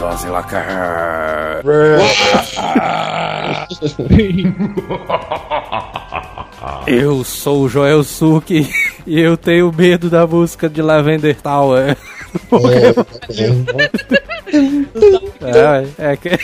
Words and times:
Mais. 0.00 0.24
Eu 6.86 7.22
sou 7.24 7.62
o 7.64 7.68
Joel 7.68 8.02
Suki 8.02 8.68
e 9.06 9.20
eu 9.20 9.36
tenho 9.36 9.72
medo 9.72 10.10
da 10.10 10.26
música 10.26 10.68
de 10.68 10.82
Lavender 10.82 11.36
Tower. 11.40 11.96
É, 15.42 15.86
é, 16.12 16.16
que- 16.16 16.38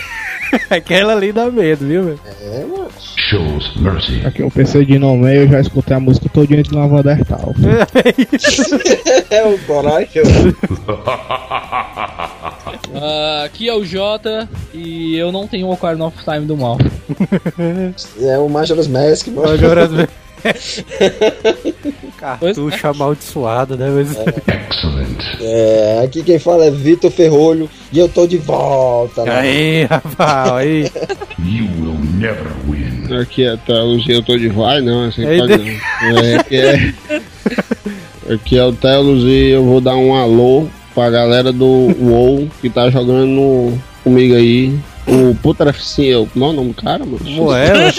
aquela 0.70 1.14
ali 1.14 1.32
dá 1.32 1.50
medo, 1.50 1.86
viu, 1.86 2.04
velho? 2.04 2.20
Shows 3.28 3.76
mercy. 3.76 4.22
Aqui 4.26 4.42
eu 4.42 4.50
pensei 4.50 4.84
de 4.84 4.98
nome, 4.98 5.34
eu 5.34 5.48
já 5.48 5.60
escutei 5.60 5.96
a 5.96 6.00
música 6.00 6.28
todinha 6.32 6.62
de 6.62 6.74
Lavander 6.74 7.24
Tal. 7.24 7.54
É 9.30 9.42
o 9.44 9.58
coragem. 9.66 10.08
Ah, 12.94 13.42
aqui 13.44 13.68
é 13.68 13.74
o 13.74 13.84
Jota 13.84 14.48
e 14.72 15.16
eu 15.16 15.30
não 15.32 15.46
tenho 15.46 15.66
o 15.66 15.72
Ocarina 15.72 16.06
of 16.06 16.16
Time 16.24 16.46
do 16.46 16.56
mal. 16.56 16.78
É 18.20 18.38
o 18.38 18.48
Majora's 18.48 18.86
Mask, 18.88 19.26
mano. 19.28 19.48
Majora's 19.50 19.90
Cartucho 22.18 22.86
amaldiçoado, 22.88 23.76
né? 23.76 23.88
Mas... 23.90 24.10
Excellent. 24.12 25.40
É, 25.40 26.02
aqui 26.04 26.22
quem 26.22 26.38
fala 26.38 26.66
é 26.66 26.70
Vitor 26.70 27.10
Ferrolho 27.10 27.68
e 27.92 27.98
eu 27.98 28.08
tô 28.08 28.26
de 28.26 28.38
volta. 28.38 29.24
né? 29.24 29.32
Aí, 29.40 29.84
rapaz, 29.84 30.52
aí. 30.52 30.90
You 31.38 31.66
will 31.80 31.98
never 32.18 32.52
win. 32.68 33.14
Aqui 33.20 33.44
é 33.46 33.56
Teologia, 33.56 34.14
eu 34.16 34.22
tô 34.22 34.36
de 34.36 34.48
vai, 34.48 34.80
não, 34.80 35.04
assim 35.04 35.24
Aí 35.26 35.38
pode 35.38 35.58
de- 35.58 35.70
não. 36.02 36.18
É, 36.18 36.34
aqui 36.36 36.56
é. 36.56 36.94
Aqui 38.34 38.58
é 38.58 38.64
o 38.64 38.72
Telos 38.72 39.22
e 39.24 39.50
eu 39.50 39.64
vou 39.64 39.80
dar 39.80 39.96
um 39.96 40.14
alô 40.14 40.66
pra 40.94 41.10
galera 41.10 41.52
do 41.52 41.66
WoW 42.00 42.48
que 42.60 42.70
tá 42.70 42.88
jogando 42.90 43.78
comigo 44.02 44.34
aí. 44.34 44.74
O 45.06 45.34
Putraficinho, 45.34 46.26
como 46.32 46.46
é 46.46 46.48
o 46.48 46.52
nome 46.54 46.68
do 46.72 46.82
cara, 46.82 47.04
mano? 47.04 47.18
Moela? 47.24 47.92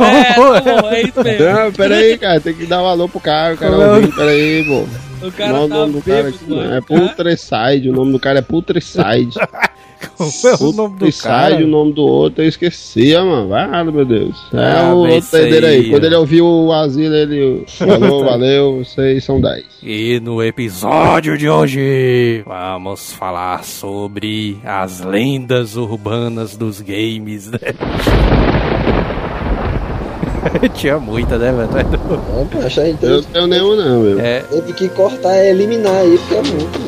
É, 0.00 0.36
não, 0.36 0.88
é 0.90 1.02
isso 1.02 1.22
mesmo. 1.22 1.44
Não, 1.46 1.72
pera 1.72 1.96
aí, 1.96 2.16
cara, 2.18 2.40
tem 2.40 2.54
que 2.54 2.66
dar 2.66 2.78
alô 2.78 3.08
pro 3.08 3.18
cara, 3.20 3.54
o 3.54 3.58
cara 3.58 3.72
Como 3.72 3.82
é 3.82 3.86
o- 3.88 3.94
ouvindo, 3.96 4.14
pera 4.14 4.30
aí, 4.30 4.64
pô. 4.64 5.26
O 5.26 5.32
cara 5.32 5.52
Não, 5.52 5.64
o 5.64 5.68
tá 5.68 5.74
nome 5.74 5.92
do 5.94 6.02
cara 6.02 6.28
aqui, 6.28 6.38
mano. 6.48 6.74
é 6.74 6.80
Putreside, 6.80 7.90
o 7.90 7.92
nome 7.92 8.12
do 8.12 8.20
cara 8.20 8.38
é 8.38 8.42
Putreside. 8.42 9.36
Como 10.16 10.30
é 10.44 10.54
o 10.60 10.72
nome 10.72 10.98
do 10.98 11.12
cara? 11.22 11.56
o 11.56 11.66
nome 11.66 11.92
do 11.92 12.02
outro 12.02 12.44
eu 12.44 12.48
esqueci, 12.48 13.14
mano. 13.16 13.48
Vai, 13.48 13.64
ah, 13.64 13.84
meu 13.84 14.04
Deus. 14.04 14.36
É 14.52 14.80
Ah, 14.80 14.94
o 14.94 14.98
outro 15.08 15.38
aí, 15.38 15.64
aí. 15.64 15.90
Quando 15.90 16.04
ele 16.04 16.14
ouviu 16.14 16.46
o 16.46 16.72
Asilo, 16.72 17.14
ele 17.14 17.64
falou, 17.66 18.22
valeu, 18.24 18.84
vocês 18.84 19.24
são 19.24 19.40
10. 19.40 19.64
E 19.82 20.20
no 20.20 20.42
episódio 20.42 21.36
de 21.36 21.48
hoje 21.48 22.42
vamos 22.46 23.12
falar 23.12 23.64
sobre 23.64 24.58
as 24.64 25.00
lendas 25.00 25.76
urbanas 25.76 26.56
dos 26.56 26.80
games, 26.80 27.50
né? 27.50 27.58
Tinha 30.74 30.98
muita, 30.98 31.36
né, 31.38 31.52
velho? 31.52 31.68
É, 31.78 32.44
pô, 32.44 32.66
acho 32.66 32.80
aí, 32.80 32.96
Eu 33.02 33.10
não 33.10 33.22
tenho 33.22 33.46
nenhum, 33.46 33.76
não, 33.76 34.00
meu. 34.02 34.20
É, 34.20 34.40
teve 34.40 34.72
que 34.72 34.88
cortar 34.90 35.36
eliminar 35.44 35.94
aí, 35.94 36.18
porque 36.18 36.34
é 36.34 36.42
muito. 36.42 36.87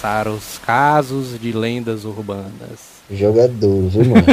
Começar 0.00 0.28
os 0.28 0.58
casos 0.64 1.38
de 1.38 1.52
lendas 1.52 2.06
urbanas. 2.06 3.00
Duro, 3.48 3.88
viu, 3.88 4.04
mano? 4.06 4.24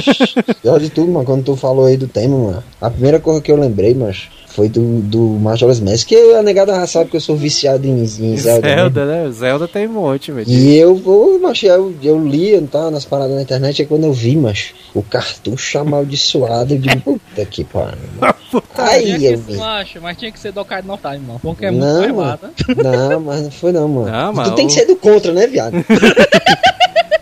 Pior 0.61 0.79
de 0.79 0.89
tudo, 0.89 1.11
mano, 1.11 1.25
quando 1.25 1.44
tu 1.44 1.55
falou 1.57 1.85
aí 1.85 1.97
do 1.97 2.07
tema, 2.07 2.38
mano, 2.38 2.63
a 2.79 2.89
primeira 2.89 3.19
coisa 3.19 3.41
que 3.41 3.51
eu 3.51 3.59
lembrei, 3.59 3.94
mas 3.94 4.29
foi 4.57 4.68
do, 4.68 5.01
do 5.01 5.19
Majora's 5.19 5.79
Mask, 5.79 6.07
que 6.07 6.16
a 6.34 6.41
negada 6.41 6.73
já 6.73 6.88
sabe 6.88 7.12
que 7.12 7.16
eu 7.16 7.22
sou 7.22 7.38
viciado 7.38 7.85
em, 7.85 8.01
em 8.01 8.06
Zelda. 8.35 8.68
né? 8.68 8.75
Zelda, 8.75 9.06
né? 9.06 9.31
Zelda 9.31 9.68
tem 9.68 9.88
um 9.88 9.94
monte, 9.94 10.31
velho. 10.31 10.50
E 10.50 10.75
eu 10.75 10.95
vou, 10.95 11.40
mas 11.40 11.62
eu, 11.62 11.94
eu 12.01 12.19
li 12.28 12.59
tá, 12.62 12.90
nas 12.90 13.06
paradas 13.06 13.35
na 13.35 13.44
internet, 13.44 13.84
é 13.84 13.85
quando 13.85 14.06
eu 14.06 14.13
vi, 14.13 14.35
mas 14.35 14.73
o 14.95 15.03
cartucho 15.03 15.78
amaldiçoado, 15.78 16.73
eu 16.73 16.79
digo, 16.79 17.00
puta 17.01 17.45
que 17.45 17.63
pariu. 17.63 17.97
mano. 18.19 18.63
Aí 18.75 19.25
eu 19.25 19.38
vi. 19.38 19.53
não 19.53 19.63
acho, 19.63 20.01
mas 20.01 20.18
tinha 20.18 20.31
que 20.31 20.40
ser 20.40 20.51
do 20.51 20.59
Ocarina 20.59 20.91
of 20.91 21.03
Time, 21.03 21.19
mano. 21.19 21.39
Porque 21.39 21.66
é 21.68 21.69
muito 21.69 21.85
Não, 21.85 22.00
mais 22.00 22.12
mano. 22.16 22.39
Não, 22.84 23.19
mas 23.19 23.44
não 23.44 23.51
foi 23.51 23.72
não, 23.72 23.88
mano. 23.88 24.12
Não, 24.12 24.34
mas 24.34 24.50
tu 24.50 24.56
tem 24.56 24.66
que 24.66 24.74
ser 24.74 24.85
do 24.88 24.95
contra, 24.95 25.31
né, 25.34 25.45
viado? 25.45 25.75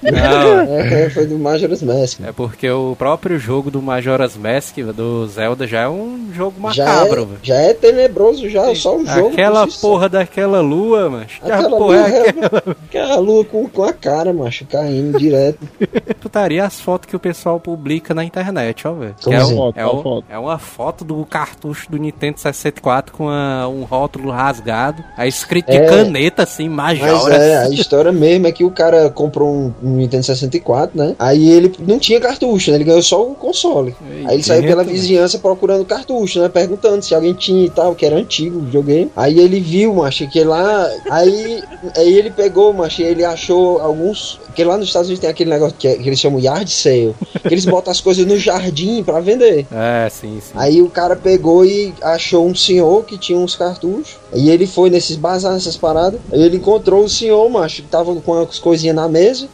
Não, 0.01 0.75
É, 0.77 1.09
foi 1.09 1.25
do 1.25 1.37
Majora's 1.39 1.81
Mask. 1.81 2.19
é 2.21 2.31
porque 2.31 2.69
o 2.69 2.95
próprio 2.97 3.39
jogo 3.39 3.71
do 3.71 3.81
Majora's 3.81 4.37
Mask, 4.37 4.77
do 4.95 5.25
Zelda, 5.27 5.65
já 5.65 5.81
é 5.81 5.87
um 5.89 6.29
jogo 6.33 6.55
Já 6.71 6.85
macabro, 6.85 7.21
é, 7.21 7.25
velho. 7.25 7.39
já 7.41 7.55
é 7.55 7.73
tenebroso, 7.73 8.47
já 8.49 8.69
é 8.69 8.75
só 8.75 8.95
um 8.97 9.05
jogo. 9.05 9.29
Aquela 9.29 9.67
porra 9.81 10.07
daquela 10.09 10.61
lua, 10.61 11.09
mas. 11.09 11.27
Já 11.43 11.55
Aquela 11.55 11.69
porra 11.77 11.79
lua, 11.85 12.07
é 12.07 12.29
aquela. 12.29 12.63
aquela 12.87 13.15
lua 13.19 13.45
com, 13.45 13.67
com 13.67 13.83
a 13.83 13.93
cara, 13.93 14.31
macho, 14.33 14.65
caindo 14.65 15.17
direto. 15.17 15.59
Putaria 16.21 16.63
as 16.65 16.79
fotos 16.79 17.09
que 17.09 17.15
o 17.15 17.19
pessoal 17.19 17.59
publica 17.59 18.13
na 18.13 18.23
internet, 18.23 18.87
ó, 18.87 18.93
velho. 18.93 19.15
É, 19.27 19.35
assim? 19.37 19.53
um- 19.53 19.57
Foto, 19.57 19.79
é, 19.79 19.87
um- 19.87 20.23
é 20.29 20.37
uma 20.39 20.57
foto 20.59 21.03
do 21.05 21.25
cartucho 21.25 21.89
do 21.89 21.97
Nintendo 21.97 22.39
64 22.39 23.13
com 23.15 23.29
a- 23.29 23.67
um 23.67 23.83
rótulo 23.83 24.29
rasgado, 24.31 25.03
aí 25.17 25.29
escrito 25.29 25.71
de 25.71 25.77
É. 25.77 25.85
caneta 25.85 26.43
assim, 26.43 26.69
Mas 26.69 26.99
Majora. 26.99 27.35
é, 27.37 27.57
a 27.65 27.69
história 27.69 28.11
mesmo 28.11 28.47
é 28.47 28.51
que 28.51 28.63
o 28.63 28.71
cara 28.71 29.09
comprou 29.09 29.49
um, 29.49 29.64
um 29.83 29.95
Nintendo 29.97 30.23
64, 30.23 30.97
né? 30.97 31.15
Aí 31.19 31.49
ele 31.49 31.71
não 31.87 31.99
tinha 31.99 32.19
cartucho, 32.19 32.71
né? 32.71 32.77
Ele 32.77 32.83
ganhou 32.83 33.01
só 33.01 33.21
o 33.23 33.35
console. 33.35 33.95
Ei, 34.09 34.25
Aí 34.27 34.33
ele 34.35 34.43
saiu 34.43 34.61
pela 34.63 34.83
dentro, 34.83 34.93
vizinhança 34.99 35.37
procurando 35.39 35.85
cartucho, 35.85 36.39
né? 36.41 36.49
Perguntando 36.49 37.03
se 37.03 37.13
alguém 37.15 37.33
tinha 37.33 37.65
e 37.65 37.69
tal, 37.69 37.95
que 37.95 38.05
era 38.05 38.15
antigo 38.15 38.59
o 38.59 38.61
videogame. 38.61 39.11
Aí 39.15 39.39
ele 39.39 39.59
viu, 39.59 39.93
macho, 39.95 40.27
que 40.29 40.43
lá. 40.43 40.89
Aí, 41.09 41.63
aí 41.95 42.13
ele 42.17 42.31
pegou, 42.31 42.73
macho, 42.73 43.01
ele 43.01 43.23
achou 43.23 43.79
alguns. 43.79 44.39
Porque 44.45 44.63
lá 44.63 44.77
nos 44.77 44.87
Estados 44.87 45.07
Unidos 45.09 45.19
tem 45.21 45.29
aquele 45.29 45.49
negócio 45.49 45.75
que, 45.77 45.87
é- 45.87 45.95
que 45.95 46.07
eles 46.07 46.19
chamam 46.19 46.39
yard 46.39 46.69
sale. 46.71 47.13
Que 47.41 47.53
eles 47.53 47.65
botam 47.65 47.91
as 47.91 47.99
coisas 47.99 48.25
no 48.25 48.37
jardim 48.37 49.03
pra 49.03 49.19
vender. 49.19 49.65
É, 49.95 50.09
sim, 50.09 50.39
sim. 50.41 50.53
Aí 50.55 50.81
o 50.81 50.89
cara 50.89 51.15
pegou 51.15 51.65
e 51.65 51.93
achou 52.01 52.45
um 52.47 52.55
senhor 52.55 53.03
que 53.05 53.17
tinha 53.17 53.37
uns 53.37 53.55
cartuchos. 53.55 54.15
E 54.33 54.49
ele 54.49 54.65
foi 54.65 54.89
nesses 54.89 55.15
bazar, 55.17 55.53
nessas 55.53 55.75
paradas. 55.77 56.19
Aí 56.31 56.41
ele 56.41 56.57
encontrou 56.57 57.03
o 57.03 57.09
senhor, 57.09 57.47
macho, 57.49 57.81
que 57.81 57.87
tava 57.89 58.15
com 58.15 58.33
as 58.41 58.57
coisinhas 58.57 58.95
na 58.95 59.07
mesa. 59.07 59.47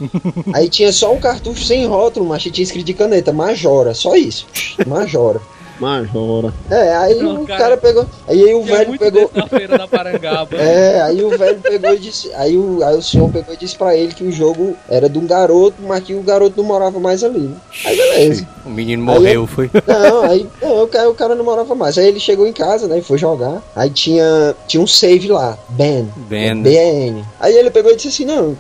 Aí 0.54 0.70
tinha 0.70 0.92
só 0.92 1.14
um 1.14 1.20
cartucho 1.20 1.64
sem 1.64 1.86
rótulo, 1.86 2.26
e 2.50 2.52
tinha 2.52 2.64
escrito 2.64 2.86
de 2.86 2.94
caneta, 2.94 3.32
Majora, 3.34 3.94
só 3.94 4.16
isso. 4.16 4.46
Majora. 4.88 5.42
Majora. 5.82 6.54
É, 6.70 6.96
aí 6.96 7.16
Não, 7.16 7.42
o 7.42 7.48
cara, 7.48 7.60
cara, 7.60 7.78
pegou. 7.78 8.06
Aí, 8.28 8.44
aí 8.44 8.54
o 8.54 8.62
velho 8.64 8.90
muito 8.90 9.00
pegou. 9.00 9.32
na 9.34 9.48
feira 9.48 9.78
da 9.80 9.88
Parangaba. 9.88 10.52
É, 10.62 11.02
aí 11.02 11.24
o 11.24 11.30
velho 11.30 11.60
pegou 11.60 11.94
e 11.94 11.98
disse. 11.98 12.32
Aí 12.36 12.56
o, 12.56 12.84
aí 12.84 12.96
o 12.96 13.02
senhor 13.02 13.32
pegou 13.32 13.54
e 13.54 13.58
disse 13.58 13.76
pra 13.76 13.96
ele 13.98 14.14
que 14.14 14.24
o 14.24 14.32
jogo 14.32 14.76
era 14.88 15.10
de 15.10 15.18
um 15.18 15.26
garoto, 15.26 15.76
mas 15.82 16.04
que 16.04 16.14
o 16.14 16.22
garoto 16.22 16.54
não 16.58 16.64
morava 16.64 17.00
mais 17.00 17.24
ali. 17.24 17.40
Né? 17.40 17.56
Aí 17.86 17.98
beleza. 17.98 18.48
O 18.64 18.70
menino 18.70 19.04
morreu, 19.04 19.48
foi. 19.48 19.72
Não, 19.88 20.22
aí 20.22 20.48
não, 20.62 20.84
o, 20.84 20.88
cara, 20.88 21.10
o 21.10 21.16
cara 21.16 21.34
não 21.34 21.44
morava 21.44 21.74
mais. 21.74 21.98
Aí 21.98 22.08
ele 22.08 22.20
chegou 22.20 22.46
em 22.46 22.54
casa, 22.54 22.88
né? 22.88 23.00
E 23.00 23.02
foi 23.02 23.18
jogar. 23.18 23.62
Aí 23.76 23.90
tinha, 23.90 24.56
tinha 24.68 24.82
um 24.82 24.88
save 24.88 25.28
lá, 25.28 25.58
Ben. 25.70 26.08
Ben. 26.30 26.62
B-A-N. 26.62 27.26
Aí 27.40 27.56
ele 27.56 27.72
pegou 27.72 27.92
e 27.92 27.96
disse 27.96 28.10
assim: 28.10 28.26
Não, 28.26 28.56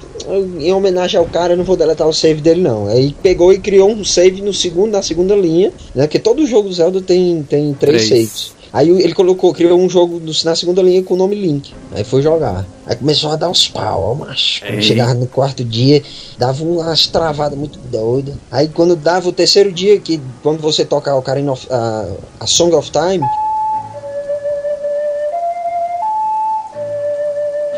em 0.59 0.73
homenagem 0.73 1.19
ao 1.19 1.25
cara, 1.25 1.53
eu 1.53 1.57
não 1.57 1.63
vou 1.63 1.77
deletar 1.77 2.07
o 2.07 2.13
save 2.13 2.41
dele, 2.41 2.61
não. 2.61 2.87
Aí 2.87 3.15
pegou 3.21 3.53
e 3.53 3.59
criou 3.59 3.89
um 3.89 4.03
save 4.03 4.41
no 4.41 4.53
segundo, 4.53 4.91
na 4.91 5.01
segunda 5.01 5.35
linha, 5.35 5.71
né? 5.93 6.03
Porque 6.03 6.19
todo 6.19 6.45
jogo 6.47 6.69
do 6.69 6.73
Zelda 6.73 7.01
tem, 7.11 7.43
tem 7.43 7.73
três, 7.73 8.07
Três. 8.07 8.53
Aí 8.73 8.89
ele 8.89 9.13
colocou, 9.13 9.53
criou 9.53 9.77
um 9.77 9.89
jogo 9.89 10.17
no- 10.21 10.31
na 10.45 10.55
segunda 10.55 10.81
linha 10.81 11.03
com 11.03 11.13
o 11.15 11.17
nome 11.17 11.35
Link. 11.35 11.73
Aí 11.93 12.05
foi 12.05 12.21
jogar. 12.21 12.65
Aí 12.85 12.95
começou 12.95 13.29
a 13.31 13.35
dar 13.35 13.49
uns 13.49 13.67
pau, 13.67 14.11
ó, 14.11 14.15
macho. 14.15 14.61
Quando 14.61 14.75
Ei. 14.75 14.81
chegava 14.81 15.13
no 15.13 15.27
quarto 15.27 15.61
dia, 15.61 16.01
dava 16.37 16.63
umas 16.63 17.05
travadas 17.07 17.57
muito 17.59 17.77
doidas. 17.79 18.33
Aí 18.49 18.69
quando 18.69 18.95
dava 18.95 19.27
o 19.27 19.33
terceiro 19.33 19.73
dia, 19.73 19.99
que 19.99 20.21
quando 20.41 20.61
você 20.61 20.85
toca 20.85 21.13
o 21.13 21.19
Ocarina 21.19 21.51
of, 21.51 21.67
a, 21.69 22.07
a 22.39 22.47
Song 22.47 22.73
of 22.73 22.89
Time, 22.91 23.25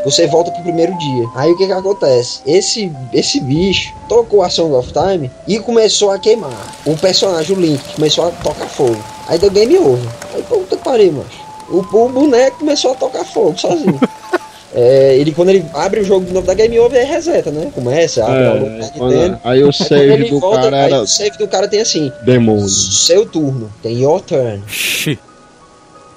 você 0.05 0.27
volta 0.27 0.51
pro 0.51 0.61
primeiro 0.63 0.95
dia. 0.97 1.25
Aí 1.35 1.51
o 1.51 1.57
que 1.57 1.65
que 1.65 1.71
acontece? 1.71 2.41
Esse, 2.45 2.91
esse 3.13 3.39
bicho 3.39 3.93
tocou 4.07 4.43
a 4.43 4.49
Song 4.49 4.73
of 4.75 4.91
Time 4.93 5.31
e 5.47 5.57
começou 5.59 6.11
a 6.11 6.19
queimar. 6.19 6.51
O 6.85 6.95
personagem, 6.97 7.55
o 7.55 7.59
Link, 7.59 7.81
começou 7.95 8.27
a 8.27 8.29
tocar 8.29 8.67
fogo. 8.67 9.01
Aí 9.27 9.37
deu 9.39 9.49
game 9.51 9.77
over. 9.77 10.09
Aí 10.33 10.41
puta 10.43 10.75
que 10.77 10.83
pariu, 10.83 11.13
macho. 11.13 11.43
O, 11.69 11.79
o 11.79 12.09
boneco 12.09 12.59
começou 12.59 12.91
a 12.91 12.95
tocar 12.95 13.23
fogo 13.25 13.57
sozinho. 13.57 13.99
É, 14.75 15.15
ele, 15.19 15.31
quando 15.31 15.49
ele 15.49 15.63
abre 15.71 15.99
o 15.99 16.03
jogo 16.03 16.25
de 16.25 16.33
novo 16.33 16.47
da 16.47 16.55
Game 16.55 16.79
Over, 16.79 16.99
ele 16.99 17.07
reseta, 17.07 17.51
né? 17.51 17.69
Começa, 17.75 18.25
abre 18.25 18.39
o 18.41 18.53
logo 18.53 18.65
da 18.79 18.85
É, 18.85 18.89
quando- 18.97 19.11
Nintendo. 19.13 19.39
aí 19.43 19.63
o 19.63 19.71
save 19.71 20.29
do 20.31 20.39
volta, 20.39 20.61
cara 20.63 20.77
aí 20.77 20.83
era 20.91 21.01
o 21.03 21.05
save 21.07 21.37
do 21.37 21.47
cara 21.47 21.67
tem 21.67 21.79
assim: 21.79 22.11
demônio. 22.25 22.67
seu 22.67 23.23
turno, 23.23 23.71
tem 23.83 24.01
your 24.01 24.19
turn. 24.21 24.63
Xi, 24.67 25.19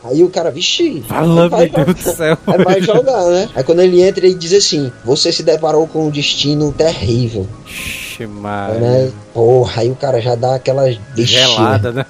Aí 0.04 0.22
o 0.24 0.30
cara, 0.30 0.50
vixi, 0.50 1.04
Fala, 1.06 1.50
meu 1.50 1.68
Deus 1.68 1.96
do 2.02 2.16
céu. 2.16 2.38
Aí 2.46 2.64
vai 2.64 2.80
jogar, 2.80 3.26
né? 3.26 3.46
Aí 3.54 3.62
quando 3.62 3.80
ele 3.82 4.00
entra, 4.00 4.24
ele 4.24 4.34
diz 4.34 4.54
assim: 4.54 4.90
Você 5.04 5.30
se 5.30 5.42
deparou 5.42 5.86
com 5.86 6.06
um 6.06 6.10
destino 6.10 6.72
terrível. 6.72 7.46
Xi, 7.66 8.05
Maria. 8.24 8.78
né? 8.78 9.12
Porra, 9.34 9.82
aí 9.82 9.90
o 9.90 9.96
cara 9.96 10.20
já 10.22 10.34
dá 10.36 10.54
aquela 10.54 10.84
bichinha. 11.14 11.40
Gelada, 11.48 11.92
né? 11.92 12.06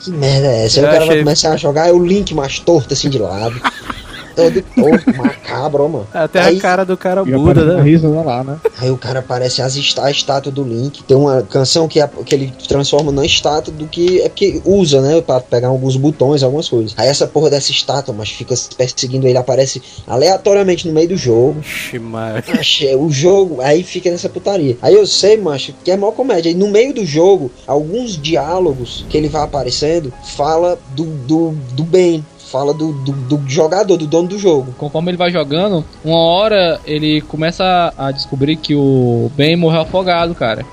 Que 0.00 0.10
merda 0.10 0.46
é 0.48 0.66
essa? 0.66 0.80
Aí 0.80 0.84
Eu 0.84 0.88
o 0.88 0.92
cara 0.92 0.98
vai 1.06 1.08
achei- 1.14 1.24
começar 1.24 1.52
a 1.52 1.56
jogar, 1.56 1.88
é 1.88 1.92
o 1.92 2.04
Link 2.04 2.34
mais 2.34 2.58
torto 2.58 2.92
assim 2.94 3.08
de 3.08 3.18
lado. 3.18 3.54
Todo 4.34 4.62
torto, 4.62 5.16
macabro, 5.16 5.84
ó, 5.84 5.88
mano. 5.88 6.06
Até 6.12 6.40
aí, 6.40 6.58
a 6.58 6.60
cara 6.60 6.84
do 6.84 6.96
cara 6.96 7.24
muda, 7.24 7.60
aparece 7.62 8.06
uma 8.06 8.20
né? 8.20 8.24
lá, 8.24 8.44
né? 8.44 8.56
aí 8.78 8.90
o 8.90 8.96
cara 8.96 9.22
parece 9.22 9.62
as 9.62 9.76
está- 9.76 10.04
a 10.06 10.10
estátua 10.10 10.50
do 10.52 10.62
Link. 10.62 11.02
Tem 11.04 11.16
uma 11.16 11.42
canção 11.42 11.88
que, 11.88 12.00
é- 12.00 12.08
que 12.24 12.34
ele 12.34 12.52
transforma 12.68 13.10
na 13.12 13.24
estátua 13.24 13.72
do 13.72 13.86
que 13.86 14.20
é 14.20 14.28
porque 14.28 14.60
usa, 14.64 15.00
né? 15.00 15.20
Pra 15.20 15.40
pegar 15.40 15.68
alguns 15.68 15.96
botões, 15.96 16.42
algumas 16.42 16.68
coisas. 16.68 16.94
Aí 16.96 17.08
essa 17.08 17.26
porra 17.26 17.50
dessa 17.50 17.70
estátua, 17.70 18.14
mas 18.16 18.30
fica 18.30 18.54
perseguindo 18.76 19.26
ele, 19.26 19.38
aparece 19.38 19.82
aleatoriamente 20.06 20.86
no 20.86 20.94
meio 20.94 21.08
do 21.08 21.16
jogo. 21.16 21.62
Xi, 21.62 21.98
Maria. 21.98 22.42
Macho, 22.54 22.84
é, 22.86 22.96
o 22.96 23.10
jogo, 23.10 23.60
aí 23.60 23.82
fica 23.82 24.10
nessa 24.10 24.28
putaria. 24.28 24.76
Aí 24.82 24.94
eu 24.94 25.06
sei, 25.06 25.36
macho, 25.36 25.74
que 25.84 25.90
é 25.90 25.96
mó 25.96 26.10
comédia. 26.12 26.50
E 26.50 26.54
no 26.54 26.68
meio 26.68 26.92
do 26.94 27.04
jogo, 27.04 27.50
alguns 27.66 28.16
diálogos 28.20 29.04
que 29.08 29.16
ele 29.16 29.28
vai 29.28 29.42
aparecendo 29.42 30.12
fala 30.36 30.78
do, 30.94 31.04
do, 31.04 31.50
do 31.72 31.84
bem. 31.84 32.24
Fala 32.50 32.74
do, 32.74 32.92
do, 32.92 33.12
do 33.12 33.48
jogador, 33.48 33.96
do 33.96 34.06
dono 34.06 34.26
do 34.26 34.38
jogo. 34.38 34.74
Conforme 34.76 35.10
ele 35.10 35.16
vai 35.16 35.30
jogando, 35.30 35.84
uma 36.04 36.18
hora 36.18 36.80
ele 36.84 37.20
começa 37.20 37.94
a 37.96 38.10
descobrir 38.10 38.56
que 38.56 38.74
o 38.74 39.30
Ben 39.36 39.54
morreu 39.54 39.82
afogado, 39.82 40.34
cara. 40.34 40.66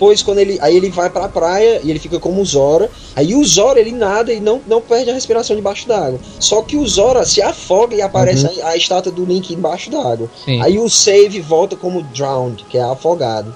Depois, 0.00 0.22
quando 0.22 0.38
ele. 0.38 0.58
Aí 0.62 0.74
ele 0.74 0.88
vai 0.88 1.10
pra 1.10 1.28
praia 1.28 1.82
e 1.84 1.90
ele 1.90 1.98
fica 1.98 2.18
como 2.18 2.40
o 2.40 2.44
Zora. 2.44 2.90
Aí 3.14 3.34
o 3.34 3.44
Zora 3.44 3.78
ele 3.78 3.92
nada 3.92 4.32
e 4.32 4.40
não, 4.40 4.58
não 4.66 4.80
perde 4.80 5.10
a 5.10 5.12
respiração 5.12 5.54
debaixo 5.54 5.86
d'água. 5.86 6.18
Só 6.38 6.62
que 6.62 6.74
o 6.74 6.86
Zora 6.88 7.26
se 7.26 7.42
afoga 7.42 7.94
e 7.94 8.00
aparece 8.00 8.46
a, 8.62 8.68
a 8.68 8.76
estátua 8.76 9.12
do 9.12 9.26
Link 9.26 9.52
embaixo 9.52 9.90
d'água. 9.90 10.30
Aí 10.62 10.78
o 10.78 10.88
save 10.88 11.38
volta 11.40 11.76
como 11.76 12.02
drowned, 12.02 12.64
que 12.70 12.78
é 12.78 12.82
afogado. 12.82 13.54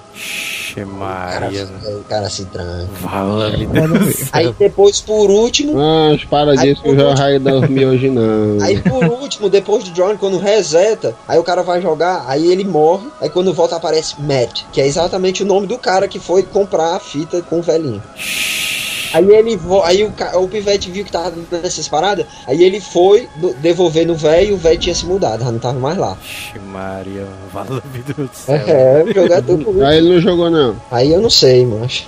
Cara, 0.75 0.85
Maria. 0.85 1.67
o 1.87 2.03
cara 2.03 2.29
se 2.29 2.45
tranca. 2.45 2.87
Do 3.87 4.11
céu. 4.11 4.27
Aí 4.33 4.53
depois, 4.59 4.99
por 4.99 5.29
último, 5.29 5.73
Mas 5.73 6.23
para 6.25 6.55
disso 6.55 6.81
que 6.81 6.89
eu 6.89 6.99
já 6.99 7.15
raio 7.15 7.39
dormir 7.39 7.85
hoje 7.85 8.09
não. 8.09 8.57
Aí 8.61 8.81
por 8.81 9.05
último, 9.05 9.49
depois 9.49 9.83
do 9.85 9.91
drone, 9.91 10.17
quando 10.17 10.37
reseta, 10.37 11.15
aí 11.27 11.39
o 11.39 11.43
cara 11.43 11.63
vai 11.63 11.81
jogar, 11.81 12.25
aí 12.27 12.51
ele 12.51 12.63
morre, 12.63 13.07
aí 13.21 13.29
quando 13.29 13.53
volta 13.53 13.75
aparece 13.75 14.15
Matt, 14.19 14.63
que 14.71 14.81
é 14.81 14.87
exatamente 14.87 15.43
o 15.43 15.45
nome 15.45 15.67
do 15.67 15.77
cara 15.77 16.07
que 16.07 16.19
foi 16.19 16.34
comprar 16.43 16.95
a 16.95 16.99
fita 16.99 17.41
com 17.41 17.59
o 17.59 17.63
velhinho. 17.63 18.01
Aí 19.15 19.31
ele 19.31 19.57
aí 19.85 20.03
o, 20.03 20.13
o 20.43 20.47
pivete 20.49 20.91
viu 20.91 21.05
que 21.05 21.11
tava 21.11 21.33
nessas 21.49 21.87
paradas, 21.87 22.25
aí 22.45 22.61
ele 22.61 22.81
foi 22.81 23.29
devolver 23.61 24.05
no 24.05 24.13
velho 24.13 24.49
e 24.49 24.53
o 24.53 24.57
velho 24.57 24.77
tinha 24.77 24.93
se 24.93 25.05
mudado, 25.05 25.41
já 25.41 25.51
não 25.51 25.59
tava 25.59 25.79
mais 25.79 25.97
lá. 25.97 26.17
Maria. 26.65 27.25
Deus 28.05 28.29
do 28.29 28.35
céu. 28.35 28.55
É, 28.67 29.03
o 29.03 29.13
jogo 29.13 29.33
é 29.33 29.41
tudo. 29.41 29.85
Aí 29.85 29.97
ele 29.99 30.15
não 30.15 30.19
jogou 30.19 30.49
não. 30.49 30.75
Aí 30.91 31.13
eu 31.13 31.21
não 31.21 31.29
sei, 31.29 31.65
macho. 31.65 32.05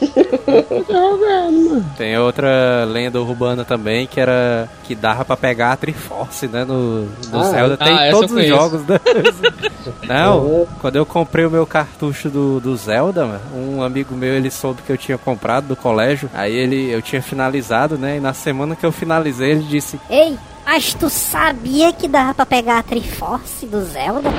Tem 1.97 2.17
outra 2.17 2.83
lenda 2.85 3.21
urbana 3.21 3.63
também 3.63 4.05
que 4.05 4.19
era 4.19 4.67
que 4.83 4.93
dava 4.95 5.23
pra 5.23 5.37
pegar 5.37 5.71
a 5.71 5.77
Triforce, 5.77 6.47
né? 6.47 6.65
No, 6.65 7.03
no 7.03 7.39
Ah, 7.39 7.43
Zelda. 7.43 7.77
Tem 7.77 7.93
ah, 7.93 8.11
todos 8.11 8.31
os 8.31 8.47
jogos, 8.47 8.81
né? 8.85 8.99
Não, 10.07 10.67
quando 10.81 10.95
eu 10.95 11.05
comprei 11.05 11.45
o 11.45 11.51
meu 11.51 11.65
cartucho 11.65 12.29
do, 12.29 12.59
do 12.59 12.75
Zelda, 12.75 13.25
mano, 13.25 13.41
um 13.55 13.81
amigo 13.81 14.15
meu 14.15 14.33
ele 14.33 14.49
soube 14.51 14.81
que 14.81 14.91
eu 14.91 14.97
tinha 14.97 15.17
comprado 15.17 15.67
do 15.67 15.75
colégio. 15.75 16.29
Aí 16.33 16.53
ele 16.53 16.96
eu 16.97 17.01
tinha 17.01 17.21
finalizado, 17.21 17.97
né? 17.97 18.17
E 18.17 18.19
na 18.19 18.33
semana 18.33 18.75
que 18.75 18.85
eu 18.85 18.91
finalizei, 18.91 19.51
ele 19.51 19.63
disse: 19.63 19.99
Ei, 20.09 20.37
mas 20.65 20.93
tu 20.93 21.09
sabia 21.09 21.93
que 21.93 22.07
dava 22.07 22.33
pra 22.33 22.45
pegar 22.45 22.79
a 22.79 22.83
Triforce 22.83 23.65
do 23.65 23.83
Zelda? 23.85 24.29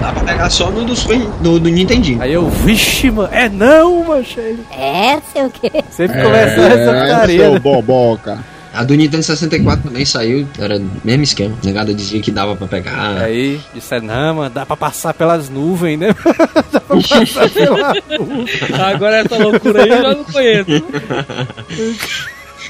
Dá 0.00 0.12
pra 0.12 0.22
pegar 0.22 0.50
só 0.50 0.70
no 0.70 0.84
do, 0.84 0.94
no, 1.40 1.58
do 1.58 1.68
Nintendinho. 1.70 2.20
Aí 2.20 2.32
eu, 2.32 2.48
vixe, 2.50 3.10
mano, 3.10 3.28
é 3.32 3.48
não, 3.48 4.04
mancha. 4.04 4.40
É, 4.70 5.18
sei 5.32 5.46
o 5.46 5.50
quê. 5.50 5.70
sempre 5.90 6.22
começa 6.22 6.60
essa 6.60 6.90
É, 6.90 7.04
putaria. 7.06 7.38
seu 7.40 7.52
né? 7.54 7.58
boboca. 7.58 8.38
A 8.74 8.82
do 8.82 8.94
Nintendo 8.94 9.22
64 9.22 9.84
também 9.88 10.04
saiu, 10.04 10.46
era 10.58 10.78
o 10.78 10.90
mesmo 11.04 11.22
esquema. 11.22 11.56
Negada 11.62 11.94
dizia 11.94 12.20
que 12.20 12.30
dava 12.30 12.56
pra 12.56 12.66
pegar. 12.66 13.18
Aí 13.22 13.60
disseram, 13.72 14.06
não, 14.06 14.34
mano, 14.34 14.50
dá 14.50 14.66
pra 14.66 14.76
passar 14.76 15.14
pelas 15.14 15.48
nuvens, 15.48 15.98
né? 15.98 16.08
dá 16.72 16.80
pra 16.80 16.96
passar 16.96 17.50
pela 17.50 17.94
nuvem. 18.18 18.46
Agora 18.84 19.16
essa 19.18 19.36
loucura 19.36 19.82
aí 19.84 19.88
eu 19.88 20.02
já 20.02 20.14
não 20.14 20.24
conheço. 20.24 20.84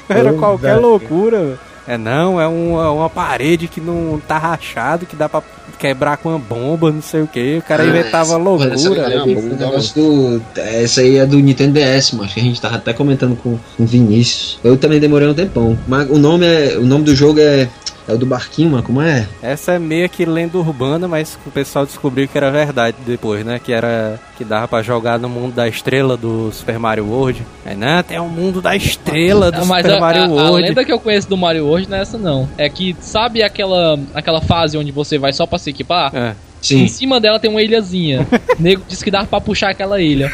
Era 0.07 0.33
qualquer 0.33 0.75
loucura, 0.75 1.39
velho. 1.39 1.59
É 1.87 1.97
não, 1.97 2.41
é 2.41 2.47
uma, 2.47 2.91
uma 2.91 3.09
parede 3.09 3.67
que 3.67 3.79
não 3.79 4.19
tá 4.27 4.37
rachado, 4.37 5.05
que 5.05 5.15
dá 5.15 5.29
pra 5.29 5.43
quebrar 5.77 6.17
com 6.17 6.29
uma 6.29 6.39
bomba, 6.39 6.91
não 6.91 7.01
sei 7.01 7.21
o 7.21 7.27
que. 7.27 7.57
O 7.57 7.61
cara 7.61 7.83
Ah, 7.83 7.87
inventava 7.87 8.23
essa- 8.29 8.37
loucura. 8.37 8.73
essa 8.73 8.89
né? 8.89 9.21
tem 9.23 9.37
um 9.37 9.55
negócio 9.55 9.93
do. 9.95 10.41
Essa 10.59 11.01
aí 11.01 11.17
é 11.17 11.25
do 11.25 11.37
Nintendo 11.37 11.73
DS, 11.73 12.13
mas 12.13 12.33
que 12.33 12.39
a 12.39 12.43
gente 12.43 12.59
tava 12.59 12.77
até 12.77 12.91
comentando 12.93 13.35
com 13.35 13.59
com 13.77 13.83
o 13.83 13.85
Vinícius. 13.85 14.59
Eu 14.63 14.77
também 14.77 14.99
demorei 14.99 15.27
um 15.27 15.33
tempão. 15.33 15.77
Mas 15.87 16.09
o 16.09 16.17
nome 16.17 16.45
é. 16.45 16.77
O 16.77 16.85
nome 16.85 17.03
do 17.03 17.15
jogo 17.15 17.39
é. 17.39 17.67
É 18.07 18.13
o 18.13 18.17
do 18.17 18.25
barquinho, 18.25 18.69
mano. 18.71 18.83
Como 18.83 19.01
é? 19.01 19.27
Essa 19.41 19.73
é 19.73 19.79
meio 19.79 20.07
que 20.07 20.25
lenda 20.25 20.57
urbana, 20.57 21.07
mas 21.07 21.37
o 21.45 21.49
pessoal 21.51 21.85
descobriu 21.85 22.27
que 22.27 22.37
era 22.37 22.51
verdade 22.51 22.95
depois, 23.05 23.43
né? 23.45 23.59
Que 23.63 23.71
era 23.73 24.19
que 24.37 24.43
dava 24.43 24.67
pra 24.67 24.81
jogar 24.83 25.17
no 25.17 25.27
mundo 25.27 25.53
da 25.55 25.67
estrela 25.67 26.15
do 26.15 26.51
Super 26.51 26.77
Mario 26.77 27.07
World. 27.07 27.41
Aí, 27.65 27.75
não, 27.75 28.03
tem 28.03 28.19
um 28.19 28.27
mundo 28.29 28.61
da 28.61 28.75
estrela 28.75 29.51
do 29.51 29.65
Mas 29.65 29.83
Super 29.85 29.97
a, 29.97 29.99
Mario 29.99 30.21
a- 30.21 30.25
a 30.25 30.29
World. 30.29 30.61
lenda 30.67 30.85
que 30.85 30.91
eu 30.91 30.99
conheço 30.99 31.27
do 31.27 31.35
Mario 31.37 31.65
hoje 31.65 31.89
não 31.89 31.97
é 31.97 32.01
essa 32.01 32.17
não. 32.17 32.47
É 32.57 32.69
que, 32.69 32.95
sabe 32.99 33.41
aquela, 33.41 33.97
aquela 34.13 34.41
fase 34.41 34.77
onde 34.77 34.91
você 34.91 35.17
vai 35.17 35.33
só 35.33 35.45
pra 35.47 35.57
se 35.57 35.69
equipar? 35.71 36.15
É. 36.15 36.35
Sim. 36.61 36.81
Em 36.83 36.87
cima 36.87 37.19
dela 37.19 37.39
tem 37.39 37.49
uma 37.49 37.61
ilhazinha. 37.61 38.27
O 38.57 38.61
nego 38.61 38.83
disse 38.87 39.03
que 39.03 39.11
dava 39.11 39.25
pra 39.27 39.39
puxar 39.41 39.69
aquela 39.69 40.01
ilha. 40.01 40.31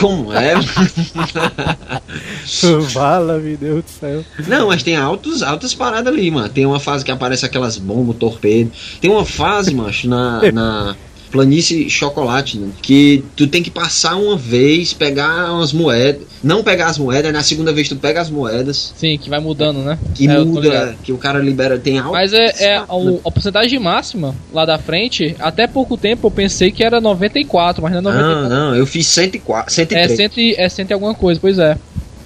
Como 0.00 0.32
é? 0.32 0.54
Fala, 2.92 3.38
meu 3.38 3.56
Deus 3.56 3.84
do 3.84 3.90
céu. 3.90 4.24
Não, 4.46 4.68
mas 4.68 4.82
tem 4.82 4.96
altos, 4.96 5.42
altas 5.42 5.74
paradas 5.74 6.12
ali, 6.12 6.30
mano. 6.30 6.48
Tem 6.48 6.66
uma 6.66 6.78
fase 6.78 7.04
que 7.04 7.10
aparece 7.10 7.46
aquelas 7.46 7.78
bombas, 7.78 8.16
torpedo. 8.16 8.70
Tem 9.00 9.10
uma 9.10 9.24
fase, 9.24 9.74
macho, 9.74 10.08
na, 10.08 10.40
na 10.52 10.96
planície 11.32 11.88
chocolate, 11.90 12.58
né? 12.58 12.68
Que 12.82 13.24
tu 13.34 13.46
tem 13.46 13.62
que 13.62 13.70
passar 13.70 14.16
uma 14.16 14.36
vez, 14.36 14.92
pegar 14.92 15.52
umas 15.52 15.72
moedas. 15.72 16.22
Não 16.44 16.62
pegar 16.62 16.86
as 16.88 16.98
moedas, 16.98 17.32
na 17.32 17.42
segunda 17.42 17.72
vez 17.72 17.88
tu 17.88 17.96
pega 17.96 18.20
as 18.20 18.28
moedas. 18.30 18.92
Sim, 18.96 19.16
que 19.16 19.30
vai 19.30 19.40
mudando, 19.40 19.78
né? 19.80 19.98
Que 20.14 20.28
É, 20.28 20.38
muda, 20.44 20.94
que 21.02 21.12
o 21.12 21.18
cara 21.18 21.38
libera. 21.38 21.78
Tem 21.78 21.98
alto. 21.98 22.12
Mas 22.12 22.32
é, 22.32 22.52
é 22.58 22.76
a, 22.76 22.82
a 22.84 23.30
porcentagem 23.30 23.78
máxima 23.78 24.34
lá 24.52 24.64
da 24.66 24.78
frente, 24.78 25.34
até 25.38 25.66
pouco 25.66 25.96
tempo 25.96 26.26
eu 26.26 26.30
pensei 26.30 26.70
que 26.70 26.84
era 26.84 27.00
94, 27.00 27.82
mas 27.82 27.92
não 27.92 27.98
é 27.98 28.02
Não, 28.02 28.12
94. 28.12 28.48
não, 28.50 28.74
eu 28.76 28.86
fiz 28.86 29.06
104, 29.06 29.72
é, 29.72 29.74
103. 29.74 30.16
cento, 30.16 30.38
e- 30.40 30.54
é 30.58 30.68
cento 30.68 30.90
e 30.90 30.92
alguma 30.94 31.14
coisa, 31.14 31.40
pois 31.40 31.58
é. 31.58 31.78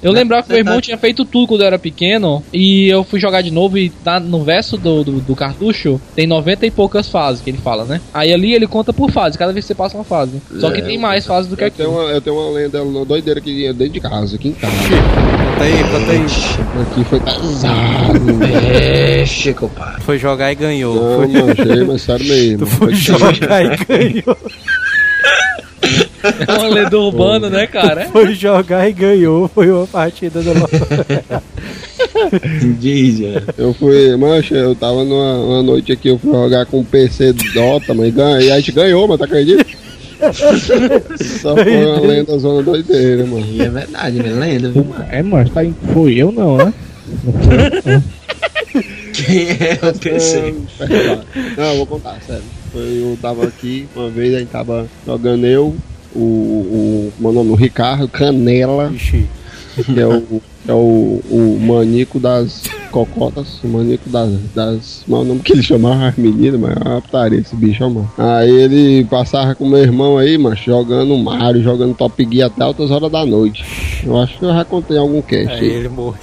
Eu 0.06 0.12
lembrava 0.12 0.42
que 0.44 0.48
meu 0.50 0.58
irmão 0.58 0.80
tinha 0.80 0.96
feito 0.96 1.24
tudo 1.24 1.48
quando 1.48 1.60
eu 1.62 1.66
era 1.66 1.78
pequeno. 1.78 2.42
E 2.52 2.88
eu 2.88 3.02
fui 3.04 3.18
jogar 3.20 3.42
de 3.42 3.50
novo 3.50 3.76
e 3.78 3.90
tá 3.90 4.20
no 4.20 4.42
verso 4.44 4.76
do, 4.76 5.02
do, 5.04 5.12
do 5.20 5.34
cartucho 5.36 6.00
tem 6.14 6.26
90 6.26 6.66
e 6.66 6.70
poucas 6.70 7.08
fases 7.08 7.42
que 7.42 7.50
ele 7.50 7.58
fala, 7.58 7.84
né? 7.84 8.00
Aí 8.14 8.32
ali 8.32 8.54
ele 8.54 8.66
conta 8.66 8.92
por 8.92 9.10
fase, 9.10 9.36
cada 9.36 9.52
vez 9.52 9.64
que 9.64 9.68
você 9.68 9.74
passa 9.74 9.96
uma 9.96 10.04
fase. 10.04 10.40
Só 10.60 10.70
que 10.70 10.80
É, 10.80 10.84
tem 10.84 10.98
mais 10.98 11.26
fases 11.26 11.50
do 11.50 11.56
que 11.56 11.62
Eu 11.64 11.68
aqui. 11.68 11.76
tenho, 11.78 11.90
uma, 11.90 12.02
eu 12.10 12.20
tenho 12.20 12.36
uma 12.36 12.50
lenda 12.50 12.82
doideira 13.04 13.40
aqui 13.40 13.72
dentro 13.72 13.92
de 13.94 14.00
casa, 14.00 14.36
aqui 14.36 14.48
em 14.48 14.52
casa. 14.52 14.72
Conta 14.76 15.64
aí, 15.64 15.84
conta 15.90 16.12
aí. 16.12 16.26
Aqui 16.82 17.04
foi 17.04 17.20
pesado. 17.20 18.20
Mexe, 18.34 19.54
compadre. 19.54 20.02
Foi 20.02 20.18
jogar 20.18 20.52
e 20.52 20.54
ganhou. 20.54 20.94
Não, 20.94 21.16
Foi, 21.16 21.28
manchei, 21.42 21.84
mas 21.84 22.02
sério 22.02 22.26
mesmo. 22.28 22.58
tu 22.58 22.66
foi 22.66 22.94
jogar 22.94 23.64
e 23.64 23.76
ganhou. 23.84 24.36
É 26.46 26.52
uma 26.58 26.68
lenda 26.68 26.98
urbana, 26.98 27.48
né, 27.48 27.66
cara? 27.66 28.06
Foi 28.12 28.34
jogar 28.34 28.88
e 28.88 28.92
ganhou. 28.92 29.48
Foi 29.48 29.70
uma 29.70 29.86
partida 29.86 30.40
do 30.42 30.52
Diz, 32.78 33.20
é. 33.20 33.42
Eu 33.58 33.74
fui, 33.74 34.16
mancha, 34.16 34.54
eu 34.54 34.74
tava 34.74 35.04
numa 35.04 35.34
uma 35.38 35.62
noite 35.62 35.92
aqui, 35.92 36.08
eu 36.08 36.18
fui 36.18 36.32
jogar 36.32 36.66
com 36.66 36.80
o 36.80 36.84
PC 36.84 37.32
Dota, 37.54 37.94
mas 37.94 38.12
ganhei, 38.14 38.48
e 38.48 38.52
a 38.52 38.56
gente 38.56 38.72
ganhou, 38.72 39.06
mas 39.06 39.18
tá 39.18 39.24
acredita? 39.26 39.64
Só 41.40 41.54
foi 41.54 41.86
uma 41.86 42.00
lenda 42.00 42.38
zona 42.38 42.62
doideira, 42.62 43.26
mano. 43.26 43.46
E 43.46 43.60
é 43.60 43.68
verdade, 43.68 44.18
é 44.20 44.22
lenda, 44.22 44.70
viu, 44.70 44.84
mano? 44.84 45.04
É, 45.10 45.22
mas 45.22 45.50
tá 45.50 45.64
em... 45.64 45.74
Foi 45.92 46.14
eu 46.14 46.32
não, 46.32 46.56
né? 46.56 46.72
Quem 49.12 49.48
é 49.48 49.78
o 49.82 49.98
PC? 49.98 50.54
Não, 51.56 51.64
eu 51.64 51.76
vou 51.76 51.86
contar, 51.86 52.18
sério. 52.26 52.42
Eu 52.74 53.18
tava 53.20 53.46
aqui, 53.46 53.86
uma 53.94 54.10
vez 54.10 54.34
a 54.34 54.38
gente 54.38 54.48
tava 54.48 54.86
jogando 55.06 55.46
eu, 55.46 55.74
o, 56.16 57.12
o 57.18 57.22
meu 57.22 57.32
nome, 57.32 57.50
o 57.50 57.54
Ricardo 57.54 58.08
Canela, 58.08 58.90
Ixi. 58.92 59.26
que 59.84 60.00
é 60.00 60.06
o, 60.06 60.40
é 60.66 60.72
o, 60.72 61.20
o 61.30 61.58
manico 61.60 62.18
das 62.18 62.64
cocotas, 62.90 63.62
o 63.62 63.68
manico 63.68 64.08
das, 64.08 64.30
das. 64.54 65.04
Não 65.06 65.18
é 65.18 65.20
o 65.20 65.24
nome 65.24 65.40
que 65.40 65.52
ele 65.52 65.62
chamava 65.62 66.08
as 66.08 66.16
meninas, 66.16 66.58
mas 66.58 66.76
é 66.76 66.88
uma 66.88 67.02
putaria 67.02 67.38
esse 67.38 67.54
bicho, 67.54 67.82
mano. 67.88 68.10
Aí 68.16 68.50
ele 68.50 69.04
passava 69.04 69.54
com 69.54 69.68
meu 69.68 69.78
irmão 69.78 70.16
aí, 70.16 70.38
mas 70.38 70.58
jogando 70.60 71.16
Mario, 71.18 71.62
jogando 71.62 71.94
Top 71.94 72.26
Gear 72.30 72.48
até 72.48 72.64
altas 72.64 72.90
horas 72.90 73.10
da 73.12 73.24
noite. 73.26 73.64
Eu 74.04 74.18
acho 74.18 74.38
que 74.38 74.44
eu 74.44 74.54
já 74.54 74.64
contei 74.64 74.96
algum 74.96 75.20
cast. 75.20 75.52
Aí 75.52 75.68
ele 75.68 75.88
morreu. 75.88 76.20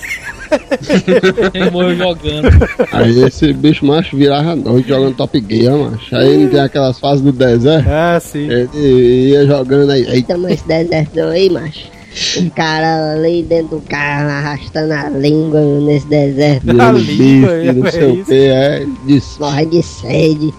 Ele 1.53 1.69
morreu 1.69 1.95
jogando. 1.95 2.50
Aí 2.91 3.24
esse 3.24 3.53
bicho 3.53 3.86
macho 3.86 4.15
virava 4.17 4.55
noite 4.55 4.88
jogando 4.88 5.15
Top 5.15 5.45
Gear, 5.50 5.77
macho. 5.77 6.15
Aí 6.15 6.38
não 6.38 6.50
tem 6.50 6.60
aquelas 6.60 7.00
fases 7.00 7.24
do 7.24 7.31
deserto. 7.31 7.88
Ah, 7.88 8.19
sim. 8.19 8.48
Ele 8.50 9.29
ia 9.29 9.45
jogando 9.45 9.91
aí. 9.91 10.07
aí 10.07 10.19
Então, 10.19 10.48
esse 10.50 10.67
deserto 10.67 11.19
aí, 11.19 11.50
macho. 11.50 11.91
O 12.38 12.50
cara 12.51 13.13
ali 13.13 13.41
dentro 13.41 13.77
do 13.77 13.81
carro 13.81 14.29
arrastando 14.29 14.93
a 14.93 15.10
língua 15.10 15.62
nesse 15.81 16.05
deserto. 16.07 16.69
A 16.69 16.91
língua, 16.91 17.74
não 17.74 17.88
é 17.88 17.91
sei 17.91 18.22
o 18.22 18.25
que, 18.25 18.33
é. 18.33 18.86
Disse, 19.07 19.39
Morre 19.39 19.65
de 19.65 19.81
sede. 19.81 20.53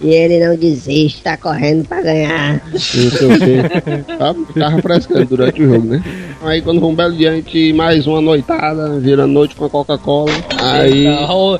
E 0.00 0.08
ele 0.14 0.44
não 0.46 0.56
desiste, 0.56 1.22
tá 1.22 1.36
correndo 1.36 1.86
pra 1.88 2.00
ganhar. 2.02 2.60
não 2.72 2.78
sei 2.78 3.06
o 3.28 3.38
que. 3.38 4.16
Tá, 4.18 4.34
ficava 4.52 4.82
frescando 4.82 5.24
durante 5.26 5.62
o 5.62 5.68
jogo, 5.74 5.86
né? 5.88 6.02
Aí 6.42 6.62
quando 6.62 6.80
foi 6.80 6.88
um 6.88 6.94
belo 6.94 7.14
dia, 7.16 7.30
a 7.30 7.34
gente 7.34 7.72
mais 7.72 8.06
uma 8.06 8.20
noitada, 8.20 8.98
vira 9.00 9.26
noite 9.26 9.54
com 9.56 9.64
a 9.64 9.70
Coca-Cola. 9.70 10.30
Aí. 10.60 11.04
Não, 11.04 11.58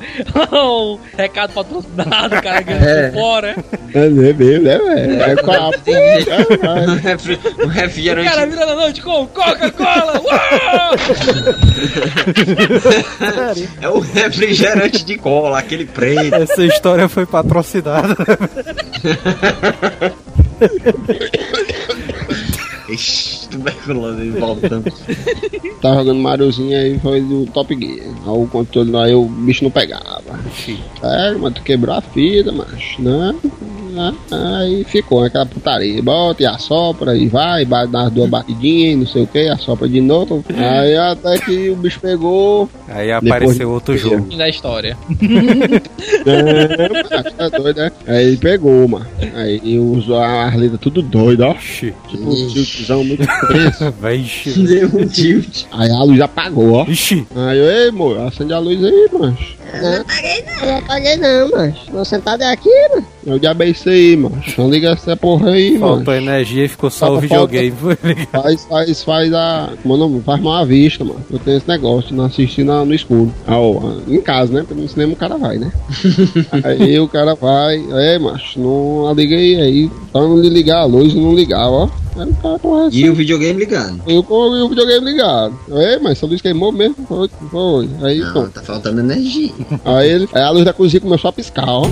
o 0.95 0.99
recado 1.17 1.53
patrocinado, 1.53 2.41
cara, 2.41 2.61
ganhando 2.61 2.85
É. 2.85 3.11
fora. 3.11 3.55
É 3.93 4.09
mesmo, 4.09 4.63
né, 4.63 4.77
velho? 4.77 5.23
É 5.23 5.35
com 5.35 5.51
a 5.51 5.71
é, 5.87 6.19
vai. 6.57 6.87
Um 6.87 6.95
refri- 6.95 7.39
Um 7.59 7.63
O 7.63 7.67
refrigerante. 7.67 8.29
cara 8.29 8.45
vira 8.45 8.65
na 8.65 8.75
noite 8.75 9.01
com 9.01 9.25
Coca-Cola. 9.27 10.21
É 13.81 13.89
o 13.89 13.99
refrigerante 13.99 15.03
de 15.03 15.17
cola, 15.17 15.59
aquele 15.59 15.85
preto. 15.85 16.35
Essa 16.35 16.63
história 16.65 17.07
foi 17.07 17.25
patrocinada. 17.25 18.15
Ixi, 22.89 23.47
tuberculose 23.49 24.29
voltando. 24.31 24.91
Tava 25.81 25.97
jogando 25.97 26.19
Mariozinho 26.19 26.77
aí 26.77 26.99
foi 26.99 27.21
do 27.21 27.45
Top 27.47 27.73
Gear. 27.75 28.07
Aí 28.07 28.13
o 28.25 28.47
controle 28.47 28.95
aí 28.97 29.13
o 29.13 29.25
bicho 29.25 29.63
não 29.63 29.71
pegava. 29.71 30.39
Sério, 30.99 31.39
mas 31.39 31.53
tu 31.53 31.61
quebrou 31.61 31.95
a 31.95 32.01
fita, 32.01 32.51
macho, 32.51 33.01
né? 33.01 33.35
Né? 33.89 34.13
Aí 34.31 34.83
ficou 34.83 35.23
aquela 35.23 35.45
putaria. 35.45 36.01
Bota 36.01 36.43
e 36.43 36.45
assopra 36.45 37.15
e 37.17 37.27
vai, 37.27 37.65
bate 37.65 37.91
nas 37.91 38.11
duas 38.11 38.29
batidinhas, 38.29 38.99
não 38.99 39.07
sei 39.07 39.23
o 39.23 39.27
que, 39.27 39.47
assopra 39.47 39.87
de 39.87 40.01
novo. 40.01 40.43
Aí 40.55 40.95
até 40.95 41.37
que 41.39 41.69
o 41.69 41.75
bicho 41.75 41.99
pegou. 41.99 42.69
Aí 42.87 43.11
apareceu 43.11 43.71
outro 43.71 43.97
jogo. 43.97 44.35
Da 44.35 44.47
história. 44.47 44.97
É, 46.25 47.31
tá 47.31 47.49
doido, 47.49 47.77
né? 47.77 47.91
Aí 48.07 48.27
ele 48.27 48.37
pegou, 48.37 48.87
mano. 48.87 49.05
Aí 49.35 49.79
usou 49.79 50.17
a 50.17 50.27
Arleta 50.45 50.77
tudo 50.77 51.01
doido, 51.01 51.41
ó. 51.41 51.53
Tipo, 51.53 51.97
um 52.15 52.47
tiltzão 52.47 53.03
muito 53.03 53.25
preço. 53.47 53.91
Vai, 53.99 54.17
ixi. 54.17 54.51
Deu 54.63 54.87
um 54.93 55.07
tilt. 55.07 55.65
Aí 55.71 55.89
a 55.89 56.03
luz 56.03 56.21
apagou, 56.21 56.73
ó. 56.73 56.85
Ixi. 56.85 57.27
Aí 57.35 57.57
eu, 57.57 57.69
ei, 57.69 57.89
amor, 57.89 58.19
acende 58.19 58.53
a 58.53 58.59
luz 58.59 58.83
aí, 58.83 59.07
macho. 59.11 59.57
Não 59.81 60.03
paguei 60.03 60.43
não, 60.43 60.73
não 60.73 60.81
paguei 60.83 61.15
não, 61.17 61.49
macho. 61.49 61.91
Tô 61.91 62.05
sentado 62.05 62.41
aqui, 62.41 62.69
mano. 62.89 63.07
Eu 63.25 63.37
diabo 63.37 63.63
é 63.63 63.69
isso 63.69 63.89
aí, 63.89 64.15
macho. 64.15 64.61
Não 64.61 64.69
liga 64.69 64.89
essa 64.91 65.15
porra 65.15 65.51
aí, 65.51 65.77
mano. 65.77 65.95
Faltou 65.97 66.13
energia 66.13 66.65
e 66.65 66.67
ficou 66.67 66.89
só 66.89 67.07
Falta- 67.07 67.17
o 67.17 67.21
videogame. 67.21 67.71
Foi 67.71 67.97
ligado. 68.03 68.27
Faz, 68.43 68.65
faz, 68.65 69.03
faz 69.03 69.33
a. 69.33 69.69
Como 69.83 69.93
é 69.93 69.97
o 69.97 69.99
nome? 69.99 70.21
Faz 70.21 70.41
mal 70.41 70.53
à 70.53 70.65
vista, 70.65 71.03
mano. 71.03 71.19
Eu 71.31 71.39
tenho 71.39 71.57
esse 71.57 71.67
negócio 71.67 72.09
de 72.09 72.15
não 72.15 72.25
assistir 72.25 72.63
na- 72.63 72.85
no 72.85 72.93
escuro. 72.93 73.31
Ah, 73.45 73.59
ó, 73.59 73.93
em 74.07 74.21
casa, 74.21 74.53
né? 74.53 74.63
Porque 74.67 74.81
no 74.81 74.87
cinema 74.87 75.13
o 75.13 75.15
cara 75.17 75.37
vai, 75.37 75.57
né? 75.57 75.71
aí 76.63 76.99
o 76.99 77.07
cara 77.07 77.35
vai, 77.35 77.83
é, 77.91 78.17
macho, 78.19 78.59
não 78.59 79.13
liga 79.13 79.35
aí, 79.35 79.55
aí. 79.61 79.91
Pra 80.11 80.21
não 80.21 80.39
lhe 80.39 80.49
ligar 80.49 80.79
a 80.81 80.85
luz 80.85 81.13
e 81.13 81.17
não 81.19 81.35
ligar, 81.35 81.67
ó. 81.69 81.89
Aí 82.17 82.27
o 82.29 82.35
cara, 82.35 82.59
porra, 82.59 82.87
assim. 82.87 82.97
E 82.97 83.09
o 83.09 83.13
videogame 83.15 83.59
ligado. 83.59 84.01
Eu 84.07 84.23
com 84.23 84.33
o 84.35 84.67
videogame 84.69 85.05
ligado. 85.11 85.53
É, 85.71 85.99
mas 85.99 86.13
essa 86.13 86.25
luz 86.25 86.41
queimou 86.41 86.71
mesmo. 86.71 86.95
Foi, 87.07 87.29
foi. 87.51 87.89
Aí, 88.01 88.19
Não, 88.19 88.49
tá 88.49 88.61
faltando 88.61 88.99
energia. 88.99 89.51
Aí 89.85 90.09
ele. 90.09 90.27
Aí 90.33 90.41
a 90.41 90.49
luz 90.49 90.65
da 90.65 90.73
cozinha 90.73 90.99
começou 90.99 91.29
a 91.29 91.33
piscar, 91.33 91.65
ó. 91.67 91.83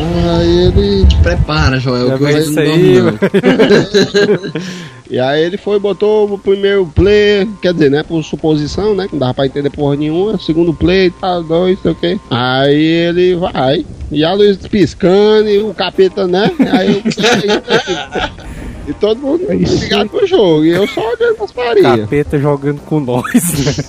Aí 0.00 0.66
ele. 0.66 1.06
Prepara, 1.22 1.78
Joel, 1.78 2.08
Já 2.08 2.18
que 2.18 2.24
vê 2.24 2.34
hoje 2.34 2.50
isso 2.50 2.60
aí. 2.60 2.98
E 5.10 5.18
aí 5.18 5.42
ele 5.42 5.56
foi, 5.56 5.78
botou 5.78 6.30
o 6.30 6.38
primeiro 6.38 6.84
play, 6.94 7.48
quer 7.62 7.72
dizer, 7.72 7.90
né, 7.90 8.02
por 8.02 8.22
suposição, 8.22 8.94
né, 8.94 9.06
que 9.06 9.14
não 9.14 9.20
dava 9.20 9.32
pra 9.32 9.46
entender 9.46 9.70
porra 9.70 9.96
nenhuma, 9.96 10.38
segundo 10.38 10.74
play, 10.74 11.10
tá, 11.10 11.40
dois, 11.40 11.80
sei 11.80 11.90
o 11.90 11.94
quê. 11.94 12.20
Aí 12.30 12.78
ele 12.78 13.34
vai, 13.36 13.86
e 14.12 14.22
a 14.22 14.34
luz 14.34 14.58
piscando, 14.68 15.48
e 15.48 15.60
o 15.60 15.72
capeta, 15.72 16.26
né, 16.26 16.50
aí 16.70 16.92
eu... 16.92 17.02
E 18.88 18.92
todo 18.94 19.18
mundo 19.20 19.42
ligado 19.50 20.08
pro 20.08 20.26
jogo, 20.26 20.64
e 20.64 20.70
eu 20.70 20.86
só 20.86 21.00
olhando 21.12 21.34
pras 21.36 21.52
parias. 21.52 22.00
Capeta 22.00 22.38
jogando 22.38 22.80
com 22.80 23.00
nós. 23.00 23.24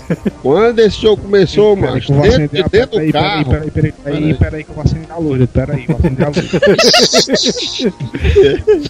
né? 0.10 0.18
Quando 0.42 0.80
esse 0.80 1.02
jogo 1.02 1.22
começou, 1.24 1.76
mano, 1.76 1.94
dentro, 2.00 2.10
de 2.50 2.64
dentro 2.70 2.70
do 2.70 2.70
peraí, 2.70 2.90
peraí, 2.90 3.12
carro, 3.12 3.50
peraí, 3.52 3.72
peraí, 3.72 3.92
peraí, 4.04 4.34
peraí 4.34 4.64
que 4.64 4.70
eu 4.72 4.76
vou 4.76 4.84
acender 4.84 5.12
a 5.12 5.18
luz. 5.18 5.50
Peraí, 5.52 5.86
vou 5.88 5.98
acender 5.98 6.26
a 6.26 6.30
luz. 6.30 7.80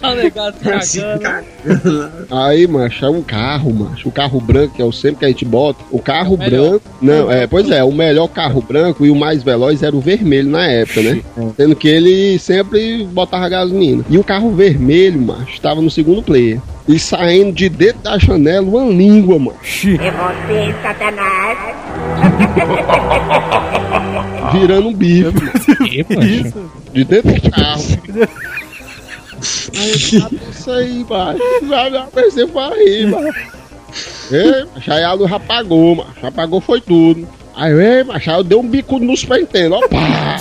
Tá 0.00 0.76
Assim, 0.76 1.00
cagando. 1.00 2.10
Aí, 2.30 2.66
macho, 2.66 3.04
é 3.04 3.10
um 3.10 3.22
carro, 3.22 3.72
macho. 3.72 4.08
O 4.08 4.12
carro 4.12 4.40
branco, 4.40 4.74
que 4.74 4.82
é 4.82 4.84
o 4.84 4.92
sempre 4.92 5.20
que 5.20 5.24
a 5.24 5.28
gente 5.28 5.44
bota. 5.44 5.82
O 5.90 5.98
carro 6.00 6.34
É 6.34 6.36
o 6.36 6.38
melhor. 6.38 6.68
branco. 6.70 6.84
Não, 7.00 7.30
é, 7.30 7.46
pois 7.46 7.70
é, 7.70 7.82
o 7.84 7.92
melhor 7.92 8.28
carro 8.28 8.62
branco 8.62 9.04
e 9.06 9.10
o 9.10 9.16
mais 9.16 9.42
veloz 9.42 9.82
era 9.82 9.94
o 9.94 10.00
vermelho 10.00 10.48
na 10.48 10.66
época, 10.66 11.02
né? 11.02 11.20
Sendo 11.56 11.76
que 11.76 11.88
ele 11.88 12.38
sempre 12.38 13.04
botava 13.04 13.48
gasolina. 13.48 14.04
E 14.08 14.18
o 14.18 14.24
carro 14.24 14.50
vermelho, 14.52 15.20
macho, 15.20 15.52
estava 15.52 15.80
no 15.80 15.90
segundo 16.00 16.22
player. 16.22 16.60
E 16.88 16.98
saindo 16.98 17.52
de 17.52 17.68
dentro 17.68 18.00
da 18.02 18.18
janela 18.18 18.66
uma 18.66 18.90
língua, 18.90 19.38
macho. 19.38 19.90
É 19.90 20.10
você, 20.10 20.74
Satanás. 20.82 21.58
Virando 24.52 24.88
um 24.88 24.94
bife. 24.94 25.30
Que? 25.84 26.04
De 26.92 27.04
dentro 27.04 27.32
do 27.32 27.50
carro. 27.50 27.84
Aí 29.74 30.20
tava, 30.20 30.34
isso 30.50 30.70
aí, 30.70 31.06
macho. 31.08 31.40
Já 31.66 31.90
me 31.90 31.96
apareceu 31.96 32.48
pra 32.48 32.74
rir, 32.74 33.06
macho. 33.06 33.60
Ei, 34.30 34.66
macho, 34.74 34.92
aí 34.92 35.02
a 35.02 35.12
luz 35.14 35.32
apagou, 35.32 35.96
macho. 35.96 36.26
Apagou 36.26 36.60
foi 36.60 36.78
tudo. 36.78 37.26
Aí, 37.60 37.72
ei, 37.72 38.04
macho, 38.04 38.30
aí 38.30 38.36
eu 38.38 38.42
dei 38.42 38.56
um 38.56 38.66
bico 38.66 38.98
nos 38.98 39.22
penteiros, 39.22 39.78
ó, 39.82 39.88
pá. 39.88 40.36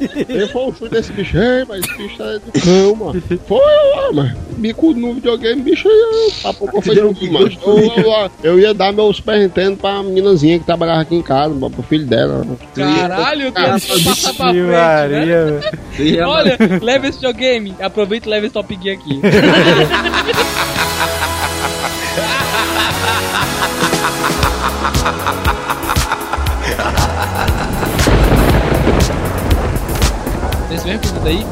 Ele 0.00 0.46
foi 0.48 0.62
o 0.62 0.72
chute 0.72 0.88
desse 0.90 1.12
bicho, 1.12 1.36
ei, 1.36 1.64
mas 1.68 1.80
esse 1.84 1.94
bicho 1.98 2.22
é 2.22 2.38
do 2.38 2.52
cão, 2.52 2.94
mano. 2.96 3.22
Foi, 3.46 3.60
ó, 3.96 4.12
mas 4.14 4.32
bico 4.56 4.94
no 4.94 5.12
videogame, 5.14 5.60
bicho, 5.60 5.86
aí, 5.88 6.32
a 6.44 6.54
pouco 6.54 6.80
foi 6.80 7.04
um 7.04 7.12
bico 7.12 7.32
macho. 7.34 7.58
Eu, 7.66 8.02
eu, 8.02 8.30
eu 8.42 8.58
ia 8.60 8.72
dar 8.72 8.92
meus 8.94 9.20
perrentenos 9.20 9.78
pra 9.78 10.02
meninazinha 10.02 10.58
que 10.58 10.64
trabalhava 10.64 11.02
aqui 11.02 11.16
em 11.16 11.22
casa, 11.22 11.54
pro 11.68 11.82
filho 11.82 12.06
dela. 12.06 12.46
Caralho, 12.74 13.52
que 13.52 13.60
passar 14.04 14.32
pra 14.34 14.46
frente, 14.46 14.60
né? 14.62 14.72
Maria, 14.72 15.60
ia- 15.98 16.26
Olha, 16.28 16.56
leva 16.80 17.08
esse 17.08 17.18
videogame, 17.18 17.74
aproveita 17.78 18.26
e 18.26 18.30
leva 18.30 18.46
esse 18.46 18.54
Top 18.54 18.78
Gear 18.82 18.96
aqui. 18.96 19.20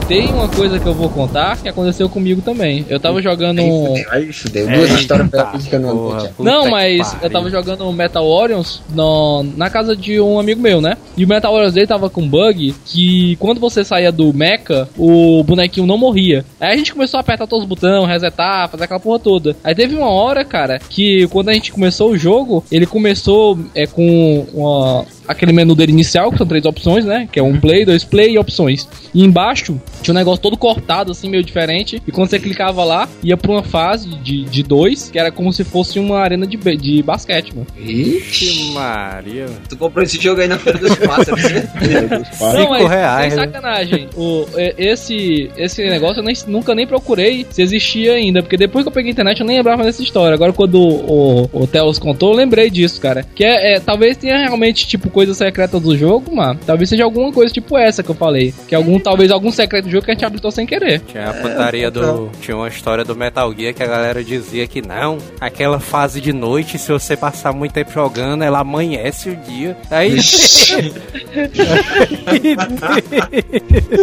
tem 0.09 0.27
uma 0.33 0.49
coisa 0.49 0.79
que 0.79 0.87
eu 0.87 0.95
vou 0.95 1.09
contar 1.09 1.57
que 1.57 1.69
aconteceu 1.69 2.09
comigo 2.09 2.41
também. 2.41 2.87
Eu 2.89 3.01
tava 3.01 3.21
jogando. 3.21 3.61
um- 3.61 3.95
Aí 4.11 4.33
fudeu. 4.33 4.69
Duas 4.69 4.91
histórias 4.93 5.29
pra 5.29 5.41
Eita, 5.41 5.53
física 5.53 5.79
no 5.79 6.17
Não, 6.39 6.71
mas 6.71 7.17
eu 7.23 7.29
tava 7.29 7.51
jogando 7.51 7.91
Metal 7.93 8.29
Warriors 8.29 8.81
no, 8.95 9.43
na 9.57 9.69
casa 9.69 9.97
de 9.97 10.21
um 10.21 10.39
amigo 10.39 10.61
meu, 10.61 10.81
né? 10.81 10.97
E 11.17 11.25
o 11.25 11.29
Metal 11.29 11.51
Warriors 11.53 11.75
dele 11.75 11.87
tava 11.87 12.09
com 12.09 12.23
um 12.23 12.29
bug 12.29 12.75
que 12.85 13.37
quando 13.37 13.61
você 13.61 13.83
saía 13.85 14.13
do 14.13 14.33
mecha, 14.33 14.89
o 14.97 15.43
bonequinho 15.45 15.87
não 15.87 15.99
morria. 15.99 16.45
Aí 16.61 16.73
a 16.75 16.77
gente 16.77 16.93
começou 16.93 17.19
a 17.19 17.21
apertar 17.21 17.47
todos 17.47 17.65
os 17.65 17.69
botões, 17.69 18.07
resetar, 18.09 18.69
fazer 18.69 18.85
aquela 18.85 19.01
porra 19.01 19.19
toda. 19.19 19.57
Aí 19.65 19.75
teve 19.75 19.97
uma 19.97 20.09
hora, 20.09 20.45
cara, 20.45 20.79
que 20.89 21.27
quando 21.29 21.49
a 21.49 21.53
gente 21.53 21.73
começou 21.73 22.11
o 22.11 22.17
jogo, 22.19 22.65
ele 22.71 22.87
começou 22.87 23.59
é, 23.75 23.87
com 23.87 24.47
uma- 24.55 25.05
aquele 25.27 25.53
menu 25.53 25.75
dele 25.75 25.93
inicial, 25.93 26.31
que 26.31 26.39
são 26.39 26.47
três 26.47 26.65
opções, 26.65 27.05
né? 27.05 27.29
Que 27.31 27.39
é 27.39 27.43
um 27.43 27.59
play, 27.61 27.85
dois 27.85 28.05
play 28.05 28.33
e 28.35 28.39
opções. 28.39 28.89
E 29.15 29.25
embaixo 29.25 29.81
tinha 30.03 30.13
um 30.13 30.19
negócio 30.19 30.43
todo 30.43 30.57
cortado, 30.57 31.13
assim, 31.13 31.29
meio 31.29 31.43
diferente. 31.43 32.03
E 32.07 32.13
quando 32.13 32.29
você 32.31 32.39
clicava 32.39 32.85
lá, 32.85 33.09
ia 33.23 33.37
pra 33.37 33.51
uma 33.53 33.63
fase 33.63 34.09
de, 34.17 34.45
de 34.45 34.63
dois, 34.63 35.11
que 35.11 35.19
era 35.19 35.31
como 35.33 35.53
se 35.53 35.65
fosse 35.65 35.99
uma 35.99 36.19
arena 36.19 36.47
de, 36.47 36.57
de 36.77 37.03
basquete, 37.03 37.53
mano. 37.55 37.67
Que 37.77 38.71
Maria. 38.73 39.47
Tu 39.69 39.77
comprou 39.77 40.05
esse 40.05 40.21
jogo 40.21 40.41
aí 40.41 40.49
na 40.49 40.59
Feira 40.59 40.79
dos 40.79 40.95
Pássaros, 40.97 41.43
né? 41.43 41.69
Não, 42.41 42.71
mas 42.71 42.89
reais, 42.89 43.33
sem 43.33 43.41
né? 43.41 43.47
sacanagem. 43.47 44.09
O, 44.17 44.47
esse, 44.79 45.51
esse 45.57 45.85
negócio 45.89 46.21
eu 46.21 46.25
nem- 46.25 46.37
nunca 46.47 46.75
nem 46.75 46.87
procurei 46.87 47.47
se 47.51 47.63
existia 47.63 48.15
ainda, 48.15 48.43
porque 48.43 48.57
depois 48.57 48.85
que 48.85 48.89
eu 48.89 48.93
peguei 48.93 49.11
a 49.11 49.13
internet 49.13 49.41
eu 49.41 49.47
nem 49.47 49.57
lembrava 49.57 49.83
dessa 49.85 50.03
história. 50.03 50.35
Agora 50.35 50.53
quando 50.53 50.77
o, 50.81 51.45
o, 51.53 51.63
o 51.63 51.67
Theos 51.67 51.99
contou, 51.99 52.31
eu 52.33 52.37
lembrei 52.37 52.71
disso, 52.71 53.01
cara. 53.01 53.25
Que 53.35 53.45
é, 53.45 53.75
é, 53.75 53.81
talvez 53.81 54.17
tenha 54.17 54.39
realmente, 54.39 54.87
tipo, 54.87 55.11
coisa 55.17 55.33
secreta 55.33 55.81
do 55.81 55.97
jogo, 55.97 56.37
mano. 56.37 56.61
Talvez 56.67 56.91
seja 56.91 57.05
alguma 57.05 57.33
coisa 57.33 57.51
tipo 57.51 57.79
essa 57.79 58.03
que 58.03 58.11
eu 58.11 58.15
falei. 58.15 58.53
Que 58.69 58.75
é 58.75 58.77
algum, 58.77 58.99
talvez 58.99 59.31
algum 59.31 59.51
secreto 59.51 59.87
do 59.87 59.91
jogo 59.91 60.05
que 60.05 60.11
a 60.11 60.15
gente 60.15 60.27
habilitou 60.27 60.51
sem 60.51 60.67
querer. 60.67 61.01
Tinha 61.01 61.31
a 61.31 61.33
putaria 61.33 61.91
do. 61.91 62.29
Tinha 62.43 62.55
uma 62.55 62.69
história 62.69 63.03
do 63.03 63.17
Metal 63.17 63.51
Gear 63.57 63.73
que 63.73 63.83
a 63.83 63.87
galera 63.87 64.23
dizia 64.23 64.67
que 64.67 64.87
não, 64.87 65.17
aquela 65.41 65.81
fase 65.81 66.21
de 66.21 66.35
noite, 66.35 66.77
se 66.77 66.93
você 66.93 67.17
passar 67.17 67.55
muito 67.55 67.73
tempo 67.73 67.91
jogando, 67.93 68.45
ela 68.45 68.59
amanhece 68.59 69.31
o 69.31 69.37
dia. 69.37 69.75
Aí. 69.91 70.19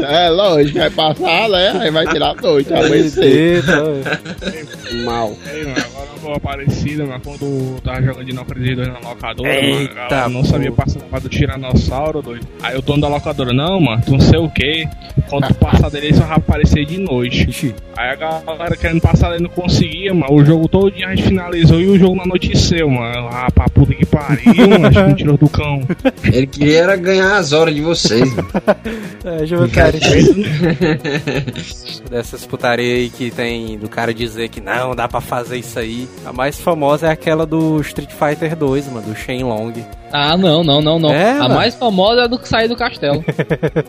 É 0.10 0.29
lógico, 0.29 0.79
vai 0.79 0.89
passar, 0.89 1.50
né? 1.50 1.79
Aí 1.79 1.91
vai 1.91 2.08
tirar 2.08 2.32
a 2.32 2.41
noite, 2.41 2.74
amanhecer. 2.74 3.63
Mal. 5.05 5.38
Ei, 5.53 5.65
mano, 5.65 5.93
agora 6.24 6.39
uma 6.39 6.39
boa 6.39 6.39
parecida, 6.39 7.06
mas 7.06 7.22
quando 7.22 7.82
tava 7.82 8.01
jogando 8.01 8.25
de 8.25 8.34
Nocris 8.34 8.75
2 8.75 8.88
na 8.88 9.00
locadora, 9.00 9.53
Eita, 9.53 10.22
mano, 10.22 10.30
não 10.36 10.46
sabia 10.46 10.72
passar 10.72 11.00
do 11.20 11.30
Tiranossauro, 11.30 12.22
doido. 12.22 12.48
Aí 12.62 12.77
o 12.77 12.82
dono 12.82 13.01
da 13.01 13.08
locadora, 13.10 13.53
não, 13.53 13.80
mano, 13.80 14.01
tu 14.06 14.12
não 14.12 14.20
sei 14.20 14.39
o 14.39 14.50
que. 14.50 14.88
Quando 15.30 15.48
tu 15.48 15.56
passar 15.56 15.89
dele, 15.89 16.13
só 16.13 16.25
vai 16.25 16.38
aparecer 16.38 16.86
de 16.86 16.98
noite. 17.00 17.50
Ixi. 17.50 17.75
Aí 17.96 18.10
a 18.10 18.15
galera 18.15 18.75
querendo 18.75 19.01
passar 19.01 19.30
dele 19.32 19.44
não 19.44 19.50
conseguia, 19.50 20.13
mano. 20.13 20.34
O 20.34 20.44
jogo 20.44 20.68
todo 20.68 20.92
dia 20.92 21.08
a 21.08 21.15
gente 21.15 21.27
finalizou 21.27 21.80
e 21.80 21.88
o 21.88 21.98
jogo 21.98 22.15
não 22.15 22.24
anoiteceu, 22.24 22.89
mano. 22.89 23.30
Ah, 23.32 23.51
pra 23.51 23.65
puta 23.65 23.94
que 23.94 24.03
pariu, 24.15 24.70
mano. 24.70 24.88
Acho 24.88 25.03
que 25.03 25.10
me 25.10 25.15
tirou 25.15 25.38
do 25.38 25.50
cão. 25.50 25.82
Ele 26.24 26.48
queria 26.48 26.79
era 26.84 26.96
ganhar 26.96 27.38
as 27.38 27.51
horas 27.51 27.74
de 27.74 27.82
vocês, 27.82 28.34
mano. 28.34 28.48
É, 29.25 29.46
Juventude. 29.46 30.00
Dessas 32.12 32.46
putaria 32.46 32.96
aí 32.96 33.10
que 33.10 33.32
tem 33.32 33.77
do 33.77 33.88
cara 33.88 34.13
dizer 34.13 34.50
que 34.50 34.60
não, 34.60 34.93
dá 34.93 35.08
pra 35.08 35.22
fazer 35.22 35.58
isso 35.58 35.79
aí. 35.79 36.10
A 36.25 36.34
mais 36.34 36.60
famosa 36.60 37.08
é 37.08 37.12
aquela 37.12 37.46
do 37.46 37.79
Street 37.79 38.12
Fighter 38.12 38.53
2, 38.53 38.88
mano, 38.88 39.08
do 39.08 39.15
Shenlong. 39.15 39.74
Ah, 40.13 40.38
não, 40.38 40.63
não, 40.63 40.79
não, 40.82 41.00
não. 41.00 41.10
É, 41.12 41.32
a 41.32 41.39
mano. 41.39 41.55
mais 41.55 41.74
famosa 41.74 42.22
é 42.22 42.24
a 42.25 42.27
do 42.27 42.38
que 42.38 42.48
sair 42.48 42.67
do 42.67 42.75
castelo. 42.75 43.24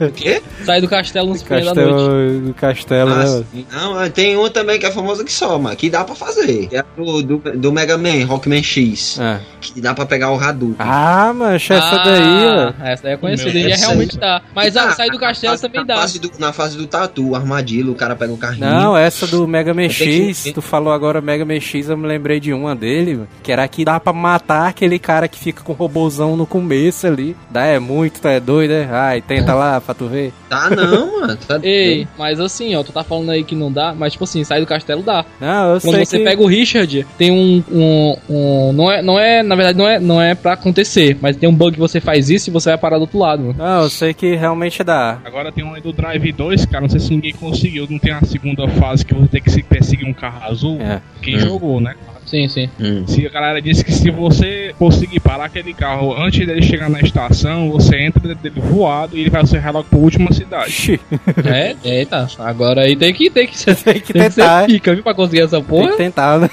O 0.00 0.10
quê? 0.12 0.42
sair 0.64 0.80
do 0.80 0.88
castelo 0.88 1.28
nos 1.28 1.42
primeiros 1.42 1.72
da 1.74 1.82
noite. 1.82 1.94
Castelo, 1.94 2.40
do 2.40 2.54
castelo, 2.54 3.10
Ah, 3.12 3.24
né? 3.24 3.44
Não, 3.72 4.10
tem 4.10 4.36
uma 4.36 4.48
também 4.50 4.78
que 4.78 4.86
é 4.86 4.90
famosa 4.90 5.22
que 5.24 5.32
só, 5.32 5.58
mano. 5.58 5.76
Que 5.76 5.90
dá 5.90 6.02
pra 6.04 6.14
fazer. 6.14 6.66
Que 6.68 6.76
é 6.78 6.84
do, 6.96 7.22
do, 7.22 7.38
do 7.38 7.72
Mega 7.72 7.98
Man, 7.98 8.24
Rockman 8.26 8.62
X. 8.62 9.18
É. 9.20 9.40
Que 9.60 9.80
dá 9.80 9.92
pra 9.94 10.06
pegar 10.06 10.30
o 10.32 10.38
Hadouken. 10.38 10.76
Ah, 10.78 11.32
mancha, 11.34 11.74
essa 11.74 11.96
daí, 11.98 12.22
Ah, 12.48 12.74
ó. 12.80 12.84
Essa 12.84 13.02
daí 13.04 13.12
é 13.12 13.16
conhecida 13.16 13.52
Meu, 13.52 13.68
e 13.68 13.72
realmente 13.72 14.18
dá. 14.18 14.40
Mas 14.54 14.76
a 14.76 14.84
Ah, 14.88 14.92
sair 14.92 15.10
do 15.10 15.18
castelo 15.18 15.58
também 15.58 15.80
na 15.82 15.86
dá. 15.86 15.96
Fase 15.96 16.18
do, 16.18 16.30
na 16.38 16.52
fase 16.52 16.76
do 16.76 16.86
tatu, 16.86 17.30
o 17.30 17.34
armadilho, 17.36 17.92
o 17.92 17.94
cara 17.94 18.16
pega 18.16 18.32
o 18.32 18.36
carrinho. 18.38 18.66
Não, 18.70 18.96
essa 18.96 19.26
do 19.26 19.46
Mega 19.46 19.74
Man 19.74 19.88
X, 19.90 20.42
que- 20.44 20.52
tu 20.52 20.62
falou 20.62 20.92
agora 20.92 21.20
Mega 21.20 21.44
Man 21.44 21.60
X, 21.60 21.88
eu 21.88 21.96
me 21.96 22.06
lembrei 22.06 22.40
de 22.40 22.52
uma 22.52 22.74
dele, 22.74 23.14
mano, 23.14 23.28
que 23.42 23.52
era 23.52 23.66
que 23.68 23.84
dá 23.84 24.00
pra 24.00 24.12
matar 24.12 24.68
aquele 24.68 24.98
cara 24.98 25.28
que 25.28 25.38
fica 25.38 25.62
com 25.62 25.72
o 25.72 25.76
robôzão 26.14 26.36
no 26.36 26.46
começo 26.46 27.06
ali. 27.06 27.36
Dá, 27.50 27.64
é 27.66 27.78
muito, 27.78 28.20
tu 28.20 28.28
é 28.28 28.38
doido, 28.40 28.72
é? 28.72 28.88
Ai, 28.90 29.20
tenta 29.20 29.54
lá 29.54 29.80
pra 29.80 29.94
tu 29.94 30.06
ver. 30.06 30.32
Tá 30.48 30.70
não, 30.70 31.20
mano. 31.20 31.36
Tá 31.36 31.58
Ei, 31.62 32.06
mas 32.18 32.40
assim, 32.40 32.74
ó, 32.74 32.82
tu 32.82 32.92
tá 32.92 33.02
falando 33.02 33.30
aí 33.30 33.42
que 33.44 33.54
não 33.54 33.70
dá, 33.70 33.94
mas 33.96 34.12
tipo 34.12 34.24
assim, 34.24 34.44
sair 34.44 34.60
do 34.60 34.66
castelo 34.66 35.02
dá. 35.02 35.24
Não, 35.40 35.74
eu 35.74 35.80
Quando 35.80 35.94
sei 35.96 36.04
você 36.06 36.18
que... 36.18 36.24
pega 36.24 36.42
o 36.42 36.46
Richard, 36.46 37.06
tem 37.18 37.30
um, 37.30 37.62
um, 37.70 38.16
um- 38.28 38.72
não 38.72 38.90
é, 38.90 39.02
não 39.02 39.18
é, 39.18 39.42
na 39.42 39.54
verdade 39.54 39.78
não 39.78 39.88
é, 39.88 39.98
não 40.00 40.20
é 40.22 40.34
para 40.34 40.52
acontecer, 40.52 41.16
mas 41.20 41.36
tem 41.36 41.48
um 41.48 41.54
bug 41.54 41.72
que 41.74 41.80
você 41.80 42.00
faz 42.00 42.30
isso 42.30 42.50
e 42.50 42.52
você 42.52 42.70
vai 42.70 42.78
parar 42.78 42.96
do 42.96 43.02
outro 43.02 43.18
lado. 43.18 43.42
mano. 43.42 43.54
Não, 43.58 43.82
eu 43.82 43.90
sei 43.90 44.14
que 44.14 44.34
realmente 44.34 44.82
dá. 44.84 45.18
Agora 45.24 45.50
tem 45.52 45.64
um 45.64 45.74
aí 45.74 45.80
do 45.80 45.92
Drive 45.92 46.32
2, 46.32 46.66
cara. 46.66 46.82
Não 46.82 46.88
sei 46.88 47.00
se 47.00 47.10
ninguém 47.10 47.32
conseguiu. 47.32 47.86
Não 47.88 47.98
tem 47.98 48.12
a 48.12 48.20
segunda 48.22 48.66
fase 48.68 49.04
que 49.04 49.14
você 49.14 49.28
tem 49.28 49.42
que 49.42 49.50
se 49.50 49.62
perseguir 49.62 50.06
um 50.08 50.12
carro 50.12 50.42
azul. 50.50 50.78
É. 50.80 51.00
Quem 51.22 51.36
Hum. 51.36 51.40
jogou, 51.40 51.80
né? 51.80 51.94
Sim, 52.34 52.48
sim. 52.48 52.68
Hum. 52.80 53.06
Se 53.06 53.24
a 53.24 53.30
galera 53.30 53.62
disse 53.62 53.84
que 53.84 53.92
se 53.92 54.10
você 54.10 54.74
conseguir 54.76 55.20
parar 55.20 55.44
aquele 55.44 55.72
carro 55.72 56.12
antes 56.20 56.44
dele 56.44 56.62
chegar 56.62 56.90
na 56.90 57.00
estação, 57.00 57.70
você 57.70 57.96
entra 58.00 58.20
dentro 58.26 58.42
dele 58.42 58.60
voado 58.60 59.16
e 59.16 59.20
ele 59.20 59.30
vai 59.30 59.46
ser 59.46 59.64
logo 59.70 59.84
pra 59.88 59.98
última 60.00 60.32
cidade. 60.32 60.98
É, 61.44 61.76
eita. 61.84 62.26
Agora 62.40 62.80
aí 62.82 62.96
tem 62.96 63.14
que 63.14 63.30
tem 63.30 63.46
que 63.46 63.56
ser, 63.56 63.76
tem 63.76 64.00
que 64.00 64.12
tem 64.12 64.22
que 64.22 64.30
ser 64.30 64.40
tentar, 64.40 64.66
pica, 64.66 64.92
viu, 64.94 65.04
pra 65.04 65.14
conseguir 65.14 65.42
essa 65.42 65.58
tem 65.58 65.64
porra. 65.64 65.90
que 65.92 65.96
tentar, 65.96 66.40
né? 66.40 66.50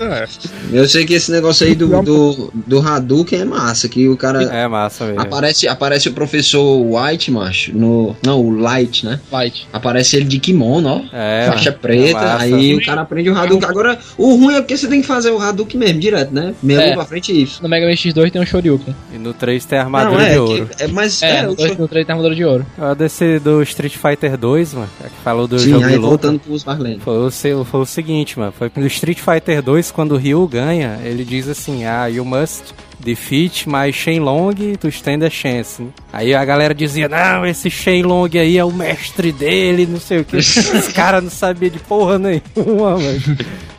É. 0.00 0.26
Eu 0.72 0.88
sei 0.88 1.04
que 1.04 1.14
esse 1.14 1.30
negócio 1.30 1.66
aí 1.66 1.74
do, 1.74 2.02
do, 2.02 2.52
do 2.66 2.80
Hadouken 2.80 3.40
é 3.40 3.44
massa, 3.44 3.88
que 3.88 4.08
o 4.08 4.16
cara. 4.16 4.42
É 4.44 4.66
massa 4.66 5.04
mesmo. 5.06 5.20
Aparece, 5.20 5.68
aparece 5.68 6.08
o 6.08 6.12
professor 6.12 6.80
White, 6.80 7.30
macho, 7.30 7.76
no. 7.76 8.16
Não, 8.24 8.40
o 8.40 8.50
Light, 8.58 9.04
né? 9.04 9.20
Light. 9.30 9.68
Aparece 9.72 10.16
ele 10.16 10.24
de 10.24 10.38
kimono, 10.38 10.88
ó. 10.88 11.16
É, 11.16 11.46
faixa 11.48 11.70
mano, 11.70 11.82
preta, 11.82 12.18
é 12.18 12.36
aí 12.42 12.74
o 12.74 12.84
cara 12.84 13.02
aprende 13.02 13.30
o 13.30 13.36
Hadouken. 13.36 13.68
Agora, 13.68 13.98
o 14.16 14.34
ruim 14.36 14.54
é 14.54 14.60
porque 14.60 14.76
você 14.76 14.88
tem 14.88 15.00
que 15.02 15.06
fazer 15.06 15.30
o 15.30 15.38
Hadouken 15.38 15.78
mesmo, 15.78 16.00
direto, 16.00 16.32
né? 16.32 16.54
Meio 16.62 16.80
É. 16.80 16.94
pra 16.94 17.04
frente 17.04 17.32
e 17.32 17.42
isso. 17.42 17.62
No 17.62 17.68
Mega 17.68 17.86
Man 17.86 17.92
X2 17.92 18.30
tem 18.30 18.40
um 18.40 18.46
Shoryuken. 18.46 18.94
E 19.14 19.18
no 19.18 19.34
3 19.34 19.64
tem 19.66 19.78
a 19.78 19.82
armadura 19.82 20.22
é, 20.22 20.32
de 20.32 20.38
ouro. 20.38 20.66
que- 20.66 20.82
é, 20.82 20.86
mas 20.88 21.22
É, 21.22 21.36
é, 21.38 21.42
no 21.42 21.52
o 21.52 21.56
2 21.56 21.76
no 21.76 21.88
3 21.88 22.06
tem 22.06 22.12
armadura 22.14 22.34
de 22.34 22.44
ouro. 22.44 22.66
Ó, 22.78 22.94
desse 22.94 23.38
do 23.38 23.62
Street 23.62 23.96
Fighter 23.96 24.36
2, 24.38 24.74
mano, 24.74 24.88
é 25.04 25.04
que 25.08 25.16
falou 25.22 25.46
do 25.46 25.58
Sim, 25.58 25.70
jogo 25.72 25.84
aí 25.84 25.96
luta. 25.96 26.08
voltando 26.08 26.38
pros 26.38 26.64
Marlene. 26.64 27.00
Foi 27.00 27.26
o, 27.26 27.64
foi 27.64 27.80
o 27.80 27.86
seguinte, 27.86 28.38
mano. 28.38 28.52
Foi 28.56 28.70
no 28.76 28.86
Street 28.86 29.18
Fighter 29.18 29.60
2, 29.62 29.89
quando 29.90 30.12
o 30.12 30.16
Ryu 30.16 30.46
ganha, 30.46 31.00
ele 31.04 31.24
diz 31.24 31.48
assim: 31.48 31.84
Ah, 31.84 32.06
you 32.06 32.24
must 32.24 32.74
defeat 33.02 33.66
my 33.68 33.90
Shenlong 33.92 34.76
to 34.78 34.88
stand 34.88 35.24
a 35.24 35.30
chance. 35.30 35.82
Aí 36.12 36.34
a 36.34 36.44
galera 36.44 36.74
dizia: 36.74 37.08
Não, 37.08 37.46
esse 37.46 37.70
Shenlong 37.70 38.38
aí 38.38 38.58
é 38.58 38.64
o 38.64 38.72
mestre 38.72 39.32
dele, 39.32 39.86
não 39.86 40.00
sei 40.00 40.20
o 40.20 40.24
que. 40.24 40.36
Os 40.36 40.88
caras 40.94 41.22
não 41.22 41.30
sabiam 41.30 41.70
de 41.70 41.78
porra 41.78 42.18
nenhuma, 42.18 42.98
mano. 42.98 43.20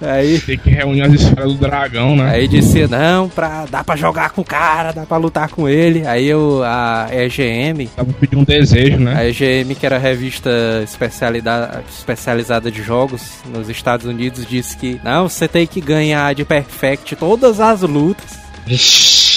Aí. 0.02 0.40
Tem 0.40 0.58
que 0.58 0.70
reunir 0.70 1.04
as 1.04 1.14
esferas 1.14 1.54
do 1.54 1.60
dragão, 1.60 2.16
né? 2.16 2.32
Aí 2.32 2.48
dizia, 2.48 2.88
não, 2.88 3.30
pra, 3.30 3.66
dá 3.70 3.84
pra 3.84 3.96
jogar 3.96 4.32
com 4.32 4.42
o 4.42 4.46
cara, 4.46 4.92
dá 4.92 5.06
pra 5.06 5.18
lutar 5.18 5.50
com 5.50 5.70
ele. 5.70 6.06
Aí 6.08 6.28
eu, 6.28 6.64
a 6.64 7.08
EGM, 7.12 7.88
Tava 7.96 8.12
pedindo 8.14 8.42
um 8.42 8.44
desejo, 8.44 8.98
né? 8.98 9.16
a 9.16 9.28
EGM, 9.28 9.76
que 9.76 9.86
era 9.86 9.98
a 9.98 10.00
revista 10.00 10.50
especializada 10.84 12.72
de 12.72 12.82
jogos 12.82 13.22
nos 13.54 13.70
Estados 13.70 14.06
Unidos, 14.06 14.46
disse 14.46 14.76
que 14.76 15.00
não, 15.04 15.30
você 15.30 15.48
tem 15.48 15.68
que 15.68 15.80
ganhar 15.80 16.34
de 16.34 16.44
perfect 16.44 17.16
todas 17.16 17.60
as 17.60 17.82
lutas, 17.82 18.40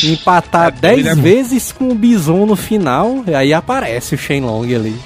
empatar 0.05 0.69
É 0.69 0.71
doido, 0.71 0.81
10 0.81 1.05
né, 1.05 1.11
mano? 1.11 1.23
vezes 1.23 1.73
com 1.73 1.89
o 1.91 1.95
Bison 1.95 2.47
no 2.47 2.57
final, 2.57 3.25
e 3.27 3.35
aí 3.35 3.53
aparece 3.53 4.15
o 4.15 4.19
Shenlong 4.19 4.75
ali. 4.75 4.97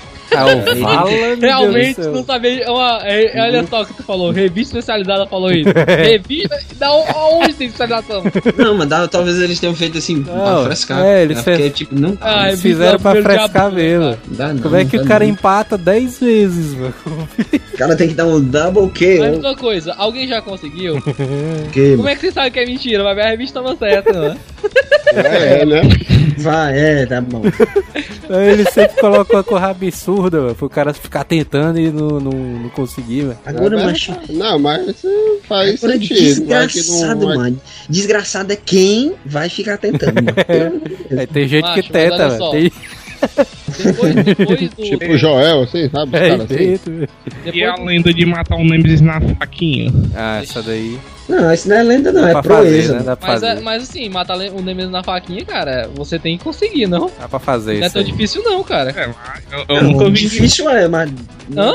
Realmente 1.41 2.01
não 2.01 2.25
sabia. 2.25 2.63
é 2.65 2.71
Uma, 2.71 3.01
é, 3.05 3.41
olha 3.43 3.67
só 3.67 3.83
o 3.83 3.87
que 3.87 3.95
tu 3.95 4.03
falou. 4.03 4.31
Revista 4.31 4.79
especializada 4.79 5.27
falou 5.27 5.51
isso. 5.51 5.71
Revista. 5.87 6.59
Da 6.79 6.93
onde 6.93 7.55
tem 7.55 7.67
especialização? 7.69 8.23
Não, 8.57 8.75
mas 8.77 8.89
dá- 8.89 9.09
talvez 9.09 9.41
eles 9.41 9.59
tenham 9.59 9.75
feito 9.75 9.99
assim, 9.99 10.23
pra 10.23 10.35
Não, 10.35 10.65
frescar. 10.65 11.05
é, 11.05 11.23
eles 11.23 11.39
Porque, 11.43 11.57
fez- 11.59 11.73
tipo, 11.75 11.95
não 11.99 12.17
Ah, 12.21 12.49
Eles 12.49 12.63
revista 12.63 12.69
fizeram 12.69 12.99
pra 13.01 13.13
frescar 13.13 13.49
diabo, 13.51 13.75
mesmo. 13.77 14.19
dá 14.27 14.49
não. 14.53 14.63
Como 14.63 14.77
é 14.77 14.85
que 14.85 14.97
dá 14.97 15.03
o 15.03 15.07
cara 15.07 15.25
não. 15.25 15.33
empata 15.33 15.79
10 15.79 16.21
vezes, 16.21 16.75
mano? 16.75 16.95
O 17.75 17.77
cara 17.79 17.97
tem 17.97 18.09
que 18.09 18.15
dar 18.15 18.27
um 18.27 18.41
double 18.41 18.89
kill. 18.91 19.21
Mas 19.21 19.35
outra 19.37 19.57
coisa, 19.57 19.95
alguém 19.97 20.27
já 20.27 20.41
conseguiu? 20.43 21.03
Que, 21.73 21.97
Como 21.97 22.09
é 22.09 22.15
que 22.15 22.21
você 22.23 22.33
sabe 22.33 22.51
que 22.51 22.59
é 22.61 22.67
mentira? 22.67 23.03
Vai 23.03 23.15
ver 23.15 23.23
a 23.23 23.29
revista 23.31 23.61
tava 23.63 23.77
certa, 23.77 24.13
né? 24.13 24.37
É, 25.15 25.65
né? 25.65 25.81
Vai, 26.39 26.79
é, 26.79 27.07
tá 27.07 27.21
bom. 27.21 27.43
Ele 28.29 28.65
sempre 28.71 29.01
coloca 29.01 29.33
uma 29.37 29.43
coisa 29.45 29.67
absurda, 29.67 30.41
mano, 30.41 30.55
pro 30.55 30.69
cara 30.69 30.93
ficar 30.93 31.25
tentando 31.25 31.79
e 31.81 31.91
não, 31.91 32.21
não, 32.21 32.31
não 32.33 32.69
conseguir, 32.71 33.23
mano. 33.23 33.39
Agora, 33.47 33.81
É, 33.81 33.85
macho. 33.87 34.15
Não, 34.31 34.59
mas 34.59 35.03
faz 35.49 35.83
Agora, 35.83 35.99
sentido. 35.99 36.25
Desgraçado, 36.25 37.21
não, 37.21 37.27
vai- 37.29 37.37
mano. 37.37 37.61
Desgraçado 37.89 38.53
é 38.53 38.57
quem 38.57 39.15
vai 39.25 39.49
ficar 39.49 39.79
tentando, 39.79 40.15
mano. 40.23 40.83
Aí 41.19 41.27
tem 41.27 41.49
gente 41.49 41.63
Macho, 41.63 41.83
que 41.83 41.93
tenta, 41.93 42.29
mano. 42.29 42.51
Tem... 42.51 42.73
Depois, 43.85 44.15
depois 44.15 44.61
do. 44.61 44.69
Tipo 44.69 45.13
o 45.13 45.19
Joel, 45.19 45.63
assim, 45.63 45.89
sabe? 45.91 46.17
Os 46.17 46.23
É, 46.23 46.29
caras 46.29 46.47
assim. 46.51 46.79
E 47.53 47.65
a 47.65 47.75
lenda 47.77 48.15
de 48.15 48.25
matar 48.25 48.57
o 48.57 48.65
Nemesis 48.65 49.01
na 49.01 49.21
faquinha. 49.21 49.91
Ah, 50.15 50.41
essa 50.43 50.63
daí. 50.63 50.99
Não, 51.29 51.53
isso 51.53 51.69
não 51.69 51.77
é 51.77 51.83
lenda, 51.83 52.11
não, 52.13 52.23
Dá 52.23 52.29
é 52.29 52.33
pra 52.33 52.43
fazer, 52.43 52.55
proeza. 52.69 52.95
né? 53.01 53.17
Pra 53.17 53.29
Mas, 53.29 53.43
é- 53.43 53.61
mas 53.61 53.83
assim, 53.83 54.09
matar 54.09 54.37
o 54.37 54.63
Nemesis 54.63 54.91
na 54.91 55.03
faquinha, 55.03 55.45
cara, 55.45 55.91
você 55.95 56.19
tem 56.19 56.39
que 56.39 56.45
conseguir, 56.45 56.87
não? 56.87 57.11
Dá 57.21 57.29
pra 57.29 57.39
fazer 57.39 57.75
Não 57.77 57.83
é 57.83 57.87
isso. 57.87 57.93
tão 57.95 58.03
aí. 58.03 58.11
difícil, 58.11 58.43
não, 58.45 58.63
cara. 58.65 58.91
É, 58.97 59.05
eu, 59.53 59.77
eu 59.77 59.83
Não, 59.83 59.91
nunca 59.93 60.05
vi. 60.07 60.13
difícil 60.13 60.69
é, 60.71 60.89
mas. 60.89 61.11
Hã? 61.57 61.75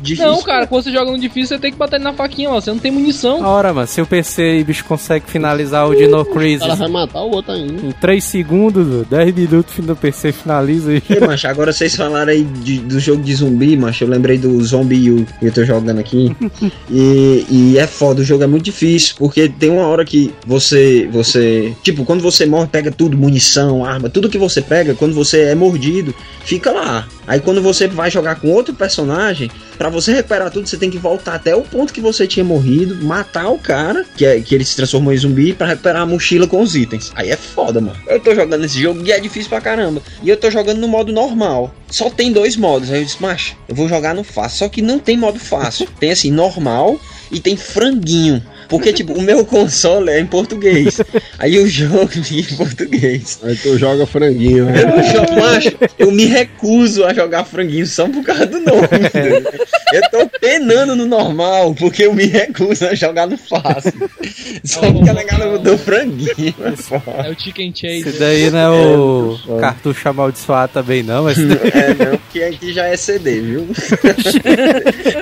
Difícil. 0.00 0.26
Não, 0.30 0.42
cara, 0.42 0.66
quando 0.66 0.82
você 0.84 0.90
joga 0.92 1.10
no 1.12 1.18
difícil, 1.18 1.56
você 1.56 1.58
tem 1.58 1.70
que 1.72 1.78
bater 1.78 1.96
ele 1.96 2.04
na 2.04 2.12
faquinha, 2.12 2.50
ó. 2.50 2.60
Você 2.60 2.70
não 2.70 2.78
tem 2.78 2.90
munição. 2.90 3.40
Ora, 3.42 3.72
mano, 3.72 3.86
se 3.86 4.00
o 4.00 4.06
PC 4.06 4.58
e 4.58 4.64
bicho 4.64 4.84
consegue 4.84 5.24
finalizar 5.28 5.86
o 5.88 5.94
Dino 5.94 6.20
O 6.20 6.24
Crisis 6.24 6.60
cara 6.62 6.74
vai 6.74 6.88
matar 6.88 7.20
o 7.22 7.30
outro 7.30 7.52
ainda. 7.52 7.86
em 7.86 7.92
3 7.92 8.22
segundos, 8.24 9.06
10 9.08 9.34
minutos, 9.34 9.74
do 9.84 9.94
PC 9.96 10.32
finaliza 10.32 10.90
aí. 10.90 11.02
E, 11.08 11.20
macho, 11.20 11.46
agora 11.46 11.72
vocês 11.72 11.94
falaram 11.94 12.32
aí 12.32 12.42
de- 12.42 12.78
do 12.80 12.98
jogo 12.98 13.22
de 13.22 13.34
zumbi, 13.34 13.76
macho. 13.76 14.02
Eu 14.04 14.08
lembrei 14.08 14.38
do 14.38 14.60
Zombie 14.64 15.10
U 15.10 15.24
que 15.38 15.46
eu 15.46 15.52
tô 15.52 15.64
jogando 15.64 15.98
aqui. 16.00 16.34
e, 16.90 17.46
e 17.48 17.78
é 17.78 17.86
foda, 17.86 18.20
o 18.22 18.24
jogo 18.24 18.42
é 18.42 18.46
muito 18.46 18.64
difícil, 18.64 18.91
porque 19.16 19.48
tem 19.48 19.70
uma 19.70 19.86
hora 19.86 20.04
que 20.04 20.32
você. 20.46 21.08
você 21.10 21.74
Tipo, 21.82 22.04
quando 22.04 22.20
você 22.20 22.44
morre, 22.46 22.66
pega 22.66 22.90
tudo, 22.90 23.16
munição, 23.16 23.84
arma, 23.84 24.10
tudo 24.10 24.28
que 24.28 24.38
você 24.38 24.60
pega, 24.60 24.94
quando 24.94 25.14
você 25.14 25.42
é 25.42 25.54
mordido, 25.54 26.14
fica 26.44 26.70
lá. 26.70 27.08
Aí 27.26 27.40
quando 27.40 27.62
você 27.62 27.86
vai 27.86 28.10
jogar 28.10 28.36
com 28.36 28.50
outro 28.50 28.74
personagem, 28.74 29.50
pra 29.78 29.88
você 29.88 30.12
recuperar 30.12 30.50
tudo, 30.50 30.68
você 30.68 30.76
tem 30.76 30.90
que 30.90 30.98
voltar 30.98 31.34
até 31.34 31.54
o 31.54 31.62
ponto 31.62 31.92
que 31.92 32.00
você 32.00 32.26
tinha 32.26 32.44
morrido, 32.44 33.04
matar 33.04 33.48
o 33.48 33.58
cara, 33.58 34.04
que, 34.16 34.26
é, 34.26 34.40
que 34.40 34.54
ele 34.54 34.64
se 34.64 34.76
transformou 34.76 35.12
em 35.12 35.16
zumbi, 35.16 35.52
pra 35.52 35.68
recuperar 35.68 36.02
a 36.02 36.06
mochila 36.06 36.46
com 36.46 36.60
os 36.60 36.74
itens. 36.74 37.12
Aí 37.14 37.30
é 37.30 37.36
foda, 37.36 37.80
mano. 37.80 37.96
Eu 38.06 38.18
tô 38.18 38.34
jogando 38.34 38.64
esse 38.64 38.80
jogo 38.80 39.02
e 39.04 39.12
é 39.12 39.20
difícil 39.20 39.48
pra 39.48 39.60
caramba. 39.60 40.02
E 40.22 40.28
eu 40.28 40.36
tô 40.36 40.50
jogando 40.50 40.78
no 40.78 40.88
modo 40.88 41.12
normal. 41.12 41.72
Só 41.88 42.10
tem 42.10 42.32
dois 42.32 42.56
modos. 42.56 42.90
Aí 42.90 43.00
eu 43.00 43.04
disse, 43.04 43.22
macho, 43.22 43.56
eu 43.68 43.74
vou 43.74 43.88
jogar 43.88 44.14
no 44.14 44.24
fácil. 44.24 44.58
Só 44.58 44.68
que 44.68 44.82
não 44.82 44.98
tem 44.98 45.16
modo 45.16 45.38
fácil. 45.38 45.88
Tem 46.00 46.10
assim, 46.10 46.30
normal 46.30 46.98
e 47.30 47.40
tem 47.40 47.56
franguinho. 47.56 48.42
Porque, 48.72 48.90
tipo, 48.90 49.12
o 49.12 49.20
meu 49.20 49.44
console 49.44 50.08
é 50.08 50.18
em 50.18 50.24
português. 50.24 50.98
Aí 51.38 51.56
eu 51.56 51.66
jogo 51.68 52.08
em 52.32 52.42
português. 52.56 53.38
Aí 53.42 53.54
tu 53.56 53.76
joga 53.76 54.06
franguinho, 54.06 54.64
né? 54.64 54.80
Eu 54.82 55.02
jogo, 55.12 55.38
macho, 55.38 55.72
eu 55.98 56.10
me 56.10 56.24
recuso 56.24 57.04
a 57.04 57.12
jogar 57.12 57.44
franguinho 57.44 57.86
só 57.86 58.08
por 58.08 58.24
causa 58.24 58.46
do 58.46 58.60
nome. 58.60 58.88
Eu 59.92 60.02
tô 60.10 60.26
penando 60.40 60.96
no 60.96 61.04
normal, 61.04 61.74
porque 61.74 62.04
eu 62.04 62.14
me 62.14 62.24
recuso 62.24 62.86
a 62.86 62.94
jogar 62.94 63.26
no 63.26 63.36
fácil. 63.36 63.92
Só 64.64 64.80
porque 64.90 65.10
a 65.10 65.12
negada 65.12 65.46
mudou 65.48 65.76
franguinho. 65.76 66.54
é. 66.58 67.28
É 67.28 67.30
o 67.30 67.38
Chicken 67.38 67.74
Chase. 67.74 68.08
Esse 68.08 68.18
daí 68.18 68.50
não 68.50 68.58
é 68.58 68.70
o 68.96 69.58
cartucho 69.60 70.08
amaldiçoado 70.08 70.72
também, 70.72 71.02
não, 71.02 71.24
mas 71.24 71.36
É, 71.38 71.42
não, 71.92 72.16
porque 72.16 72.42
aqui 72.42 72.72
já 72.72 72.86
é 72.86 72.96
CD, 72.96 73.38
viu? 73.42 73.68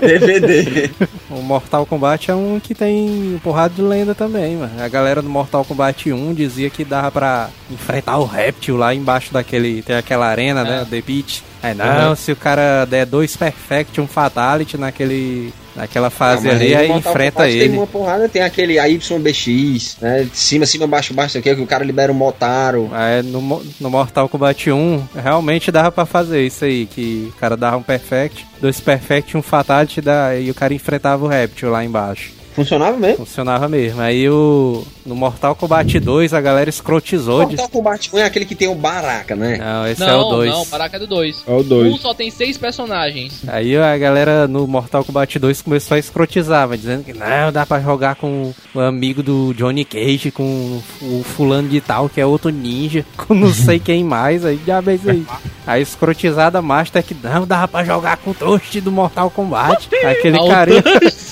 DVD. 0.00 0.90
o 1.30 1.42
Mortal 1.42 1.84
Kombat 1.84 2.30
é 2.30 2.34
um 2.34 2.60
que 2.60 2.74
tem 2.74 3.39
porrada 3.40 3.74
de 3.74 3.83
lenda 3.83 4.14
também, 4.14 4.57
mano. 4.57 4.72
A 4.83 4.88
galera 4.88 5.20
do 5.20 5.29
Mortal 5.29 5.64
Kombat 5.64 6.12
1 6.12 6.35
dizia 6.35 6.70
que 6.70 6.85
dava 6.85 7.11
pra 7.11 7.50
enfrentar 7.70 8.18
o 8.18 8.24
réptil 8.24 8.76
lá 8.76 8.94
embaixo 8.94 9.33
daquele. 9.33 9.83
Tem 9.83 9.96
aquela 9.96 10.26
arena, 10.26 10.62
né? 10.62 10.87
The 10.88 11.00
Beach. 11.00 11.42
Aí 11.62 11.74
não, 11.74 12.16
se 12.16 12.33
o 12.33 12.37
cara 12.37 12.85
der 12.87 13.05
dois 13.05 13.37
Perfect, 13.37 14.00
um 14.00 14.07
Fatality 14.07 14.76
naquele. 14.79 15.53
Naquela 15.76 16.11
fase 16.11 16.48
Ah, 16.48 16.53
ali, 16.53 16.74
aí 16.74 16.90
enfrenta 16.90 17.42
Kombat 17.44 17.53
ele. 17.53 17.68
Tem 17.68 17.79
uma 17.79 17.87
porrada, 17.87 18.29
tem 18.29 18.42
aquele 18.42 18.76
AYBX, 18.76 19.98
né? 20.00 20.29
Cima, 20.33 20.66
cima, 20.66 20.87
baixo, 20.87 21.14
baixo, 21.14 21.38
aqui, 21.38 21.55
que 21.55 21.62
o 21.62 21.66
cara 21.66 21.85
libera 21.85 22.11
o 22.11 22.14
Motaro. 22.14 22.90
É, 22.92 23.22
no, 23.22 23.62
no 23.81 23.90
Mortal 23.90 24.29
Kombat 24.29 24.70
1, 24.70 25.09
realmente 25.14 25.70
dava 25.70 25.92
pra 25.92 26.05
fazer 26.05 26.44
isso 26.44 26.64
aí, 26.64 26.87
que 26.87 27.31
o 27.35 27.38
cara 27.38 27.57
dava 27.57 27.76
um 27.76 27.83
Perfect, 27.83 28.44
dois 28.61 28.81
Perfect, 28.81 29.37
um 29.37 29.42
Fatality, 29.42 30.00
da, 30.00 30.37
e 30.37 30.50
o 30.50 30.55
cara 30.55 30.74
enfrentava 30.74 31.24
o 31.24 31.29
Réptil 31.29 31.70
lá 31.70 31.85
embaixo. 31.85 32.39
Funcionava 32.54 32.96
mesmo? 32.96 33.18
Funcionava 33.24 33.68
mesmo. 33.68 34.00
Aí 34.00 34.28
o 34.28 34.84
no 35.06 35.14
Mortal 35.14 35.54
Kombat 35.54 35.98
2 35.98 36.34
a 36.34 36.40
galera 36.40 36.68
escrotizou 36.70 37.44
de... 37.44 37.56
Mortal 37.56 37.68
Kombat 37.68 38.10
1 38.14 38.18
é 38.18 38.24
aquele 38.24 38.44
que 38.44 38.54
tem 38.54 38.68
o 38.68 38.74
Baraka, 38.74 39.34
né? 39.34 39.56
Não, 39.58 39.86
esse 39.86 40.02
é 40.02 40.06
Não, 40.06 40.20
o 40.28 40.30
2. 40.36 40.50
não, 40.50 40.64
Baraka 40.66 40.96
é 40.96 41.00
do 41.00 41.06
2. 41.06 41.44
É 41.46 41.50
o 41.50 41.60
Um 41.60 41.62
2. 41.62 42.00
só 42.00 42.14
tem 42.14 42.30
seis 42.30 42.58
personagens. 42.58 43.42
Aí 43.48 43.76
a 43.76 43.96
galera 43.96 44.46
no 44.46 44.66
Mortal 44.66 45.04
Kombat 45.04 45.38
2 45.38 45.62
começou 45.62 45.94
a 45.94 45.98
escrotizar, 45.98 46.68
mas 46.68 46.80
dizendo 46.80 47.04
que 47.04 47.12
não, 47.12 47.52
dá 47.52 47.64
pra 47.64 47.80
jogar 47.80 48.14
com 48.16 48.52
o 48.74 48.80
amigo 48.80 49.22
do 49.22 49.54
Johnny 49.54 49.84
Cage, 49.84 50.30
com 50.30 50.80
o 51.02 51.22
fulano 51.24 51.68
de 51.68 51.80
tal, 51.80 52.08
que 52.08 52.20
é 52.20 52.26
outro 52.26 52.50
ninja, 52.50 53.04
com 53.16 53.34
não 53.34 53.52
sei 53.52 53.78
quem 53.78 54.04
mais, 54.04 54.44
aí 54.44 54.60
já 54.66 54.82
é 54.86 54.94
isso 54.94 55.10
aí. 55.10 55.26
A 55.66 55.78
escrotizada 55.78 56.60
master 56.60 57.02
que 57.02 57.14
não, 57.14 57.46
dava 57.46 57.68
pra 57.68 57.84
jogar 57.84 58.16
com 58.16 58.30
o 58.30 58.34
Toast 58.34 58.80
do 58.80 58.90
Mortal 58.90 59.30
Kombat. 59.30 59.88
Aquele 60.04 60.38
Ao 60.38 60.48
carinha. 60.48 60.82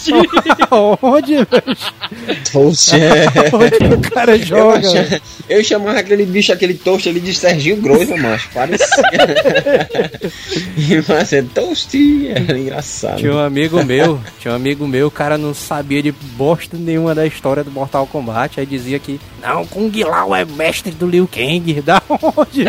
Dust. 0.06 0.10
Onde, 1.02 1.34
velho? 1.36 1.76
Toast, 2.52 2.94
é. 2.94 3.26
Onde 3.54 3.94
o 3.94 4.00
cara 4.10 4.36
Eu, 4.36 4.44
joga? 4.44 4.78
achava- 4.78 5.20
eu 5.48 5.64
chamava 5.64 5.98
aquele 5.98 6.24
bicho, 6.26 6.52
aquele 6.52 6.74
toast 6.74 7.08
ali 7.08 7.20
de 7.20 7.34
Serginho 7.34 7.76
Grosso, 7.76 8.16
macho. 8.16 8.48
Parecia. 8.52 8.86
e, 10.76 11.02
mas 11.08 11.32
é 11.32 11.42
toast. 11.42 11.96
Era 12.28 12.58
engraçado. 12.58 13.16
Tinha 13.18 13.32
um 13.32 13.38
amigo 13.38 13.82
meu, 13.84 14.20
tinha 14.40 14.52
um 14.52 14.56
amigo 14.56 14.86
meu, 14.86 15.06
o 15.08 15.10
cara 15.10 15.38
não 15.38 15.54
sabia 15.54 16.02
de 16.02 16.12
bosta 16.12 16.76
nenhuma 16.76 17.14
da 17.14 17.26
história 17.26 17.64
do 17.64 17.70
Mortal 17.70 18.06
Kombat, 18.06 18.60
aí 18.60 18.66
dizia 18.66 18.98
que, 18.98 19.18
não, 19.42 19.64
Kung 19.66 19.90
Lao 20.04 20.34
é 20.34 20.44
mestre 20.44 20.92
do 20.92 21.06
Liu 21.06 21.28
Kang. 21.32 21.78
Da 21.88 22.02
onde? 22.08 22.64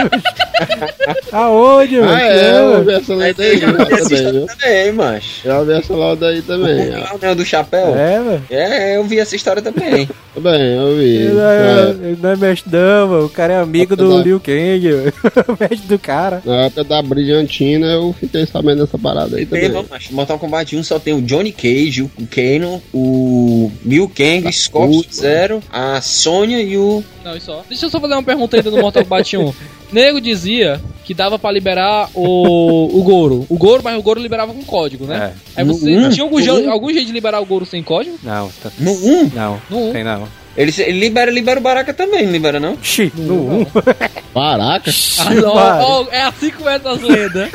Aonde, 1.32 2.00
mano? 2.00 2.14
Ah, 2.14 2.22
é, 2.22 2.60
eu 2.76 2.84
vi 2.86 2.94
essa 2.94 3.14
lenda 3.16 3.44
aí 3.44 3.62
Eu 3.62 3.74
vi 3.74 3.94
essa 3.94 4.46
também, 4.48 4.92
macho. 4.94 5.42
Já 5.44 5.64
vi 5.64 5.74
essa 5.74 5.94
lenda 5.96 6.28
aí 6.28 6.42
também. 6.42 6.90
Não, 7.22 7.36
do 7.36 7.46
chapéu? 7.46 7.96
É, 7.96 8.22
velho. 8.22 8.44
É, 8.50 8.98
eu 8.98 9.04
vi 9.04 9.20
essa 9.20 9.36
história 9.36 9.62
também. 9.62 10.08
Tudo 10.34 10.44
bem, 10.44 10.62
eu 10.76 10.96
vi. 10.96 11.04
Ele 11.16 11.34
não 11.34 11.50
é, 11.50 11.90
ele 11.90 12.18
não 12.22 12.30
é 12.30 12.36
mestre 12.36 12.72
não, 12.72 13.08
mano. 13.08 13.26
O 13.26 13.30
cara 13.30 13.54
é 13.54 13.58
amigo 13.58 13.96
do 13.96 14.06
Apesar- 14.06 14.24
Liu 14.24 14.40
Kang, 14.40 14.80
velho. 14.80 15.14
o 15.48 15.58
mestre 15.60 15.88
do 15.88 16.00
cara. 16.00 16.42
Na 16.46 16.66
época 16.66 16.84
da 16.84 17.02
Brilhantina 17.02 17.88
eu 17.88 18.14
fiquei 18.20 18.46
sabendo 18.46 18.86
dessa 18.86 18.98
parada 18.98 19.38
aí 19.38 19.46
Tem, 19.46 19.70
também. 19.70 19.86
macho. 19.90 20.14
Mortal 20.14 20.40
Kombat 20.40 20.76
1 20.76 20.84
só 20.84 21.00
tem 21.00 21.14
o 21.14 21.22
Johnny 21.22 21.52
Cage, 21.52 22.04
o 22.04 22.12
Kano, 22.30 22.82
o 22.94 23.72
Liu 23.86 24.10
Kang, 24.10 24.48
o 24.48 24.54
Scott 24.54 25.08
Zero, 25.14 25.62
a 25.72 26.00
Sonya 26.02 26.62
e 26.62 26.78
o. 26.78 27.04
Não, 27.24 27.36
isso 27.36 27.48
só. 27.48 27.64
Deixa 27.68 27.86
eu 27.86 27.90
só 27.90 28.00
fazer 28.00 28.14
uma 28.14 28.24
pergunta 28.24 28.56
ainda 28.56 28.72
do 28.72 28.78
Mortal 28.78 29.04
Kombat 29.04 29.36
1. 29.38 29.54
Nego 29.92 30.22
dizia 30.22 30.80
que 31.04 31.14
dava 31.14 31.40
pra 31.40 31.52
liberar 31.52 32.10
o, 32.14 33.00
o 33.00 33.02
Goro. 33.04 33.46
O 33.50 33.58
Goro, 33.58 33.82
mas 33.84 33.98
o 33.98 34.02
Goro 34.04 34.22
liberava 34.22 34.54
com 34.54 34.64
código, 34.64 35.06
né? 35.06 35.34
Aí 35.56 35.64
você 35.66 35.90
No 35.98 36.06
um? 36.06 36.10
tinha 36.10 36.24
algum, 36.24 36.38
um? 36.40 36.72
algum 36.72 36.94
jeito 36.94 37.08
de 37.08 37.12
liberar 37.14 37.40
o 37.42 37.46
Goro 37.46 37.66
sem 37.66 37.82
código? 37.82 38.18
Não, 38.24 38.50
tá- 38.62 38.72
No 38.78 38.92
1? 38.92 39.32
não, 39.34 39.62
No 39.70 39.90
um. 39.90 39.92
tem 39.92 40.04
não. 40.04 40.28
Ele, 40.58 40.74
ele 40.80 41.00
libera, 41.00 41.32
libera 41.32 41.60
o 41.60 41.64
Baraka 41.64 41.94
também, 41.94 42.26
não 42.26 42.32
libera 42.34 42.60
não? 42.60 42.78
Xi, 42.82 43.12
no 43.16 43.62
1. 43.62 43.66
Caraca. 44.34 44.92
Ah, 45.20 45.30
não, 45.34 45.54
ó, 45.56 46.06
é 46.12 46.24
assim 46.24 46.50
que 46.50 46.58
começa 46.58 46.90
as 46.92 47.00
lendas. 47.02 47.50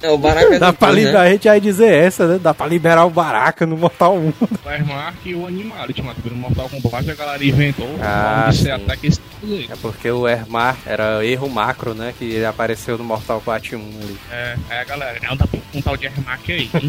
É, 0.00 0.08
o 0.10 0.16
Baraka 0.16 0.54
é 0.54 0.58
Dá 0.58 0.70
do 0.70 0.76
pra 0.76 0.88
dois, 0.88 1.00
liberar, 1.00 1.22
a 1.22 1.28
gente 1.30 1.48
vai 1.48 1.60
dizer 1.60 1.92
essa, 1.92 2.26
né? 2.26 2.38
Dá 2.40 2.54
pra 2.54 2.66
liberar 2.66 3.04
o 3.04 3.10
Baraka 3.10 3.66
no 3.66 3.76
Mortal 3.76 4.16
1. 4.18 4.32
O 4.64 4.70
Ermark 4.70 5.16
e 5.26 5.34
o 5.34 5.46
Animality, 5.46 6.02
mano. 6.02 6.16
No 6.24 6.36
Mortal 6.36 6.68
Kombat 6.70 7.10
a 7.10 7.14
galera 7.14 7.44
inventou 7.44 7.88
Ah, 8.00 8.48
sim. 8.52 8.70
ataque 8.70 9.08
esse. 9.08 9.20
É 9.70 9.74
porque 9.82 10.10
o 10.10 10.26
Ermar 10.26 10.76
era 10.86 11.24
erro 11.26 11.48
macro, 11.50 11.94
né? 11.94 12.14
Que 12.18 12.24
ele 12.24 12.44
apareceu 12.46 12.96
no 12.96 13.04
Mortal 13.04 13.40
Kombat 13.44 13.74
1 13.76 13.78
ali. 13.78 14.16
É, 14.32 14.56
a 14.80 14.84
galera, 14.84 15.18
dá 15.36 15.46
pra 15.46 15.60
um 15.74 15.82
tal 15.82 15.96
de 15.96 16.06
Ermark 16.06 16.50
aí. 16.50 16.70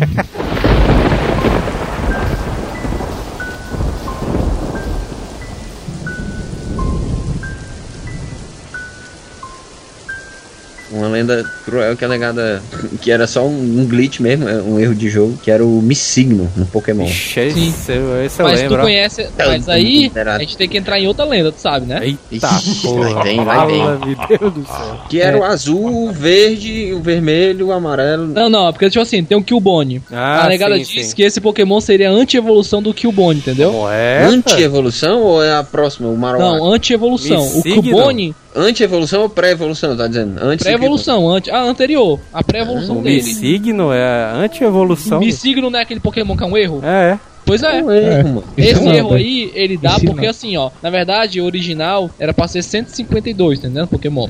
Uma 10.98 11.08
lenda 11.08 11.44
cruel 11.66 11.96
que 11.96 12.04
a 12.04 12.08
negada. 12.08 12.62
que 13.02 13.12
era 13.12 13.28
só 13.28 13.46
um, 13.46 13.82
um 13.82 13.86
glitch 13.86 14.20
mesmo, 14.20 14.48
é 14.50 14.62
um 14.62 14.80
erro 14.80 14.96
de 14.96 15.10
jogo, 15.10 15.38
que 15.44 15.52
era 15.52 15.64
o 15.64 15.82
Missigno 15.82 16.50
no 16.56 16.66
Pokémon. 16.66 17.06
Ixi, 17.06 17.52
Sim. 17.52 17.70
esse, 17.70 17.92
eu- 17.92 18.24
esse 18.26 18.40
eu 18.42 18.46
mas 18.48 18.60
lembro. 18.62 18.78
tu 18.78 18.82
conhece. 18.82 19.28
Mas 19.38 19.70
aí 19.70 20.12
a 20.16 20.40
gente 20.40 20.58
tem 20.58 20.68
que 20.68 20.78
entrar 20.78 21.00
em 21.00 21.08
outra 21.08 21.26
lenda, 21.26 21.52
tu 21.52 21.60
sabe, 21.60 21.86
né? 21.86 22.16
Eita 22.32 22.50
porra, 22.82 23.14
vai 23.14 23.24
bem, 23.24 23.44
vai 23.46 23.68
bem. 23.68 23.80
fala, 23.80 24.00
meu 24.06 24.16
Deus 24.40 24.54
do 24.54 24.66
céu. 24.66 25.00
Que 25.10 25.20
era 25.22 25.38
o 25.38 25.44
azul, 25.44 26.08
o 26.08 26.12
verde, 26.12 26.94
o 26.94 27.00
vermelho, 27.02 27.68
o 27.68 27.72
amarelo. 27.72 28.28
Não, 28.28 28.50
não, 28.50 28.72
porque 28.72 28.90
tipo 28.90 29.02
assim, 29.02 29.24
tem 29.24 29.38
o 29.38 29.44
Killbone. 29.44 30.02
Ah, 30.12 30.46
a 30.46 30.50
negada 30.50 30.76
sim, 30.78 30.84
diz 30.84 31.08
sim. 31.08 31.16
que 31.16 31.24
esse 31.24 31.40
Pokémon 31.40 31.80
seria 31.80 32.10
a 32.10 32.14
anti-evolução 32.14 32.82
do 32.82 32.94
Killbone, 32.94 33.40
entendeu? 33.40 33.88
É? 33.90 34.26
Anti-evolução 34.26 35.22
ou 35.22 35.44
é 35.44 35.56
a 35.56 35.64
próxima, 35.64 36.08
o 36.10 36.18
Marowak? 36.18 36.58
Não, 36.60 36.74
anti-evolução. 36.74 37.46
O? 37.60 37.62
Killbone, 37.64 38.36
Anti-evolução 38.56 39.22
ou 39.24 39.30
pré-evolução, 39.30 39.96
tá 39.96 40.08
dizendo? 40.08 40.40
Antes 40.42 40.66
pré-evolução, 40.66 41.30
anti, 41.30 41.52
a 41.52 41.62
anterior. 41.62 42.20
A 42.34 42.44
pré-evolução 42.44 43.00
O 43.00 43.02
dele. 43.04 43.18
Missigno 43.18 43.92
é 43.92 44.04
a 44.04 44.34
anti-evolução. 44.36 45.20
Missigno 45.20 45.70
não 45.70 45.80
é 45.80 45.84
aquele 45.84 46.00
Pokémon 46.00 46.36
que 46.36 46.44
é 46.44 46.48
um 46.48 46.58
erro? 46.58 46.82
É, 46.84 47.20
Pois 47.48 47.64
é. 47.64 47.82
um 47.82 47.92
erro, 47.92 48.28
mano. 48.30 48.44
Esse 48.58 48.88
erro 48.90 49.14
aí, 49.14 49.52
ele 49.56 49.78
dá 49.78 49.98
porque 50.00 50.28
assim, 50.28 50.56
ó, 50.58 50.70
na 50.84 50.90
verdade, 50.90 51.42
o 51.42 51.46
original 51.46 52.10
era 52.20 52.34
pra 52.34 52.48
ser 52.48 52.62
152, 52.62 53.60
entendendo? 53.60 53.88
Pokémon. 53.88 54.28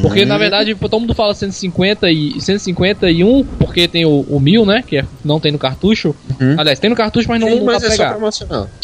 Porque 0.00 0.24
na 0.24 0.38
verdade, 0.38 0.74
todo 0.74 1.00
mundo 1.00 1.14
fala 1.14 1.34
150 1.34 2.10
e 2.10 2.40
151, 2.40 3.44
porque 3.58 3.86
tem 3.88 4.04
o, 4.06 4.24
o 4.28 4.38
1000, 4.40 4.64
né? 4.64 4.82
Que 4.86 4.98
é- 4.98 5.04
não 5.24 5.38
tem 5.40 5.52
no 5.52 5.58
cartucho. 5.58 6.14
Aliás, 6.56 6.78
tem 6.78 6.88
no 6.88 6.96
cartucho, 6.96 7.28
mas 7.28 7.40
não, 7.40 7.48
Sim, 7.48 7.56
não 7.56 7.64
mas 7.66 7.82
dá 7.82 7.88
é 7.88 7.90
pegar. 7.90 8.08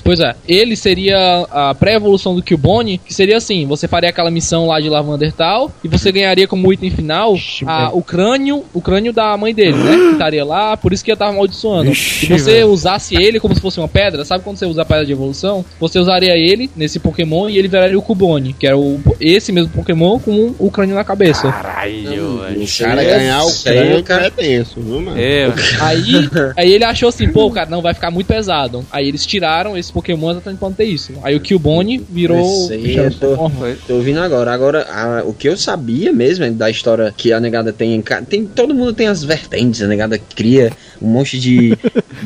Pois 0.04 0.20
é, 0.20 0.34
ele 0.48 0.76
seria 0.76 1.46
a 1.50 1.74
pré-evolução 1.74 2.34
do 2.34 2.42
Cubone, 2.42 2.98
que 2.98 3.14
seria 3.14 3.36
assim: 3.36 3.66
você 3.66 3.86
faria 3.88 4.10
aquela 4.10 4.30
missão 4.30 4.66
lá 4.66 4.80
de 4.80 4.88
Lavander 4.88 5.32
tal, 5.32 5.70
e 5.82 5.88
você 5.88 6.10
ganharia 6.12 6.46
como 6.48 6.72
item 6.72 6.90
final 6.90 7.34
a- 7.66 7.90
o 7.92 8.02
crânio, 8.02 8.64
o 8.74 8.80
crânio 8.80 9.12
da 9.12 9.36
mãe 9.36 9.54
dele, 9.54 9.76
né? 9.76 9.96
Que 9.96 10.12
estaria 10.12 10.44
lá, 10.44 10.76
por 10.76 10.92
isso 10.92 11.04
que 11.04 11.10
ia 11.10 11.14
estar 11.14 11.28
amaldiçoando. 11.28 11.90
Ixi, 11.92 12.26
Se 12.26 12.32
você 12.32 12.52
velho. 12.52 12.68
usasse 12.70 13.14
ele 13.14 13.38
como 13.40 13.54
se 13.54 13.60
fosse 13.60 13.75
uma 13.80 13.88
pedra, 13.88 14.24
sabe 14.24 14.42
quando 14.44 14.56
você 14.56 14.66
usa 14.66 14.82
a 14.82 14.84
pedra 14.84 15.04
de 15.06 15.12
evolução? 15.12 15.64
Você 15.80 15.98
usaria 15.98 16.36
ele 16.36 16.70
nesse 16.76 16.98
Pokémon 16.98 17.48
e 17.48 17.58
ele 17.58 17.68
viraria 17.68 17.98
o 17.98 18.02
Cubone, 18.02 18.52
que 18.52 18.66
era 18.66 18.76
o, 18.76 19.00
esse 19.20 19.52
mesmo 19.52 19.70
Pokémon 19.70 20.18
com 20.18 20.54
o 20.58 20.70
crânio 20.70 20.94
na 20.94 21.04
cabeça. 21.04 21.50
Caralho, 21.50 22.38
velho. 22.38 22.62
O 22.62 22.78
cara 22.78 23.04
ganhar 23.04 23.44
o 23.44 23.52
crânio 23.62 24.02
cara. 24.02 24.26
é 24.26 24.30
tenso, 24.30 24.80
viu, 24.80 25.00
mano? 25.00 25.18
Eu, 25.18 25.52
Aí, 25.80 26.28
aí 26.56 26.72
ele 26.72 26.84
achou 26.84 27.08
assim, 27.08 27.28
pô, 27.28 27.50
cara, 27.50 27.68
não 27.70 27.82
vai 27.82 27.94
ficar 27.94 28.10
muito 28.10 28.26
pesado. 28.26 28.84
Aí 28.90 29.06
eles 29.08 29.24
tiraram 29.26 29.76
esse 29.76 29.92
Pokémon 29.92 30.30
exatamente 30.32 30.58
pra 30.58 30.68
não 30.68 30.74
ter 30.74 30.84
isso. 30.84 31.12
Aí 31.22 31.34
o 31.36 31.40
Cubone 31.40 31.98
virou. 32.08 32.40
Isso 32.64 32.72
aí 32.72 32.96
eu 32.96 33.10
tô, 33.12 33.50
tô 33.86 33.94
ouvindo 33.94 34.20
agora. 34.20 34.52
Agora, 34.52 34.86
a- 34.90 35.22
o 35.24 35.32
que 35.32 35.48
eu 35.48 35.56
sabia 35.56 36.12
mesmo 36.12 36.44
é 36.44 36.50
da 36.50 36.70
história 36.70 37.12
que 37.16 37.32
a 37.32 37.40
negada 37.40 37.72
tem 37.72 38.02
tem 38.28 38.46
Todo 38.46 38.74
mundo 38.74 38.92
tem 38.92 39.06
as 39.08 39.22
vertentes, 39.24 39.82
a 39.82 39.86
negada 39.86 40.18
cria 40.34 40.72
um 41.00 41.08
monte 41.08 41.38
de, 41.38 41.76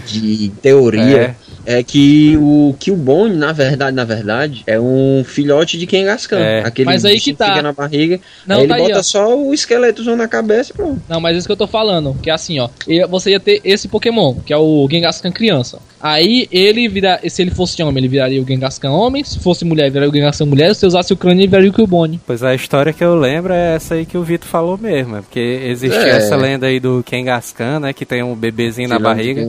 de 0.06 0.50
teoria. 0.62 1.00
É. 1.20 1.34
que 1.82 2.36
o 2.38 2.74
Killbone, 2.78 3.36
na 3.36 3.52
verdade, 3.52 3.94
na 3.94 4.04
verdade, 4.04 4.62
é 4.66 4.80
um 4.80 5.22
filhote 5.24 5.78
de 5.78 5.86
Kangaskhan. 5.86 6.38
É. 6.38 6.62
Aquele 6.64 6.86
Mas 6.86 7.04
aí 7.04 7.20
que 7.20 7.32
tá. 7.32 7.48
fica 7.48 7.62
na 7.62 7.72
barriga. 7.72 8.20
Não, 8.46 8.56
aí 8.56 8.62
ele 8.62 8.68
tá 8.68 8.74
aí, 8.76 8.82
bota 8.82 8.98
ó. 8.98 9.02
só 9.02 9.38
o 9.38 9.52
esqueleto 9.52 10.02
na 10.16 10.28
cabeça 10.28 10.72
e 10.72 10.74
pronto. 10.74 11.02
Não, 11.08 11.20
mas 11.20 11.34
é 11.34 11.38
isso 11.38 11.46
que 11.46 11.52
eu 11.52 11.56
tô 11.56 11.66
falando, 11.66 12.14
que 12.22 12.30
é 12.30 12.32
assim, 12.32 12.58
ó. 12.58 12.68
Você 13.08 13.30
ia 13.30 13.40
ter 13.40 13.60
esse 13.64 13.88
Pokémon, 13.88 14.34
que 14.34 14.52
é 14.52 14.56
o 14.56 14.88
Gengascan 14.90 15.32
criança. 15.32 15.78
Aí 16.02 16.48
ele 16.50 16.88
vira, 16.88 17.20
se 17.28 17.42
ele 17.42 17.50
fosse 17.50 17.82
homem, 17.82 17.98
ele 17.98 18.08
viraria 18.08 18.40
o 18.40 18.46
Gengascan 18.46 18.90
homem, 18.90 19.22
se 19.24 19.38
fosse 19.38 19.64
mulher, 19.64 19.90
viraria 19.90 20.10
o 20.10 20.14
Gengascan 20.14 20.46
mulher, 20.46 20.74
se 20.74 20.86
usasse 20.86 21.12
o 21.12 21.16
crânio, 21.16 21.40
ele 21.42 21.48
viraria 21.48 21.70
o 21.70 21.72
Cubone. 21.72 22.20
Pois 22.26 22.42
a 22.42 22.54
história 22.54 22.92
que 22.92 23.04
eu 23.04 23.14
lembro 23.14 23.52
é 23.52 23.74
essa 23.76 23.94
aí 23.94 24.06
que 24.06 24.16
o 24.16 24.22
Vitor 24.22 24.48
falou 24.48 24.78
mesmo, 24.78 25.16
é 25.16 25.20
porque 25.20 25.40
existia 25.40 26.00
É. 26.00 26.16
essa 26.16 26.36
lenda 26.36 26.66
aí 26.66 26.80
do 26.80 27.04
Kangaskhan, 27.08 27.80
né, 27.80 27.92
que 27.92 28.04
tem 28.06 28.22
um 28.22 28.34
bebezinho 28.34 28.88
na 28.88 28.98
barriga. 28.98 29.42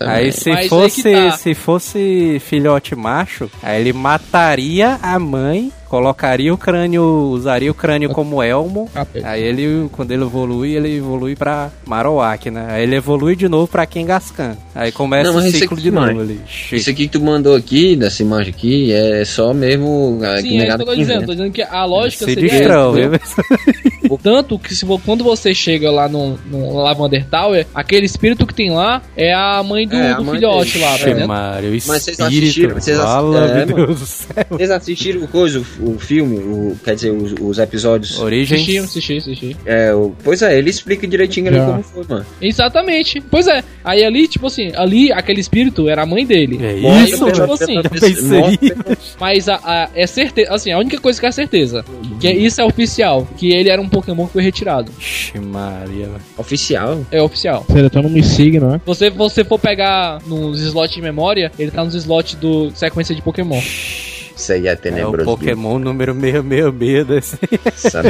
Aí 0.00 0.32
se 0.32 0.50
Mas 0.50 0.58
aí 0.60 0.68
fosse, 0.68 1.02
tá. 1.12 1.30
se 1.32 1.54
fosse 1.54 2.38
filhote 2.40 2.94
macho, 2.94 3.50
aí 3.62 3.80
ele 3.80 3.92
mataria 3.92 4.98
a 5.02 5.18
mãe, 5.18 5.72
colocaria 5.94 6.52
o 6.52 6.58
crânio, 6.58 7.04
usaria 7.30 7.70
o 7.70 7.74
crânio 7.74 8.10
como 8.10 8.42
elmo. 8.42 8.90
Capeta. 8.92 9.28
Aí 9.28 9.40
ele, 9.40 9.88
quando 9.92 10.10
ele 10.10 10.24
evolui, 10.24 10.74
ele 10.74 10.96
evolui 10.96 11.36
pra 11.36 11.70
Marowak, 11.86 12.50
né? 12.50 12.66
Aí 12.68 12.82
ele 12.82 12.96
evolui 12.96 13.36
de 13.36 13.48
novo 13.48 13.68
pra 13.68 13.86
Kangaskhan. 13.86 14.56
Aí 14.74 14.90
começa 14.90 15.30
Não, 15.30 15.38
o 15.38 15.42
ciclo 15.42 15.74
aqui, 15.74 15.82
de 15.84 15.90
novo 15.92 16.06
mano, 16.08 16.20
ali. 16.22 16.40
Isso 16.72 16.90
aqui 16.90 17.06
que 17.06 17.16
tu 17.16 17.20
mandou 17.22 17.54
aqui, 17.54 17.94
dessa 17.94 18.22
imagem 18.24 18.52
aqui, 18.52 18.92
é 18.92 19.24
só 19.24 19.54
mesmo. 19.54 20.18
a- 20.20 20.34
que 20.34 20.42
Sim, 20.42 20.60
é 20.60 20.66
isso 20.66 20.76
que 20.76 20.82
eu 20.82 20.86
tô 20.86 20.96
dizendo, 20.96 21.26
tô 21.26 21.32
dizendo 21.32 21.52
que 21.52 21.62
a 21.62 21.84
lógica 21.84 22.24
Se 22.24 22.34
seria 22.34 22.50
viu? 22.92 23.04
entendeu? 23.04 24.18
Tanto 24.20 24.58
que 24.58 24.74
se 24.74 24.84
quando 25.04 25.22
você 25.22 25.54
chega 25.54 25.90
lá 25.92 26.08
no, 26.08 26.36
no 26.50 26.76
Lavander 26.76 27.24
Tower, 27.28 27.66
aquele 27.74 28.04
espírito 28.06 28.44
que 28.46 28.52
tem 28.54 28.70
lá 28.70 29.00
é 29.16 29.32
a 29.32 29.62
mãe 29.62 29.86
do, 29.86 29.94
É, 29.96 30.10
a 30.12 30.16
do 30.16 30.24
mãe 30.24 30.34
filhote 30.36 30.72
dele. 30.72 30.84
lá, 30.84 30.96
entendendo? 30.96 31.28
Mário, 31.28 31.70
Mas 31.86 32.02
vocês 32.02 32.20
assistiram- 32.20 32.74
vocês 32.74 32.98
assi- 32.98 33.06
Fala, 33.06 33.46
é. 33.46 33.66
Deus 33.66 34.00
do 34.00 34.06
céu. 34.06 34.34
Vocês 34.50 34.70
assistiram 34.70 35.22
o 35.22 35.28
coisa, 35.28 35.62
o, 35.90 35.98
filme, 35.98 36.36
o, 36.38 36.76
quer 36.84 36.94
dizer, 36.94 37.10
os, 37.10 37.34
os 37.40 37.58
episódios? 37.58 38.18
Origens. 38.18 38.60
Assisti, 38.62 38.78
assisti, 38.78 39.16
assisti. 39.18 39.56
É, 39.66 39.92
o, 39.94 40.12
pois 40.22 40.42
é, 40.42 40.56
ele 40.58 40.70
explica 40.70 41.06
direitinho 41.06 41.48
ali 41.48 41.56
Já. 41.58 41.66
como 41.66 41.82
foi, 41.82 42.04
mano. 42.08 42.26
Exatamente. 42.40 43.20
Pois 43.20 43.46
é. 43.46 43.62
Aí 43.84 44.04
ali, 44.04 44.26
tipo 44.28 44.46
assim, 44.46 44.72
ali 44.74 45.12
aquele 45.12 45.40
espírito 45.40 45.88
era 45.88 46.02
a 46.02 46.06
mãe 46.06 46.24
dele. 46.26 46.58
É 46.64 46.74
isso, 47.04 47.24
tipo 47.30 47.40
mano. 47.40 47.52
assim. 47.54 47.74
Mas 49.20 49.48
a, 49.48 49.56
a- 49.62 49.90
é 49.94 50.06
certeza, 50.06 50.52
assim, 50.54 50.70
a 50.72 50.78
única 50.78 50.98
coisa 50.98 51.20
que 51.20 51.26
é 51.26 51.32
certeza, 51.32 51.84
que 52.20 52.28
é, 52.28 52.34
isso 52.34 52.60
é 52.60 52.64
oficial, 52.64 53.26
que 53.36 53.52
ele 53.52 53.68
era 53.68 53.80
um 53.80 53.88
Pokémon 53.88 54.26
que 54.26 54.32
foi 54.34 54.42
retirado. 54.42 54.90
Ixi, 54.98 55.38
Maria. 55.38 56.08
Oficial. 56.36 57.04
É 57.10 57.20
oficial. 57.22 57.64
Você 57.68 58.02
não 58.02 58.10
me 58.10 58.22
siga, 58.22 58.60
não 58.60 58.74
é? 58.74 58.80
Você 58.84 59.10
você 59.10 59.44
for 59.44 59.58
pegar 59.58 60.20
nos 60.26 60.60
slots 60.60 60.94
de 60.94 61.02
memória, 61.02 61.50
ele 61.58 61.70
tá 61.70 61.84
nos 61.84 61.94
slots 61.94 62.34
do 62.34 62.70
sequência 62.74 63.14
de 63.14 63.22
Pokémon. 63.22 63.60
Isso 64.36 64.52
aí 64.52 64.66
é 64.66 64.70
É 64.70 64.74
o 64.74 64.76
tenebroso. 64.76 65.24
Pokémon 65.24 65.78
número 65.78 66.12
666 66.14 67.06
desse. 67.06 67.38
Sabe? 67.76 68.08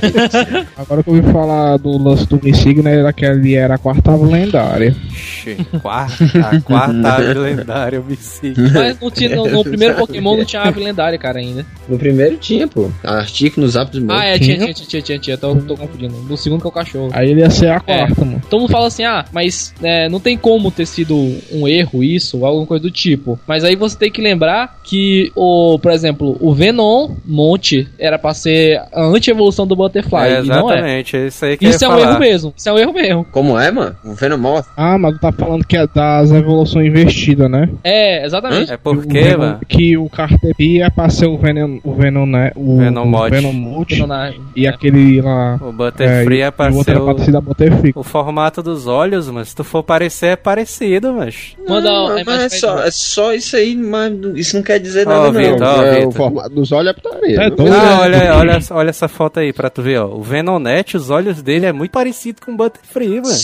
Agora 0.77 1.03
que 1.03 1.11
eu 1.11 1.15
ouvi 1.15 1.33
falar 1.33 1.77
do 1.77 1.97
lance 1.99 2.27
do 2.27 2.41
me 2.43 2.55
siga, 2.55 2.83
né? 2.83 3.03
Daquele 3.03 3.55
era 3.55 3.75
a 3.75 3.79
quarta 3.79 4.15
lendária. 4.17 4.95
Ixi, 5.11 5.57
quarta, 5.83 6.25
a 6.41 6.61
quarta 6.61 7.09
ave 7.15 7.35
lendária, 7.35 8.01
me 8.01 8.17
sigo. 8.17 8.61
Mas 8.73 8.99
no, 9.01 9.11
ti- 9.11 9.29
no- 9.29 9.47
no 9.49 9.63
primeiro 9.65 9.95
Pokémon 9.97 10.37
não 10.37 10.45
tinha 10.45 10.63
ave 10.63 10.81
lendária, 10.83 11.19
cara, 11.19 11.39
ainda. 11.39 11.67
no 11.89 11.99
primeiro 11.99 12.37
tinha, 12.37 12.67
pô. 12.67 12.91
Artigo 13.03 13.61
nos 13.61 13.75
do 13.75 14.13
Ah, 14.13 14.25
é, 14.25 14.39
Tinha? 14.39 14.57
tinha, 14.59 14.73
tinha, 14.75 14.87
tinha, 14.87 15.03
tinha, 15.03 15.19
tinha, 15.19 15.39
tô, 15.39 15.55
tô 15.57 15.77
confundindo. 15.77 16.15
No 16.29 16.37
segundo 16.37 16.61
que 16.61 16.67
é 16.67 16.71
o 16.71 16.73
cachorro. 16.73 17.11
Aí 17.13 17.31
ele 17.31 17.41
ia 17.41 17.51
ser 17.51 17.69
a 17.69 17.81
quarta, 17.81 18.25
mano. 18.25 18.41
Todo 18.49 18.61
mundo 18.61 18.71
fala 18.71 18.87
assim, 18.87 19.05
ah, 19.05 19.25
mas 19.33 19.75
é, 19.83 20.09
não 20.09 20.21
tem 20.21 20.37
como 20.39 20.71
ter 20.71 20.87
sido 20.87 21.15
um 21.53 21.69
erro 21.69 22.03
isso, 22.03 22.39
ou 22.39 22.47
alguma 22.47 22.67
coisa 22.67 22.83
do 22.83 22.91
tipo. 22.91 23.39
Mas 23.47 23.65
aí 23.65 23.77
você 23.77 23.97
tem 23.97 24.11
que 24.11 24.23
lembrar 24.23 24.79
que, 24.85 25.31
o, 25.35 25.79
por 25.79 25.93
exemplo, 25.93 26.14
o 26.21 26.55
Venom 26.55 27.11
Monte 27.25 27.89
era 27.99 28.19
pra 28.19 28.35
ser 28.35 28.81
a 28.93 29.05
anti-evolução 29.05 29.67
do 29.67 29.75
Butterfly, 29.77 30.19
É, 30.29 30.41
e 30.43 30.47
não 30.47 30.71
é. 30.71 30.75
exatamente, 30.75 31.17
é 31.17 31.27
isso 31.27 31.45
aí 31.45 31.57
que 31.57 31.67
Isso 31.67 31.85
é 31.85 31.89
ia 31.89 31.95
um 31.95 31.99
falar. 31.99 32.11
erro 32.11 32.21
mesmo, 32.21 32.55
isso 32.57 32.69
é 32.69 32.73
um 32.73 32.79
erro 32.79 32.93
mesmo. 32.93 33.27
Como 33.33 33.59
é, 33.59 33.71
mano? 33.71 33.97
O 34.05 34.13
Venomoth. 34.15 34.67
Ah, 34.77 34.99
mas 34.99 35.15
tu 35.15 35.21
tá 35.21 35.33
falando 35.33 35.65
que 35.65 35.77
é 35.77 35.87
das 35.87 36.31
evoluções 36.31 36.87
investidas, 36.89 37.51
né? 37.51 37.69
É, 37.83 38.25
exatamente. 38.25 38.73
É 38.73 38.77
porque, 38.77 39.19
O 39.19 39.23
Venom- 39.25 39.39
mano, 39.39 39.61
Que 39.69 39.97
o 39.97 40.09
Cartebi 40.09 40.81
é 40.83 40.91
pra 40.91 41.09
ser 41.09 41.27
o 41.27 41.37
Venom, 41.39 41.79
o 41.83 41.95
Venom, 41.95 42.27
né? 42.27 42.53
O 42.55 42.79
Venomote. 42.79 43.27
o 43.27 43.35
Venomote. 43.37 43.95
Venom 43.95 44.07
na- 44.07 44.33
E 44.55 44.67
aquele 44.67 45.21
lá. 45.21 45.59
o 45.61 45.73
Butterfree 45.73 46.41
é, 46.41 46.45
é, 46.45 46.47
e 46.49 46.51
pra 46.51 46.71
o 46.71 46.77
outro 46.77 46.85
ser 46.85 46.91
era 46.93 47.01
pra 47.05 47.15
o, 47.15 47.19
ser 47.25 47.33
da 47.33 47.41
Butterfree. 47.41 47.93
o 47.95 48.03
formato 48.03 48.63
dos 48.63 48.87
olhos, 48.87 49.29
mas 49.31 49.49
se 49.49 49.57
tu 49.57 49.65
for 49.65 49.83
parecer, 49.83 50.27
é 50.29 50.37
parecido, 50.37 51.13
mas... 51.13 51.55
Manda, 51.69 51.91
Não, 51.91 52.19
é, 52.19 52.25
mas 52.25 52.41
é 52.43 52.49
só, 52.49 52.79
é 52.85 52.91
só 52.91 53.33
isso 53.33 53.57
aí, 53.57 53.75
mas 53.77 54.13
isso 54.37 54.57
não 54.57 54.63
quer 54.63 54.79
dizer 54.79 55.07
Ó, 55.07 55.11
nada, 55.11 55.39
Vitor, 55.39 55.61
não. 55.61 55.79
ó, 55.79 55.83
é. 55.83 56.04
O 56.07 56.13
formato 56.13 56.51
dos 56.51 56.73
olhos 56.73 56.91
é 56.91 56.93
putaria. 56.93 57.41
É 57.41 57.51
doido. 57.51 57.71
Não, 57.73 58.01
olha, 58.01 58.37
olha, 58.37 58.59
olha 58.71 58.91
essa 58.91 59.09
foto 59.09 59.41
aí 59.41 59.53
pra 59.53 59.71
tu 59.71 59.83
ver, 59.83 59.99
ó. 59.99 60.07
O 60.07 60.23
Venonet, 60.23 60.97
os 60.97 61.11
olhos 61.11 61.43
dele 61.43 61.67
é 61.67 61.73
muito 61.73 61.91
parecido 61.93 62.41
com 62.45 62.53
o 62.53 62.57
Butterfree, 62.57 63.21
mano. 63.21 63.35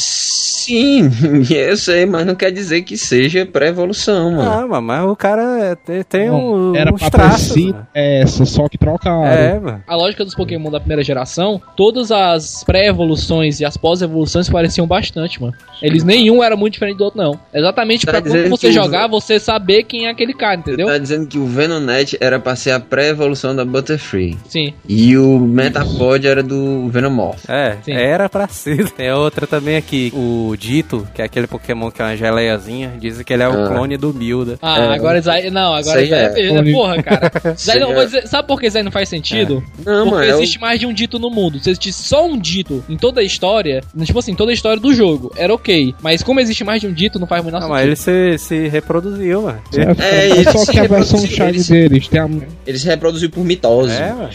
Sim, 0.65 1.11
eu 1.51 1.77
sei, 1.77 2.07
mas 2.07 2.27
não 2.27 2.35
quer 2.35 2.51
dizer 2.51 2.83
que 2.83 2.97
seja 2.97 3.47
pré-evolução, 3.47 4.33
mano. 4.33 4.51
Ah, 4.51 4.67
mano, 4.67 4.83
mas 4.83 5.05
o 5.07 5.17
cara 5.17 5.77
é- 5.89 6.03
tem, 6.05 6.31
um, 6.31 6.75
era 6.77 6.93
uns 6.93 7.01
pra 7.01 7.11
traços. 7.11 7.53
sido 7.53 7.75
mano. 7.75 7.87
essa, 7.95 8.45
só 8.45 8.69
que 8.69 8.77
trocaram. 8.79 9.25
É, 9.27 9.59
mano. 9.59 9.83
A 9.87 9.97
lógica 9.97 10.25
dos 10.25 10.35
Pokémon 10.35 10.71
da 10.71 10.79
primeira 10.81 11.03
geração, 11.03 11.61
todas 11.77 12.11
as 12.13 12.63
pré-evoluções 12.65 13.61
e 13.61 13.65
as 13.65 13.77
pós-evoluções 13.77 14.47
se 14.47 14.53
pareciam 14.53 14.87
bastante, 14.87 15.41
mano. 15.41 15.55
Eles 15.83 16.05
nenhum 16.05 16.43
era 16.43 16.57
muito 16.57 16.75
diferente 16.75 16.97
do 16.99 17.05
outro, 17.05 17.19
não. 17.21 17.39
Exatamente 17.55 18.05
Tá 18.05 18.13
pra 18.13 18.23
quando 18.23 18.49
você 18.51 18.67
que 18.69 18.73
jogar, 18.73 19.09
você 19.09 19.39
saber 19.41 19.85
quem 19.85 20.07
é 20.07 20.11
aquele 20.11 20.35
cara, 20.35 20.57
entendeu? 20.57 20.87
Tá 20.87 20.99
dizendo 20.99 21.27
que 21.27 21.39
o 21.39 21.47
Venonet 21.47 22.17
era 22.21 22.39
pra 22.39 22.55
ser 22.57 22.73
a 22.73 22.81
pré-evolução 22.81 23.55
da 23.55 23.65
Butterfree. 23.65 24.37
Sim. 24.49 24.75
E 24.89 25.17
o 25.17 25.39
Metapod 25.39 26.27
era 26.27 26.43
do 26.43 26.89
Venomoth. 26.89 27.39
É, 27.49 27.77
Sim. 27.83 27.93
era 27.93 28.29
pra 28.29 28.47
ser. 28.49 28.91
Tem 28.91 29.11
outra 29.13 29.47
também 29.47 29.77
aqui, 29.77 30.13
o 30.15 30.50
Dito, 30.57 31.07
que 31.15 31.23
é 31.23 31.25
aquele 31.25 31.47
Pokémon 31.47 31.91
que 31.91 32.01
é 32.01 32.05
uma 32.05 32.17
geleiazinha. 32.17 32.93
Dizem 33.01 33.25
que 33.25 33.33
ele 33.33 33.43
é 33.43 33.49
o 33.49 33.65
Ah. 33.65 33.69
clone 33.69 33.97
do 33.97 34.13
Milda. 34.15 34.59
Ah, 34.63 34.79
É. 34.81 34.95
agora 34.95 35.23
aí. 35.33 35.51
Não, 35.51 35.75
agora 35.75 36.01
aí 36.01 36.13
aí 36.13 36.35
é. 36.35 36.59
é. 36.69 36.73
Porra, 36.73 37.03
cara. 37.03 37.31
Isso 37.57 37.79
não, 37.79 37.93
é. 38.01 38.05
dizer- 38.07 38.27
sabe 38.29 38.47
por 38.49 38.61
que 38.61 38.67
isso 38.67 38.77
aí 38.79 38.83
não 38.83 38.93
faz 38.93 39.09
sentido? 39.09 39.63
Não, 39.85 40.05
Porque 40.09 40.11
mano, 40.11 40.23
é 40.25 40.35
o- 40.35 40.39
existe 40.39 40.61
mais 40.61 40.79
de 40.81 40.87
um 40.87 40.93
dito 40.93 41.19
no 41.19 41.31
mundo. 41.31 41.59
Se 41.61 41.71
existisse 41.71 42.03
só 42.03 42.27
um 42.27 42.39
dito 42.39 42.85
em 42.89 42.97
toda 42.97 43.21
a 43.21 43.25
história, 43.25 43.83
tipo 44.05 44.19
assim, 44.19 44.35
toda 44.35 44.51
a 44.51 44.55
história 44.55 44.81
do 44.81 44.95
jogo, 44.95 45.33
era 45.37 45.53
ok. 45.55 45.95
Mas 46.03 46.23
como 46.23 46.41
existe 46.41 46.65
mais 46.65 46.81
de 46.81 46.87
um 46.87 46.93
dito, 46.93 47.19
não 47.19 47.27
faz 47.27 47.43
muito 47.43 47.55
Não, 47.55 47.61
sentido. 47.63 47.73
mas 47.75 47.87
ele 47.87 47.97
se, 47.97 48.39
se 48.39 48.69
reproduziu, 48.69 49.43
mano. 49.43 49.61
É, 49.77 49.87
Mas 50.29 50.39
eles 50.39 50.53
só 50.65 50.73
que 50.73 50.81
a 50.81 50.87
versão 50.87 51.21
chave 51.27 51.51
eles- 51.51 51.69
deles 51.69 52.09
tem 52.09 52.21
a. 52.21 52.29
Ele 52.67 52.79
se 52.79 52.87
reproduziu 52.87 53.31
por 53.31 53.45
mitose. 53.45 53.93
É, 53.95 54.13
mano. 54.13 54.31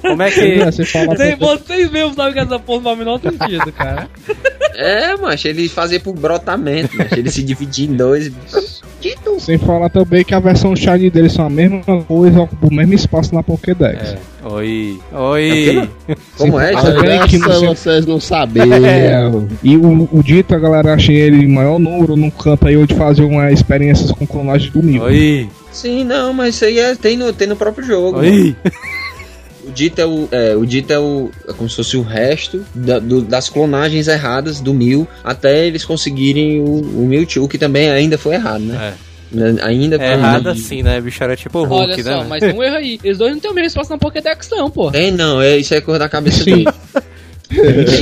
Como 0.00 0.22
é 0.22 0.30
que. 0.30 0.64
Você 0.64 0.84
fala 0.84 1.14
Tem- 1.16 1.36
pra- 1.36 1.46
vocês 1.56 1.90
mesmos 1.90 2.14
sabem 2.16 2.32
que 2.34 2.38
essa 2.40 2.58
porra 2.58 2.76
não 2.78 2.84
faz 2.84 2.96
o 2.96 2.98
menor 2.98 3.20
sentido, 3.20 3.72
cara. 3.72 4.08
É, 4.74 5.16
macho, 5.16 5.46
ele 5.48 5.68
fazia 5.68 6.00
por 6.00 6.12
brotamento, 6.14 6.96
macho. 6.96 7.14
Ele 7.18 7.30
se 7.30 7.42
dividia 7.42 7.86
em 7.88 7.94
dois. 7.94 8.30
Sem 9.38 9.58
falar 9.58 9.90
também 9.90 10.24
que 10.24 10.34
a 10.34 10.40
versão 10.40 10.74
shiny 10.74 11.10
deles 11.10 11.32
são 11.34 11.44
a 11.44 11.50
mesma 11.50 11.82
coisa, 12.08 12.40
ocupa 12.40 12.66
o 12.68 12.74
mesmo 12.74 12.94
espaço 12.94 13.34
na 13.34 13.42
Pokédex. 13.42 14.14
É, 14.14 14.18
Oi. 14.48 14.98
Oi. 15.12 15.88
Como 16.38 16.58
é? 16.58 16.72
Alguém 16.72 17.10
Essa 17.18 17.28
que 17.28 17.38
não 17.38 17.52
sei- 17.52 17.68
vocês 17.68 18.06
não 18.06 18.18
sabiam. 18.18 18.66
E 19.62 19.76
o, 19.76 20.08
o 20.10 20.22
Dito, 20.22 20.54
a 20.54 20.58
galera 20.58 20.94
acha 20.94 21.12
ele 21.12 21.44
em 21.44 21.48
maior 21.48 21.78
número 21.78 22.16
no 22.16 22.30
campo 22.30 22.66
aí 22.66 22.76
onde 22.78 22.94
fazer 22.94 23.24
uma 23.24 23.52
experiências 23.52 24.10
com 24.10 24.26
clonagem 24.26 24.70
do 24.70 24.82
Mil. 24.82 25.02
Oi. 25.02 25.48
Sim, 25.70 26.04
não, 26.04 26.32
mas 26.32 26.54
isso 26.54 26.64
aí 26.64 26.78
é, 26.78 26.94
tem, 26.94 27.16
no, 27.16 27.30
tem 27.32 27.46
no 27.48 27.56
próprio 27.56 27.84
jogo. 27.86 28.20
Oi. 28.20 28.56
O 29.74 29.76
dito 29.76 30.00
é 30.00 30.06
o, 30.06 30.28
é, 30.30 30.54
o 30.56 30.64
dito 30.64 30.92
é 30.92 30.98
o 31.00 31.32
é 31.48 31.52
como 31.52 31.68
se 31.68 31.74
fosse 31.74 31.96
o 31.96 32.02
resto 32.02 32.64
da- 32.72 33.00
do- 33.00 33.22
das 33.22 33.48
clonagens 33.48 34.06
erradas 34.06 34.60
do 34.60 34.72
Mil 34.72 35.04
até 35.24 35.66
eles 35.66 35.84
conseguirem 35.84 36.60
o, 36.60 36.64
o 36.64 37.04
Mewtwo, 37.08 37.48
que 37.48 37.58
também 37.58 37.90
ainda 37.90 38.16
foi 38.16 38.34
errado, 38.36 38.60
né? 38.62 38.94
Né, 39.32 39.56
Ainda 39.62 39.96
É 39.96 40.12
errado 40.12 40.48
assim, 40.48 40.80
né? 40.84 41.00
Bicho 41.00 41.24
era 41.24 41.34
tipo 41.34 41.58
o 41.58 41.64
Hulk, 41.64 41.82
Olha 41.82 41.96
né? 41.96 42.02
só, 42.04 42.16
velho? 42.18 42.28
mas 42.28 42.40
tem 42.40 42.54
um 42.54 42.62
erro 42.62 42.76
aí. 42.76 43.00
Eles 43.02 43.18
dois 43.18 43.32
não 43.32 43.40
têm 43.40 43.50
o 43.50 43.54
mesmo 43.54 43.66
espaço 43.66 43.90
na 43.90 43.98
Pokédex, 43.98 44.48
não, 44.48 44.70
pô. 44.70 44.92
Tem 44.92 45.10
não, 45.10 45.42
é, 45.42 45.56
isso 45.56 45.74
é 45.74 45.80
coisa 45.80 45.98
da 45.98 46.08
cabeça 46.08 46.44
Sim. 46.44 46.58
dele. 46.62 46.68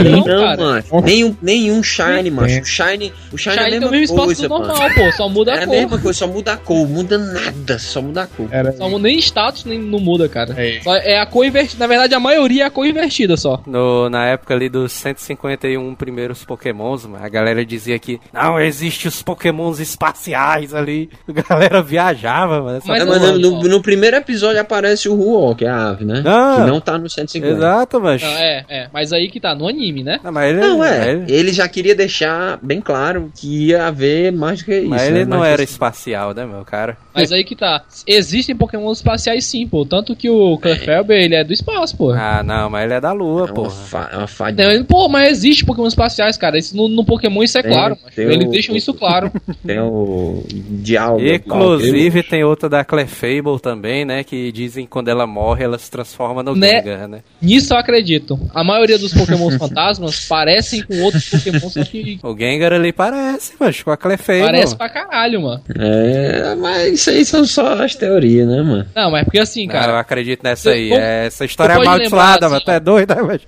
Não, 0.03 0.11
Não, 0.19 0.25
cara. 0.25 0.57
mano. 0.57 0.85
Nenhum, 1.05 1.37
nenhum 1.43 1.83
Shine, 1.83 2.31
macho. 2.31 2.61
O 2.61 2.65
Shine, 2.65 3.13
o 3.33 3.39
Shine, 3.39 3.57
é 3.57 3.61
a 3.61 3.65
Shine 3.65 3.71
tem 3.71 3.81
mesma 3.81 3.89
o 3.89 3.91
mesmo 3.91 4.05
espaço 4.05 4.25
coisa, 4.27 4.43
do 4.49 4.49
mano. 4.55 4.67
normal, 4.67 4.91
pô. 4.95 5.13
Só 5.13 5.29
muda 5.29 5.53
É 5.53 5.55
a 5.59 5.63
a 5.63 5.67
cor. 5.67 5.77
mesma 5.77 5.99
coisa, 5.99 6.19
só 6.19 6.27
muda 6.27 6.53
a 6.53 6.57
cor, 6.57 6.89
muda 6.89 7.19
nada, 7.19 7.79
só 7.79 8.03
muda 8.03 8.23
a 8.23 8.27
cor. 8.27 8.49
Era 8.51 8.73
Só 8.73 8.89
muda 8.89 9.03
nem 9.03 9.19
status, 9.19 9.65
nem 9.65 9.79
não 9.79 9.99
muda, 9.99 10.29
cara. 10.29 10.55
É. 10.57 10.81
Só 10.83 10.95
é 10.97 11.19
a 11.21 11.27
cor 11.27 11.45
invertida. 11.45 11.81
Na 11.81 11.87
verdade, 11.87 12.15
a 12.15 12.21
maioria 12.21 12.65
é 12.65 12.67
a 12.67 12.71
cor 12.71 12.87
invertida 12.87 13.37
só. 13.37 13.63
No, 13.67 14.09
na 14.09 14.27
época 14.27 14.55
ali 14.55 14.69
dos 14.69 14.93
151 14.93 15.95
primeiros 15.95 16.45
pokémons, 16.45 17.07
mano, 17.07 17.25
a 17.25 17.29
galera 17.29 17.65
dizia 17.65 17.99
que 17.99 18.21
não, 18.33 18.59
existe 18.61 19.09
os 19.09 19.23
pokémons 19.23 19.79
espaciais 19.81 20.75
ali. 20.75 21.11
A 21.29 21.33
galera 21.49 21.83
viajava, 21.83 22.61
mano. 22.63 22.81
Mas 22.87 23.01
É, 23.03 23.05
mas 23.05 23.23
no, 23.39 23.63
no- 23.63 23.83
primeiro 23.83 24.17
episódio 24.17 24.61
aparece 24.61 25.09
o 25.09 25.15
Ruo, 25.15 25.55
que 25.57 25.65
é 25.65 25.69
a 25.69 25.89
ave, 25.89 26.05
né? 26.05 26.23
Ah. 26.25 26.57
que 26.61 26.71
não 26.71 26.81
tá 26.81 26.97
no 26.99 27.09
150. 27.11 27.55
Exato, 27.57 28.01
mas... 28.01 28.23
É, 28.23 28.65
é. 28.69 28.89
Mas 28.93 29.13
aí 29.13 29.29
que 29.29 29.41
tá, 29.43 29.55
no 29.55 29.69
anime, 29.69 30.03
né? 30.03 30.21
Não, 30.23 30.33
mas 30.33 30.51
ele, 30.51 30.61
Não, 30.61 30.85
é. 30.85 31.11
ele- 31.11 31.33
Ele 31.33 31.53
já 31.53 31.69
queria 31.69 31.95
deixar 31.95 32.59
bem 32.63 32.81
claro 32.81 33.31
que 33.37 33.67
ia 33.69 33.87
haver 33.87 34.33
mais 34.33 34.61
do 34.61 34.65
que 34.67 34.79
isso. 34.79 34.89
mas 34.89 35.03
ele 35.09 35.19
né? 35.21 35.25
não 35.25 35.39
Mais 35.41 35.53
era 35.53 35.63
assim. 35.63 35.73
espacial, 35.73 36.33
né, 36.35 36.47
meu 36.47 36.65
cara? 36.65 36.97
Mas 37.15 37.31
aí 37.33 37.45
que 37.45 37.55
tá. 37.55 37.83
Existem 38.07 38.57
Pokémon 38.57 38.91
espaciais 38.93 39.45
sim, 39.45 39.67
pô. 39.67 39.85
Tanto 39.85 40.17
que 40.17 40.31
o 40.31 40.57
Clefairy, 40.59 41.13
ele 41.25 41.35
é 41.35 41.45
do 41.45 41.53
espaço, 41.53 41.97
pô. 41.97 42.11
Ah, 42.13 42.43
não, 42.43 42.71
mas 42.71 42.85
ele 42.85 42.95
é 42.95 43.01
da 43.01 43.13
lua, 43.13 43.49
É 43.49 43.53
porra. 43.53 43.71
fa 43.71 44.09
é 44.13 44.17
uma 44.17 44.27
falha. 44.27 44.77
Não, 44.79 44.85
pô, 44.85 45.09
mas 45.09 45.29
existe 45.33 45.65
Pokémon 45.65 45.87
espaciais, 45.89 46.37
cara. 46.37 46.57
Isso 46.59 46.77
no, 46.77 46.89
no 46.89 47.05
Pokémon 47.05 47.43
isso 47.43 47.59
é 47.59 47.63
Tem- 47.63 47.73
claro. 47.73 47.97
tem 48.15 48.25
Eles 48.27 48.47
o- 48.47 48.51
deixam 48.51 48.77
isso 48.77 48.95
claro. 48.95 49.31
Tem 49.67 49.79
o 49.81 50.43
diálogo. 50.49 51.23
Inclusive 51.23 52.23
tem 52.23 52.45
outra 52.45 52.69
da 52.69 52.85
Clefable 52.85 53.61
também, 53.61 54.05
né? 54.05 54.25
Que 54.25 54.51
dizem 54.53 54.85
que 54.85 54.91
quando 54.91 55.09
ela 55.09 55.27
morre, 55.27 55.65
ela 55.65 55.79
se 55.79 55.91
transforma 55.91 56.43
no 56.43 56.55
Né? 56.55 56.79
Gengar, 56.83 57.09
né? 57.09 57.21
Nisso 57.41 57.73
eu 57.75 57.79
acredito. 57.79 58.39
A 58.55 58.63
maioria 58.65 58.99
dos 58.99 59.13
Pokémons 59.27 59.57
fantasmas 59.57 60.27
parecem 60.27 60.83
com 60.83 61.01
outros 61.03 61.29
Pokémon, 61.29 61.69
só 61.71 61.85
que 61.85 62.19
O 62.23 62.37
Gengar 62.37 62.73
ali 62.73 62.93
parece, 62.93 63.53
mas 63.59 63.83
com 63.83 63.91
a 63.91 63.97
Clefable. 63.97 64.43
parece 64.43 64.77
pra 64.77 64.89
caralho, 64.89 65.43
mano. 65.43 65.63
É, 65.79 66.55
mas 66.57 66.93
isso 66.95 67.11
aí 67.11 67.25
são 67.25 67.45
só 67.45 67.83
as 67.83 67.95
teorias, 67.95 68.47
né, 68.49 68.63
mano? 68.63 68.87
Não, 68.95 69.11
mas 69.11 69.23
é 69.23 69.25
porque 69.25 69.39
assim, 69.39 69.67
Cara, 69.67 69.85
eu 69.85 69.89
cara. 69.89 70.01
acredito 70.01 70.43
nessa 70.43 70.71
aí. 70.71 70.89
Como- 70.89 71.01
Essa 71.01 71.45
história 71.45 71.73
é 71.75 71.77
amaldiçoada, 71.77 72.33
lembrar, 72.33 72.41
mano. 72.49 72.57
assim, 72.57 72.65
Tu 72.65 72.71
é 72.71 72.81
doido, 72.81 73.15
né, 73.15 73.23
mas... 73.23 73.41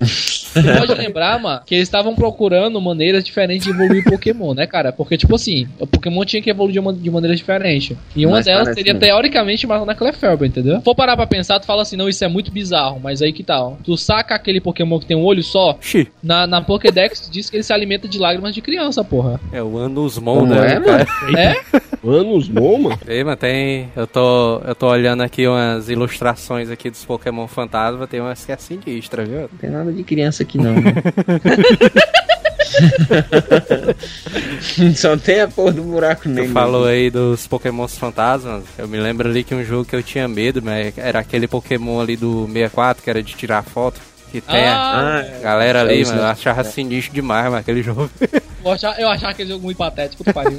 Você 0.55 0.63
pode 0.79 0.95
lembrar, 0.95 1.39
mano, 1.41 1.61
que 1.67 1.75
eles 1.75 1.89
estavam 1.89 2.15
procurando 2.15 2.81
maneiras 2.81 3.25
diferentes 3.25 3.65
de 3.67 3.71
evoluir 3.73 4.05
Pokémon, 4.05 4.55
né, 4.55 4.67
cara? 4.67 4.93
Porque, 4.93 5.17
tipo 5.17 5.35
assim, 5.35 5.67
o 5.79 5.87
Pokémon 5.87 6.25
tinha 6.25 6.41
que 6.43 6.51
evoluir 6.51 6.75
de, 6.75 6.79
uma, 6.79 6.93
de 6.93 7.11
maneira 7.11 7.35
diferente. 7.37 7.97
E 8.15 8.25
uma 8.27 8.37
Mas 8.37 8.45
delas 8.47 8.75
seria, 8.75 8.93
não. 8.93 9.01
teoricamente, 9.01 9.67
mais 9.67 9.85
na 9.85 9.95
Clefairy, 9.95 10.47
entendeu? 10.47 10.79
Se 10.79 10.85
for 10.85 10.95
parar 10.95 11.17
pra 11.17 11.27
pensar, 11.27 11.59
tu 11.61 11.67
fala 11.67 11.83
assim, 11.83 11.97
não, 11.97 12.09
isso 12.09 12.25
é 12.25 12.29
muito 12.29 12.51
bizarro. 12.53 13.01
Mas 13.03 13.21
aí 13.23 13.33
que 13.33 13.43
tal? 13.43 13.79
Tu 13.85 13.97
saca 13.97 14.35
aquele 14.35 14.61
Pokémon 14.61 14.99
que 14.99 15.07
tem 15.07 15.17
um 15.17 15.25
olho 15.25 15.43
só, 15.43 15.64
Xi, 15.81 16.09
na, 16.23 16.47
na 16.47 16.61
Pokédex 16.63 17.29
diz 17.31 17.51
que 17.51 17.57
ele 17.57 17.63
se 17.63 17.73
alimenta 17.73 18.09
de 18.09 18.19
lágrimas 18.19 18.55
de 18.55 18.61
criança, 18.61 19.05
porra. 19.05 19.41
é 19.53 19.63
o 19.63 19.79
Anusmon, 19.79 20.47
né? 20.47 20.75
é, 20.77 20.81
cara? 20.81 21.07
É? 21.39 21.57
Anos 22.07 22.49
bom, 22.49 22.79
mano. 22.79 22.99
Ei, 23.09 23.25
mano, 23.25 23.37
tem. 23.37 23.89
Eu 23.97 24.07
tô, 24.07 24.59
eu 24.59 24.75
tô 24.75 24.89
olhando 24.89 25.23
aqui 25.23 25.47
umas 25.49 25.89
ilustrações 25.89 26.69
aqui 26.71 26.91
dos 26.91 27.03
Pokémon 27.05 27.47
Fantasma, 27.49 28.07
tem 28.07 28.21
umas 28.21 28.45
que 28.45 28.53
é 28.53 28.57
sinistra, 28.59 29.25
viu? 29.25 29.41
Não 29.41 29.49
tem 29.59 29.71
nada 29.71 29.91
de 29.91 30.05
criança 30.05 30.43
aqui, 30.43 30.59
não. 30.59 30.75
né? 30.75 30.93
Só 34.97 35.17
tem 35.17 35.41
a 35.41 35.49
porra 35.49 35.73
do 35.73 35.83
buraco 35.83 36.23
Tu 36.25 36.29
negro. 36.31 36.53
falou 36.53 36.85
aí 36.87 37.11
dos 37.11 37.47
Pokémons 37.47 37.97
fantasmas. 37.97 38.65
Eu 38.79 38.89
me 38.89 38.99
lembro 38.99 39.29
ali 39.29 39.45
que 39.45 39.55
um 39.55 39.65
jogo 39.65 39.85
que 39.85 39.95
eu 39.97 40.03
tinha 40.03 40.27
medo, 40.29 40.63
mas 40.63 40.97
era 40.99 41.21
aquele 41.21 41.47
Pokémon 41.47 42.01
ali 42.01 42.17
do 42.17 42.47
64, 42.47 43.03
que 43.03 43.11
era 43.11 43.23
de 43.23 43.35
tirar 43.35 43.63
foto. 43.63 44.01
Que 44.35 44.41
tem 44.41 44.67
a 44.67 45.21
Ah, 45.21 45.41
galera 45.41 45.79
é 45.79 45.83
ali, 45.83 46.01
isso, 46.01 46.11
mano. 46.11 46.25
Eu 46.25 46.29
achava 46.29 46.65
sinistro 46.65 47.15
demais, 47.15 47.45
mano, 47.45 47.59
aquele 47.59 47.85
jogo. 47.85 48.11
eu 48.65 48.73
achava, 48.73 49.01
eu 49.01 49.09
achava 49.09 49.31
aquele 49.31 49.49
jogo 49.51 49.63
muito 49.63 49.77
patético, 49.77 50.25
tu 50.25 50.35
pariu. 50.35 50.59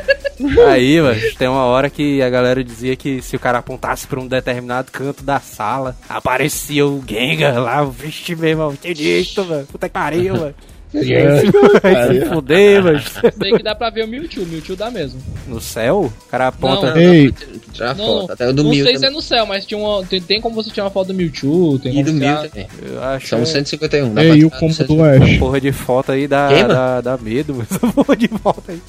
aí, 0.66 0.98
mano, 1.02 1.20
tem 1.38 1.46
uma 1.46 1.64
hora 1.64 1.90
que 1.90 2.22
a 2.22 2.30
galera 2.30 2.64
dizia 2.64 2.96
que 2.96 3.20
se 3.20 3.36
o 3.36 3.38
cara 3.38 3.58
apontasse 3.58 4.06
pra 4.06 4.18
um 4.18 4.26
determinado 4.26 4.90
canto 4.90 5.22
da 5.22 5.38
sala, 5.38 5.94
aparecia 6.08 6.86
o 6.86 7.04
Gengar 7.06 7.60
lá, 7.60 7.84
vixe, 7.84 8.34
meu 8.34 8.48
irmão, 8.48 8.74
sinistro, 8.80 9.44
mano. 9.44 9.66
Puta 9.66 9.86
que 9.86 9.92
pariu, 9.92 10.34
mano. 10.34 10.54
Vai 11.82 12.14
se 12.20 12.24
fuder, 12.26 12.82
mano. 12.84 13.00
Sei 13.38 13.52
que 13.52 13.62
dá 13.62 13.74
pra 13.74 13.90
ver 13.90 14.04
o 14.04 14.08
Mewtwo, 14.08 14.42
o 14.42 14.46
Mewtwo 14.46 14.76
dá 14.76 14.90
mesmo. 14.90 15.20
No 15.48 15.60
céu, 15.60 16.12
o 16.26 16.28
cara 16.30 16.48
aponta. 16.48 16.90
Não. 16.94 16.96
Ei, 17.00 17.34
Não, 17.78 17.96
foto. 17.96 18.32
Até 18.32 18.48
o 18.48 18.52
do 18.52 18.62
não 18.62 18.70
Mil 18.70 18.84
sei 18.84 18.96
se 18.98 19.06
é 19.06 19.10
no 19.10 19.20
céu, 19.20 19.44
mas 19.46 19.66
tinha 19.66 19.78
uma, 19.78 20.04
tem, 20.06 20.20
tem 20.20 20.40
como 20.40 20.54
você 20.54 20.70
tirar 20.70 20.84
uma 20.84 20.90
foto 20.90 21.08
do 21.08 21.14
Mewtwo, 21.14 21.78
tem 21.80 21.98
E 21.98 22.02
do 22.04 22.12
Mil 22.12 22.20
tirar- 22.20 22.48
também. 22.48 22.68
Eu 22.82 23.02
acho 23.02 23.26
São 23.26 23.40
que 23.40 23.46
151. 23.46 24.08
dá 24.08 24.14
pra 24.14 24.24
ei, 24.24 24.36
e 24.38 24.44
o 24.44 24.50
combo 24.50 24.72
151. 24.72 25.18
do 25.18 25.24
Ash? 25.24 25.38
porra 25.38 25.60
de 25.60 25.72
foto 25.72 26.12
aí 26.12 26.26
dá, 26.28 26.48
dá, 26.66 27.00
dá 27.00 27.18
medo, 27.18 27.54
mas 27.58 27.70
essa 27.70 27.86
porra 27.92 28.16
de 28.16 28.28
foto 28.28 28.62
aí. 28.68 28.80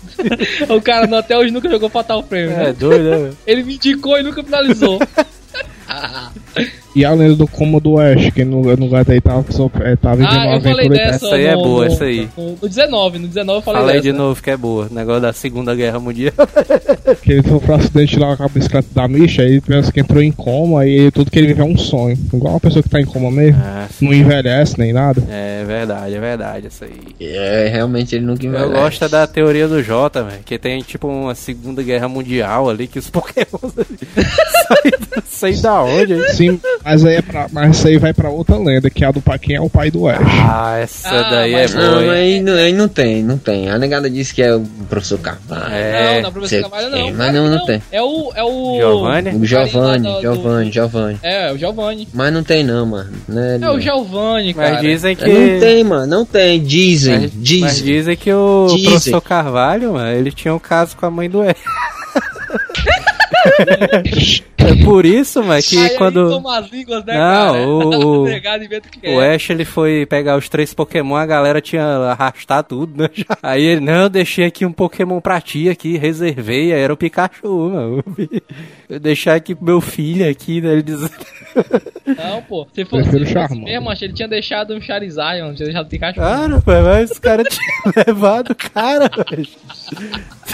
O 0.76 0.82
cara 0.82 1.08
não- 1.08 1.18
até 1.18 1.38
hoje 1.38 1.52
nunca 1.52 1.70
jogou 1.70 1.90
Fatal 1.90 2.22
Frame, 2.24 2.54
É 2.54 2.58
né? 2.58 2.74
doido, 2.78 3.04
né? 3.10 3.18
velho? 3.18 3.38
Ele 3.48 3.64
me 3.64 3.76
indicou 3.76 4.18
e 4.20 4.24
nunca 4.24 4.44
finalizou. 4.44 5.00
E 6.96 7.04
a 7.04 7.12
lenda 7.12 7.36
do 7.36 7.46
combo 7.48 7.80
do 7.80 8.00
Ash, 8.00 8.30
que 8.32 8.46
no, 8.46 8.62
no 8.62 8.86
lugar 8.86 9.04
daí 9.04 9.20
tava, 9.20 9.44
é, 9.84 9.96
tava 9.98 10.22
em 10.22 10.26
ah, 10.26 10.56
eu 10.56 10.62
falei 10.62 10.86
aventura. 10.88 11.12
dessa. 11.12 11.26
Essa 11.26 11.36
aí 11.36 11.46
é 11.46 11.56
no- 11.56 11.64
boa, 11.64 11.86
no- 11.86 11.92
essa 11.94 12.04
aí. 12.06 12.30
No, 12.38 12.50
no 12.62 12.70
19, 12.70 13.20
no 13.20 13.28
19 13.28 13.58
eu 13.60 13.62
falei 13.62 13.80
Fala 13.82 13.92
aí 13.92 13.98
dessa. 14.02 14.12
de 14.14 14.18
novo 14.18 14.42
que 14.42 14.50
é 14.50 14.56
boa. 14.58 14.88
Negócio 14.90 15.22
da 15.22 15.34
Segunda 15.34 15.76
Guerra 15.76 16.00
Mundial. 16.00 16.34
Que 17.22 17.34
ele 17.34 17.44
sofreu 17.48 17.76
um 17.76 17.80
acidente 17.80 18.18
lá 18.20 18.36
com 18.36 18.44
a 18.44 18.48
bicicleta 18.48 18.88
da 18.94 19.08
Misha, 19.08 19.42
aí 19.44 19.52
ele 19.54 19.62
pensa 19.62 19.92
que 19.92 20.00
entrou 20.00 20.22
em 20.24 20.32
coma 20.32 20.86
e 20.88 21.12
tudo 21.12 21.30
que 21.30 21.38
ele 21.38 21.48
vive 21.48 21.62
é 21.62 21.66
um 21.66 21.78
sonho. 21.78 22.18
Igual 22.34 22.54
uma 22.54 22.60
pessoa 22.60 22.82
que 22.82 22.90
tá 22.90 23.00
em 23.00 23.06
coma 23.06 23.30
mesmo. 23.32 23.62
Ah, 23.64 23.88
Não 24.02 24.14
envelhece 24.14 24.78
nem 24.80 24.92
nada. 24.94 25.22
é 25.30 25.64
verdade, 25.66 26.16
é 26.16 26.20
verdade, 26.20 26.68
isso 26.68 26.84
aí. 26.84 26.92
É, 27.20 27.68
realmente 27.72 28.16
ele 28.16 28.26
nunca 28.26 28.44
Eu 28.46 28.50
envelhece. 28.50 28.74
gosto 28.74 29.06
é 29.06 29.10
da 29.10 29.28
teoria 29.28 29.68
do 29.68 29.82
Jota, 29.84 30.24
velho. 30.24 30.40
Que 30.44 30.58
tem 30.58 30.82
tipo 30.82 31.08
uma 31.08 31.36
Segunda 31.36 31.84
Guerra 31.84 32.08
Mundial 32.08 32.70
ali, 32.70 32.88
que 32.88 33.00
os 33.00 33.10
Pokémon 33.12 33.46
saem 35.30 35.54
sei 35.54 35.62
da 35.62 35.82
onde. 35.84 36.14
hein? 36.14 36.24
Sim, 36.30 36.60
mas 36.86 37.04
aí, 37.04 37.16
é 37.16 37.22
pra, 37.22 37.48
mas 37.52 37.76
isso 37.78 37.88
aí 37.88 37.98
vai 37.98 38.14
pra 38.14 38.30
outra 38.30 38.58
lenda, 38.58 38.90
que 38.90 39.04
é 39.04 39.08
a 39.08 39.12
do 39.12 39.22
quem 39.42 39.56
é 39.56 39.62
o 39.62 39.70
pai 39.70 39.90
do 39.90 40.08
Ash. 40.08 40.20
Ah, 40.48 40.78
essa 40.78 41.10
Ah, 41.10 41.30
daí 41.32 41.54
é 41.54 41.68
boa, 41.68 41.82
Não, 42.02 42.10
aí 42.12 42.42
não, 42.42 42.54
aí 42.54 42.72
não 42.74 42.88
tem, 42.88 43.24
não 43.24 43.38
tem. 43.38 43.70
A 43.70 43.78
negada 43.78 44.10
disse 44.10 44.34
que 44.34 44.42
é 44.44 44.56
o 44.56 44.62
professor 44.90 45.18
Carvalho. 45.20 45.74
É, 45.74 46.16
não, 46.16 46.22
não 46.22 46.30
é 46.30 46.32
professor 46.32 46.48
sei 46.48 46.62
Carvalho, 46.62 46.90
não. 46.92 47.14
mas 47.14 47.34
não, 47.34 47.50
não 47.50 47.66
tem. 47.66 47.82
É 47.92 48.02
o. 48.02 48.32
É 48.36 48.44
o. 48.44 48.78
Giovanni? 48.78 49.30
O 49.36 49.46
Giovanni, 49.46 50.08
do- 50.08 50.22
Giovanni, 50.22 50.72
Giovanni. 50.72 51.20
É, 51.24 51.52
o 51.52 51.58
Giovanni. 51.58 52.08
Mas 52.14 52.32
não 52.34 52.44
tem 52.44 52.64
não, 52.64 52.86
mano. 52.86 53.12
Né, 53.28 53.56
É 53.56 53.58
não. 53.58 53.76
o 53.76 53.80
Giovanni, 53.82 54.54
cara. 54.54 54.74
Mas 54.74 54.82
dizem 54.82 55.16
que. 55.16 55.28
Não 55.28 55.60
tem, 55.60 55.84
mano. 55.84 56.06
Não 56.08 56.26
tem. 56.26 56.62
Dizem, 56.64 57.20
Mas, 57.22 57.32
dizem. 57.34 57.62
mas 57.62 57.78
dizem 57.84 58.16
que 58.16 58.32
o 58.32 58.68
Dizem. 58.70 58.84
professor 58.92 59.22
Carvalho, 59.22 59.94
mano, 59.94 60.12
ele 60.16 60.32
tinha 60.32 60.54
um 60.54 60.60
caso 60.60 60.96
com 60.96 61.06
a 61.06 61.12
mãe 61.12 61.30
do 61.30 61.44
Ed. 61.44 61.56
é 64.58 64.84
por 64.84 65.06
isso, 65.06 65.44
mano, 65.44 65.62
que 65.62 65.78
Aí 65.78 65.90
quando 65.98 66.48
as 66.50 66.72
línguas, 66.72 67.06
né, 67.06 67.14
Não, 67.14 67.54
cara? 67.54 67.68
o- 67.68 68.28
inventa 68.64 68.90
o 69.06 69.10
o 69.16 69.22
é. 69.22 69.36
Ash 69.36 69.50
ele 69.50 69.66
foi 69.66 70.06
pegar 70.06 70.38
os 70.38 70.50
três 70.50 70.74
Pokémon, 70.74 71.16
a 71.16 71.26
galera 71.26 71.62
tinha 71.62 71.84
arrastado 71.84 72.68
tudo, 72.70 73.02
né? 73.04 73.10
já. 73.14 73.26
Aí 73.44 73.64
ele, 73.64 73.82
não, 73.82 74.04
eu 74.04 74.10
deixei 74.10 74.46
aqui 74.46 74.66
um 74.66 74.72
Pokémon 74.72 75.20
pra 75.22 75.40
ti 75.42 75.70
aqui, 75.70 75.98
reservei, 75.98 76.74
aí 76.74 76.80
era 76.82 76.94
o 76.94 76.98
Pikachu, 76.98 77.70
mano. 77.70 78.04
Eu 78.88 79.00
deixei 79.00 79.34
aqui 79.34 79.56
pro 79.56 79.66
meu 79.66 79.82
filho 79.82 80.30
aqui, 80.30 80.62
né? 80.62 80.74
Ele 80.74 80.84
diz... 80.84 81.02
Não, 82.06 82.42
pô. 82.44 82.68
Se 82.72 82.86
fosse, 82.86 83.10
se 83.10 83.18
fosse 83.20 83.26
Charmander. 83.34 83.64
mesmo, 83.64 83.90
acho 83.90 84.00
que 84.00 84.06
ele 84.06 84.14
tinha 84.14 84.28
deixado 84.28 84.76
um 84.76 84.82
Charizard, 84.82 85.42
não 85.42 85.56
tinha 85.56 85.66
deixado 85.66 85.88
o 85.88 85.90
Pikachu. 85.90 86.20
Cara, 86.20 86.62
mas 86.84 87.10
os 87.10 87.18
caras 87.18 87.48
tinham 87.50 88.06
levado 88.06 88.52
o 88.52 88.56
cara, 88.56 89.10
velho. 89.10 89.48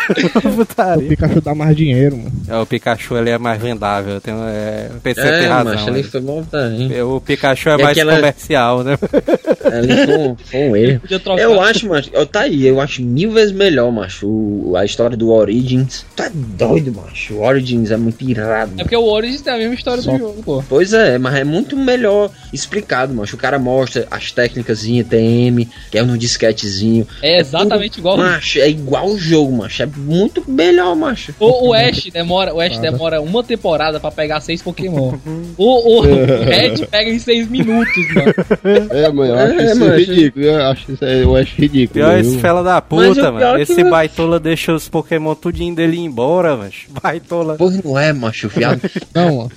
O. 0.98 1.02
Pikachu 1.08 1.42
dá 1.42 1.54
mais 1.56 1.76
dinheiro, 1.76 2.18
mano. 2.18 2.32
É, 2.48 2.58
o 2.58 2.66
Pikachu 2.66 3.16
ele 3.18 3.30
é 3.30 3.38
mais 3.38 3.62
vendável. 3.62 4.20
Tem, 4.22 4.34
é, 4.34 4.90
o 4.96 5.00
PC 5.00 5.22
É, 5.22 5.40
tem 5.40 5.48
razão. 5.48 5.74
macho, 5.74 5.88
ali 5.90 6.02
né? 6.02 6.08
foi 6.12 6.22
bom 6.22 6.44
também. 6.44 7.02
O 7.02 7.22
Pikachu 7.22 7.70
é 7.70 7.74
E 7.76 7.84
mais 7.84 7.98
aquela- 7.98 8.16
comercial, 8.16 8.84
né? 8.84 8.98
Foi 8.98 10.18
um, 10.18 10.36
foi 10.36 10.60
um 10.70 10.76
erro. 10.76 11.02
Eu 11.38 11.62
acho, 11.62 11.88
macho, 11.88 12.10
tá 12.28 12.42
aí, 12.42 12.66
eu 12.66 12.80
acho 12.82 13.02
mil 13.02 13.32
vezes 13.32 13.52
melhor, 13.54 13.92
macho, 13.92 14.74
a 14.76 14.84
história 14.86 15.16
do 15.16 15.30
Origins. 15.32 16.06
Tu 16.16 16.24
é 16.24 16.30
doido, 16.34 16.94
macho. 16.94 17.36
O 17.36 17.42
Origins 17.44 17.92
é 17.92 17.98
muito 17.98 18.24
irado. 18.24 18.72
É 18.78 18.84
porque 18.84 18.96
o 18.96 19.04
Origins 19.06 19.42
tem 19.42 19.54
a 19.54 19.58
mesma 19.58 19.76
história 19.76 20.02
Só- 20.02 20.12
do 20.12 20.18
jogo, 20.18 20.44
pô. 20.44 20.64
Pois 20.68 20.94
é, 20.94 21.18
mas 21.18 21.36
é 21.36 21.44
muito 21.44 21.76
melhor 21.78 22.30
explicado, 22.52 23.14
macho. 23.14 23.36
O 23.36 23.40
cara 23.40 23.58
mostra 23.60 24.08
as 24.10 24.32
técnicas 24.32 24.82
TM, 24.82 25.68
que 25.90 25.98
é 25.98 26.04
no 26.04 26.18
disquetezinho. 26.18 27.08
É 27.22 27.40
exatamente 27.40 28.00
igual. 28.00 28.18
Macho, 28.18 28.60
é 28.60 28.70
igual 28.70 29.08
o 29.08 29.18
jogo, 29.18 29.52
macho. 29.58 29.84
É 29.84 29.86
muito 29.98 30.44
melhor, 30.50 30.96
macho. 30.96 31.34
O, 31.40 31.70
o 31.70 31.74
Ash 31.74 32.10
demora, 32.12 32.54
o 32.54 32.60
Ash 32.62 32.78
demora 32.78 33.22
uma 33.22 33.44
temporada 33.44 34.00
pra 34.00 34.12
pegar 34.12 34.40
seis 34.42 34.62
Pokémon. 34.62 35.14
O, 35.58 35.66
o, 35.66 35.98
o 36.00 36.02
Red 36.44 36.86
pega 36.90 37.10
em 37.12 37.20
seis 37.20 37.48
minutos, 37.50 37.96
mano. 38.14 38.34
É, 38.90 39.10
mano, 39.12 39.32
eu 39.34 39.38
acho 39.40 39.60
É, 39.60 39.66
isso 39.66 39.80
mano. 39.80 39.96
ridículo. 39.96 40.46
Eu 40.46 40.62
acho, 40.68 40.92
isso, 40.92 41.06
eu 41.06 41.36
acho 41.36 41.56
ridículo. 41.62 41.94
Pior 42.06 42.20
esse 42.20 42.38
fela 42.40 42.64
da 42.64 42.78
o 42.78 42.82
puta, 42.82 43.32
mano. 43.32 43.46
é 43.46 43.56
que 43.58 43.62
Esse 43.72 43.84
não- 43.84 43.90
baitola 43.92 44.40
deixa 44.40 44.74
os 44.74 44.88
Pokémon 44.90 45.36
tudinho 45.36 45.76
dele 45.76 45.98
ir 45.98 46.02
embora, 46.02 46.56
mas 46.56 46.74
baitola. 47.02 47.56
Pois 47.58 47.82
não 47.84 47.98
é, 48.00 48.12
macho, 48.14 48.48
viado. 48.50 48.82
Não, 49.14 49.38
mano. 49.38 49.52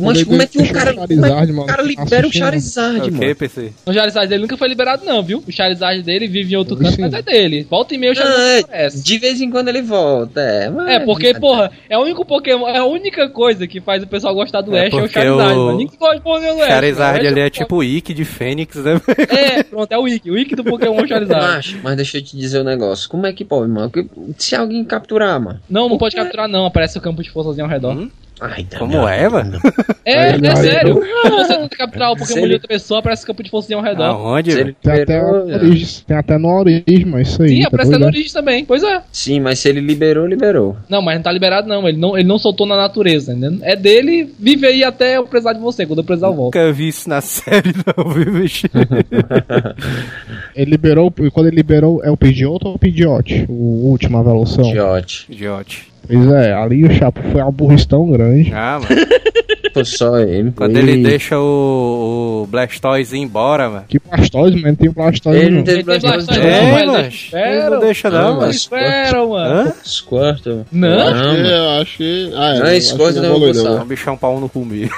Mas 0.00 0.22
como 0.22 0.40
é 0.42 0.46
que 0.46 0.58
o 0.58 0.62
Deixa 0.62 0.72
o 0.72 0.74
cara, 0.76 0.92
como 0.94 1.04
é 1.04 1.08
que 1.08 1.14
Charizard, 1.14 1.52
o 1.52 1.54
mano, 1.56 1.66
cara 1.66 1.82
libera 1.82 2.26
o. 2.26 2.32
Charizard, 2.32 2.98
É 2.98 3.02
o 3.02 3.12
mano? 3.12 3.18
que, 3.18 3.34
PC? 3.34 3.72
O 3.86 3.92
Charizard 3.92 4.28
dele 4.28 4.42
nunca 4.42 4.56
foi 4.56 4.68
liberado, 4.68 5.04
não, 5.04 5.22
viu? 5.22 5.42
O 5.46 5.52
Charizard 5.52 6.02
dele 6.02 6.26
vive 6.28 6.54
em 6.54 6.56
outro 6.56 6.76
canto, 6.76 7.00
mas 7.00 7.12
é 7.12 7.22
dele. 7.22 7.66
Volta 7.68 7.94
e 7.94 7.98
meia 7.98 8.12
o 8.12 8.14
Charizard 8.14 8.42
é, 8.50 8.60
aparece. 8.60 9.02
de 9.02 9.18
vez 9.18 9.40
em 9.40 9.50
quando 9.54 9.68
ele 9.68 9.82
volta, 9.82 10.40
é. 10.40 10.68
mas- 10.68 10.88
É, 10.88 11.00
porque, 11.00 11.32
porra, 11.34 11.70
é 11.88 11.96
o 11.96 12.02
único 12.02 12.24
Pokémon, 12.24 12.66
é 12.68 12.78
a 12.78 12.84
única 12.84 13.28
coisa 13.28 13.66
que 13.66 13.80
faz 13.80 14.02
o 14.02 14.06
pessoal 14.06 14.34
gostar 14.34 14.60
do 14.62 14.74
É 14.74 14.86
Ash 14.88 14.92
é 14.92 14.96
o 14.96 15.08
Charizard, 15.08 15.52
o- 15.54 15.64
mano. 15.66 15.78
Ninguém 15.78 15.96
gosta 15.98 16.16
de 16.16 16.22
Pokémon 16.22 16.56
do 16.56 16.62
Ash. 16.62 16.68
Charizard. 16.68 17.24
O 17.24 17.28
ali 17.28 17.40
é 17.40 17.44
Ash 17.44 17.50
tipo 17.52 17.76
o 17.76 17.84
Ikki 17.84 18.12
de 18.12 18.24
Fênix, 18.24 18.76
né? 18.76 19.00
É, 19.28 19.62
pronto, 19.62 19.92
é 19.92 19.96
o 19.98 20.02
Wiki. 20.02 20.30
O 20.30 20.34
Wiki 20.34 20.56
do 20.56 20.64
Pokémon 20.64 21.06
Charizard. 21.06 21.46
Macho, 21.46 21.80
mas 21.82 21.96
deixa 21.96 22.18
eu 22.18 22.22
te 22.22 22.36
dizer 22.36 22.60
um 22.60 22.64
negócio. 22.64 23.08
Como 23.08 23.26
é 23.26 23.32
que 23.32 23.44
pode, 23.44 23.70
mano? 23.70 23.90
Se 24.36 24.54
alguém 24.56 24.84
capturar, 24.84 25.40
mano. 25.40 25.60
Não, 25.70 25.88
não 25.88 25.96
pode 25.98 26.16
capturar, 26.16 26.48
não. 26.48 26.66
Aparece 26.66 26.98
o 26.98 27.00
campo 27.00 27.22
de 27.22 27.30
forçazinho 27.30 27.64
ao 27.64 27.70
redor. 27.70 27.92
Hum? 27.96 28.10
Ai, 28.40 28.64
tá 28.64 28.78
Como 28.80 29.06
é, 29.08 29.28
mano? 29.28 29.58
É, 30.04 30.12
é 30.12 30.30
aí, 30.32 30.56
sério. 30.56 31.00
Se 31.24 31.30
você 31.30 31.56
não 31.56 31.68
capturar 31.68 32.12
o 32.12 32.18
Se 32.18 32.20
Pokémon 32.20 32.38
ele- 32.40 32.48
de 32.48 32.52
outra 32.54 32.68
pessoa, 32.68 32.98
aparece 33.00 33.22
o 33.22 33.26
campo 33.28 33.42
de 33.44 33.50
forçazinho 33.50 33.78
ao 33.78 33.84
redor. 33.84 34.02
Aonde? 34.04 34.50
Se 34.50 34.56
velho? 34.56 34.68
ele 34.68 34.76
Tem 34.82 34.92
até, 34.92 35.00
liberou, 35.18 35.46
no 35.46 35.54
é. 35.54 35.58
Tem 36.06 36.16
até 36.16 36.38
no 36.38 36.48
Origins, 36.48 37.04
mas 37.04 37.28
isso 37.28 37.42
aí. 37.42 37.48
Sim, 37.50 37.60
tá 37.62 37.68
aparece 37.68 37.92
no 37.92 37.98
né? 38.00 38.06
Origins 38.06 38.32
também. 38.32 38.64
Pois 38.64 38.82
é. 38.82 39.02
Sim, 39.12 39.40
mas 39.40 39.60
se 39.60 39.68
ele 39.68 39.80
liberou, 39.80 40.26
liberou. 40.26 40.76
Não, 40.88 41.00
mas 41.00 41.14
não 41.16 41.22
tá 41.22 41.30
liberado, 41.32 41.68
não. 41.68 41.88
Ele 41.88 41.96
não, 41.96 42.18
ele 42.18 42.26
não 42.28 42.38
soltou 42.38 42.66
na 42.66 42.76
natureza, 42.76 43.32
entendeu? 43.32 43.60
É 43.62 43.76
dele, 43.76 44.34
vive 44.38 44.66
aí 44.66 44.82
até 44.84 45.16
eu 45.16 45.26
precisar 45.26 45.52
de 45.52 45.60
você. 45.60 45.86
Quando 45.86 46.00
eu 46.00 46.04
precisar, 46.04 46.26
eu 46.26 46.34
volto. 46.34 46.56
Nunca 46.58 46.72
vi 46.72 46.88
isso 46.88 47.08
na 47.08 47.20
série, 47.22 47.72
não, 47.96 48.08
viu, 48.10 48.32
bicho? 48.32 48.66
Ele 50.54 50.70
liberou, 50.70 51.12
e 51.20 51.30
quando 51.30 51.46
ele 51.48 51.56
liberou, 51.56 52.02
é 52.04 52.10
o 52.10 52.16
Pidgeotto 52.16 52.68
ou 52.68 52.74
o 52.74 52.78
Pidgeot? 52.78 53.46
O 53.48 53.88
última 53.90 54.20
evolução. 54.20 54.68
Idiote. 54.68 55.26
Idiote. 55.30 55.93
Pois 56.06 56.30
é, 56.32 56.52
ali 56.52 56.84
o 56.84 56.92
Chapo 56.92 57.20
foi 57.32 57.40
uma 57.40 57.50
burrice 57.50 57.86
tão 57.88 58.10
grande. 58.10 58.52
Ah, 58.54 58.80
mano. 58.82 59.06
Foi 59.74 59.84
só 59.84 60.20
ele. 60.20 60.52
Quando 60.52 60.76
Ele- 60.76 60.92
ele 60.92 61.02
deixa 61.02 61.36
o, 61.36 62.42
o 62.44 62.46
Blastoise 62.48 63.16
ir 63.16 63.18
embora, 63.22 63.68
mano. 63.68 63.84
Que 63.88 63.98
Blastoise, 63.98 64.56
mano, 64.62 64.76
tem 64.76 64.88
o 64.88 64.92
Blastoise 64.92 65.36
Ele 65.40 65.50
não. 65.50 65.56
não 65.56 65.64
tem 65.64 65.82
Blastoise, 65.82 66.26
Blastoise, 66.26 66.40
É, 66.48 66.62
não, 66.62 66.70
mas 66.72 66.86
mas 66.86 66.96
eles 66.96 67.32
ele 67.32 67.70
não 67.70 67.80
deixa 67.80 68.06
Ah, 68.06 68.10
não, 68.12 68.20
mas- 68.20 68.34
mano. 68.36 68.44
Eles 68.44 68.56
esperam, 68.56 69.28
mano. 69.30 69.54
Hã? 69.68 69.72
Squirtle. 69.82 70.66
Não? 70.70 70.88
Não, 70.90 71.12
mano. 71.12 71.46
eu 71.48 71.70
acho 71.82 71.96
que. 71.96 72.30
Ah, 72.36 72.54
é. 72.54 72.58
Não, 72.60 72.66
que 73.14 73.20
não 73.20 73.26
evolui, 73.30 73.48
evolução. 73.50 73.78
É 73.78 73.82
um 73.82 73.86
bichão 73.86 74.16
pau 74.16 74.38
no 74.38 74.48
mesmo. 74.48 74.90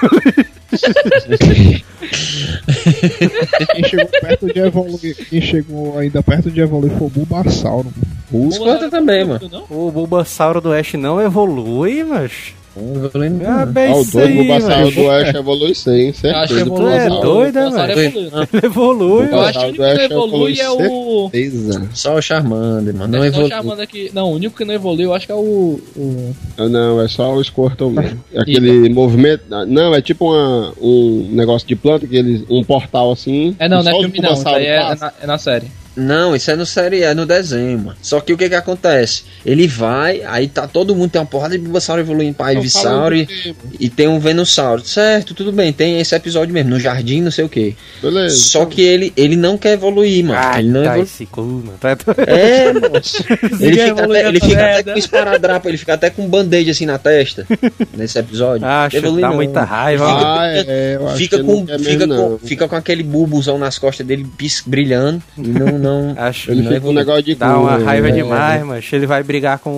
Quem 3.73 3.83
chegou 3.83 4.05
perto 4.21 4.45
de 4.53 4.59
evoluir, 4.59 5.15
quem 5.29 5.41
chegou 5.41 5.97
ainda 5.97 6.21
perto 6.21 6.51
de 6.51 6.61
evoluir 6.61 6.91
foi 6.93 7.07
o 7.07 7.09
Bulbasauro. 7.09 7.91
O 8.31 8.51
Squirtle 8.51 8.89
também, 8.89 9.23
mano. 9.25 9.39
O 9.69 9.89
Bulbasauro 9.91 10.59
do 10.61 10.73
Ash 10.73 10.93
não 10.93 11.21
evolui, 11.21 12.03
mas... 12.03 12.31
Não 12.79 13.05
evolui 13.05 13.29
não. 13.29 13.49
Ah, 13.49 13.65
bem 13.65 13.91
Ah, 13.91 13.95
o 13.95 14.19
aí, 14.19 14.33
Bulbasauro 14.35 14.91
do 14.91 15.09
Ash 15.09 15.33
evolui 15.33 15.73
sim, 15.73 16.13
Eu 16.23 16.35
acho 16.35 16.53
que 16.53 16.59
certeza. 16.59 16.59
evolui. 16.61 16.91
Tu 16.91 16.97
é 16.97 17.09
doido, 17.21 17.59
né, 17.59 17.69
mano? 17.69 17.91
evolui. 17.91 18.29
Ele 18.53 18.65
evolui, 18.65 19.27
Eu 19.31 19.41
acho 19.41 19.59
que 19.59 19.65
o 19.65 19.67
único 19.69 19.79
que 19.79 19.97
não 19.97 20.03
evolui 20.03 20.59
é 20.59 20.69
o. 20.69 21.29
Certeza. 21.31 21.89
Só 21.93 22.15
o 22.15 22.21
Charmander, 22.21 22.93
mano. 22.93 23.17
Não 23.17 23.23
é 23.23 23.31
só 23.31 23.41
evolui. 23.41 24.11
Não, 24.13 24.31
o 24.31 24.35
único 24.35 24.57
que 24.57 24.65
não 24.65 24.73
evoluiu, 24.75 25.09
eu 25.09 25.13
acho 25.15 25.25
que 25.25 25.31
é 25.31 25.35
o. 25.35 25.79
o... 25.95 26.35
Ah, 26.57 26.69
Não, 26.69 27.01
é 27.01 27.07
só 27.07 27.33
o 27.33 27.43
Squirtle 27.43 27.89
mesmo. 27.89 28.23
Aquele 28.35 28.89
movimento. 28.89 29.43
ah, 29.51 29.65
Não, 29.65 29.95
é 29.95 30.01
tipo 30.01 30.31
uma, 30.31 30.71
um 30.79 31.29
negócio 31.31 31.67
de 31.67 31.75
planta, 31.75 32.05
que 32.05 32.15
eles, 32.15 32.43
um 32.49 32.63
portal 32.63 33.11
assim. 33.11 33.55
É, 33.57 33.67
não, 33.67 33.81
não 33.81 33.91
é 33.91 33.99
filme 34.01 34.19
não. 34.19 34.33
Isso 34.33 34.47
aí 34.49 34.65
é, 34.65 34.75
é 34.77 34.97
é 35.23 35.25
na 35.25 35.37
série. 35.39 35.65
Não, 35.97 36.35
isso 36.35 36.51
é 36.51 36.55
no 36.55 36.65
série, 36.65 37.01
é 37.01 37.13
no 37.13 37.25
desenho, 37.25 37.79
mano. 37.79 37.97
Só 38.01 38.21
que 38.21 38.31
o 38.31 38.37
que 38.37 38.47
que 38.47 38.55
acontece? 38.55 39.23
Ele 39.43 39.67
vai, 39.67 40.21
aí 40.23 40.47
tá 40.47 40.67
todo 40.67 40.95
mundo, 40.95 41.09
tem 41.09 41.19
uma 41.19 41.27
porrada 41.27 41.57
de 41.57 41.63
Bulbasauro 41.63 42.01
evoluindo 42.01 42.35
pra 42.35 42.53
Ivysaur 42.53 43.13
e, 43.13 43.27
e 43.79 43.89
tem 43.89 44.07
um 44.07 44.19
Venusaur. 44.19 44.81
Certo, 44.81 45.33
tudo 45.33 45.51
bem, 45.51 45.73
tem 45.73 45.99
esse 45.99 46.13
episódio 46.13 46.53
mesmo, 46.53 46.69
no 46.69 46.79
jardim, 46.79 47.21
não 47.21 47.31
sei 47.31 47.45
o 47.45 47.49
que. 47.49 47.75
Beleza. 48.01 48.37
Só 48.37 48.65
que 48.65 48.81
ele, 48.81 49.11
ele 49.17 49.35
não 49.35 49.57
quer 49.57 49.73
evoluir, 49.73 50.23
mano. 50.23 50.39
Ah, 50.39 50.59
ele 50.59 50.69
não 50.69 50.83
tá 50.83 50.89
evolui. 50.89 51.03
esse 51.03 51.25
cu, 51.25 51.41
mano. 51.41 51.73
Tá. 51.79 51.97
É, 52.27 52.73
moço. 52.73 53.23
Ele 53.59 53.77
fica, 53.79 54.03
até, 54.03 54.27
ele 54.27 54.39
fica 54.39 54.65
até 54.65 54.83
com 54.83 54.99
esparadrapo, 54.99 55.67
ele 55.67 55.77
fica 55.77 55.93
até 55.93 56.09
com 56.09 56.23
um 56.23 56.29
band-aid 56.29 56.69
assim 56.69 56.85
na 56.85 56.97
testa. 56.97 57.45
nesse 57.95 58.19
episódio. 58.19 58.65
Acho 58.65 58.91
que 58.91 58.97
Evolui 58.97 59.21
dá 59.21 59.29
não. 59.29 59.35
muita 59.35 59.63
raiva. 59.63 60.07
mano. 60.07 60.25
Ah, 60.25 60.47
é, 60.47 60.99
Fica 61.15 61.43
com, 61.43 61.61
fica, 61.61 61.77
mesmo, 61.77 62.15
com, 62.15 62.37
fica 62.37 62.67
com 62.67 62.75
aquele 62.75 63.03
bulbuzão 63.03 63.57
nas 63.57 63.77
costas 63.77 64.05
dele 64.05 64.27
pis, 64.37 64.61
brilhando 64.65 65.21
e 65.37 65.47
não, 65.47 65.77
não, 65.87 66.15
Acho 66.17 66.51
Ele 66.51 66.61
não 66.61 66.65
fica 66.65 66.73
um 66.73 66.77
evolui. 66.77 66.95
negócio 66.95 67.23
de 67.23 67.35
Dá 67.35 67.57
uma 67.57 67.77
cor, 67.77 67.83
raiva 67.85 68.07
né? 68.07 68.13
demais, 68.13 68.63
mas 68.63 68.89
ele 68.93 69.05
vai 69.05 69.23
brigar 69.23 69.59
com 69.59 69.69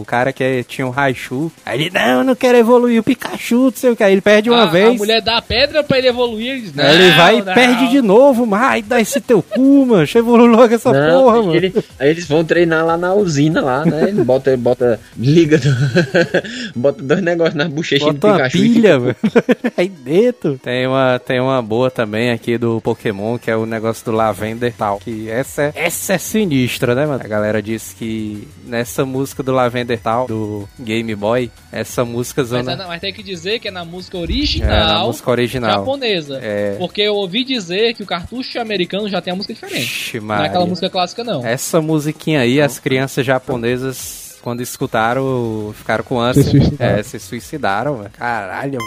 o 0.00 0.04
cara 0.06 0.32
que 0.32 0.42
é- 0.44 0.62
tinha 0.62 0.86
um 0.86 0.90
Raichu. 0.90 1.50
Aí 1.64 1.80
ele, 1.82 1.90
não, 1.94 2.18
eu 2.18 2.24
não 2.24 2.34
quero 2.34 2.58
evoluir 2.58 3.00
o 3.00 3.02
Pikachu, 3.02 3.54
não 3.64 3.72
sei 3.74 3.90
o 3.90 3.96
que. 3.96 4.02
Aí 4.02 4.12
ele 4.12 4.20
perde 4.20 4.50
uma 4.50 4.64
a, 4.64 4.66
vez. 4.66 4.88
A 4.90 4.92
mulher 4.94 5.20
dá 5.22 5.38
a 5.38 5.42
pedra 5.42 5.82
pra 5.84 5.98
ele 5.98 6.08
evoluir. 6.08 6.50
Ele, 6.52 6.60
diz, 6.62 6.78
Aí 6.78 6.94
ele 6.94 7.08
"Não, 7.10 7.16
vai 7.16 7.38
e 7.38 7.42
não." 7.42 7.54
perde 7.54 7.88
de 7.88 8.02
novo, 8.02 8.46
mas 8.46 8.62
ai, 8.62 8.82
dá 8.82 9.00
esse 9.00 9.20
teu 9.20 9.42
cu, 9.42 9.86
mano. 9.86 10.06
Evolui 10.14 10.48
logo 10.48 10.72
essa 10.74 10.92
Não, 10.92 11.22
porra, 11.24 11.36
mano. 11.38 11.54
ele- 11.54 11.72
aí 11.98 12.10
eles 12.10 12.26
vão 12.26 12.44
treinar 12.44 12.84
lá 12.86 12.96
na 12.96 13.12
usina 13.14 13.60
lá, 13.60 13.84
né? 13.84 14.08
Ele 14.08 14.24
bota, 14.24 14.56
bota, 14.56 14.98
liga, 15.16 15.58
do- 15.58 15.66
bota 16.74 17.02
dois 17.02 17.22
negócios 17.22 17.54
nas 17.54 17.68
bochechas 17.68 18.06
do 18.08 18.14
Bota 18.14 18.26
uma 18.28 18.36
Pikachu 18.36 18.56
e 18.58 18.60
pilha, 18.72 18.98
mano. 18.98 19.16
Aí 19.76 19.88
dentro. 19.88 20.58
Tem 20.62 20.86
uma, 20.86 21.18
tem 21.18 21.40
uma 21.40 21.60
boa 21.62 21.90
também 21.90 22.30
aqui 22.30 22.56
do 22.58 22.80
Pokémon, 22.80 23.38
que 23.38 23.50
é 23.50 23.56
o 23.56 23.66
negócio 23.66 24.04
do 24.04 24.12
Lavender 24.12 24.72
tal. 24.76 24.98
Que 24.98 25.28
essa 25.40 25.62
é, 25.62 25.72
essa 25.74 26.14
é 26.14 26.18
sinistra, 26.18 26.94
né, 26.94 27.06
mano? 27.06 27.22
A 27.24 27.28
galera 27.28 27.62
disse 27.62 27.94
que 27.94 28.46
nessa 28.64 29.04
música 29.04 29.42
do 29.42 29.52
Lavender 29.52 29.98
tal, 30.00 30.26
do 30.26 30.68
Game 30.78 31.14
Boy, 31.14 31.50
essa 31.72 32.04
música 32.04 32.42
Mas, 32.42 32.48
zona. 32.50 32.72
é 32.72 32.76
na- 32.76 32.86
mas 32.86 33.00
tem 33.00 33.12
que 33.12 33.22
dizer 33.22 33.58
que 33.58 33.68
é 33.68 33.70
na 33.70 33.84
música 33.84 34.16
É, 34.16 34.20
original. 34.20 34.86
na 35.00 35.04
música 35.06 35.30
original. 35.30 35.70
japonesa. 35.80 36.38
É. 36.42 36.76
Porque 36.78 37.00
eu 37.02 37.14
ouvi 37.14 37.44
dizer 37.44 37.94
que 37.94 38.02
o 38.02 38.06
cartucho 38.06 38.58
americano 38.60 39.08
já 39.08 39.20
tem 39.20 39.32
a 39.32 39.36
música 39.36 39.54
diferente. 39.54 39.84
Ixi, 39.84 40.20
Não 40.20 40.34
é 40.34 40.46
aquela 40.46 40.66
música 40.66 40.88
clássica, 40.90 41.22
não. 41.24 41.44
Essa 41.44 41.80
musiquinha 41.80 42.40
aí, 42.40 42.60
as 42.60 42.78
crianças 42.78 43.24
japonesas, 43.24 44.38
quando 44.42 44.60
escutaram, 44.60 45.72
ficaram 45.76 46.04
com 46.04 46.18
ânsia. 46.20 46.42
Se 46.46 46.50
suicidaram. 46.50 46.98
É, 46.98 47.02
se 47.02 47.18
suicidaram, 47.18 47.96
mano. 47.98 48.10
Caralho. 48.16 48.78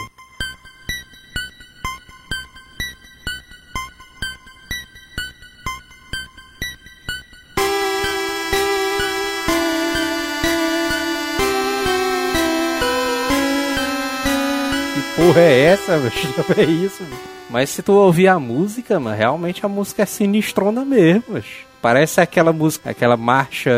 Porra 15.32 15.40
é 15.40 15.60
essa, 15.60 15.98
bicho? 15.98 16.28
É 16.58 16.62
isso, 16.62 17.02
bicho. 17.04 17.22
Mas 17.48 17.70
se 17.70 17.82
tu 17.82 17.92
ouvir 17.92 18.28
a 18.28 18.38
música, 18.38 19.00
mano, 19.00 19.16
realmente 19.16 19.64
a 19.66 19.68
música 19.68 20.02
é 20.02 20.06
sinistrona 20.06 20.84
mesmo, 20.84 21.24
bicho. 21.34 21.68
Parece 21.82 22.20
aquela 22.20 22.52
música, 22.52 22.90
aquela 22.90 23.16
marcha 23.16 23.70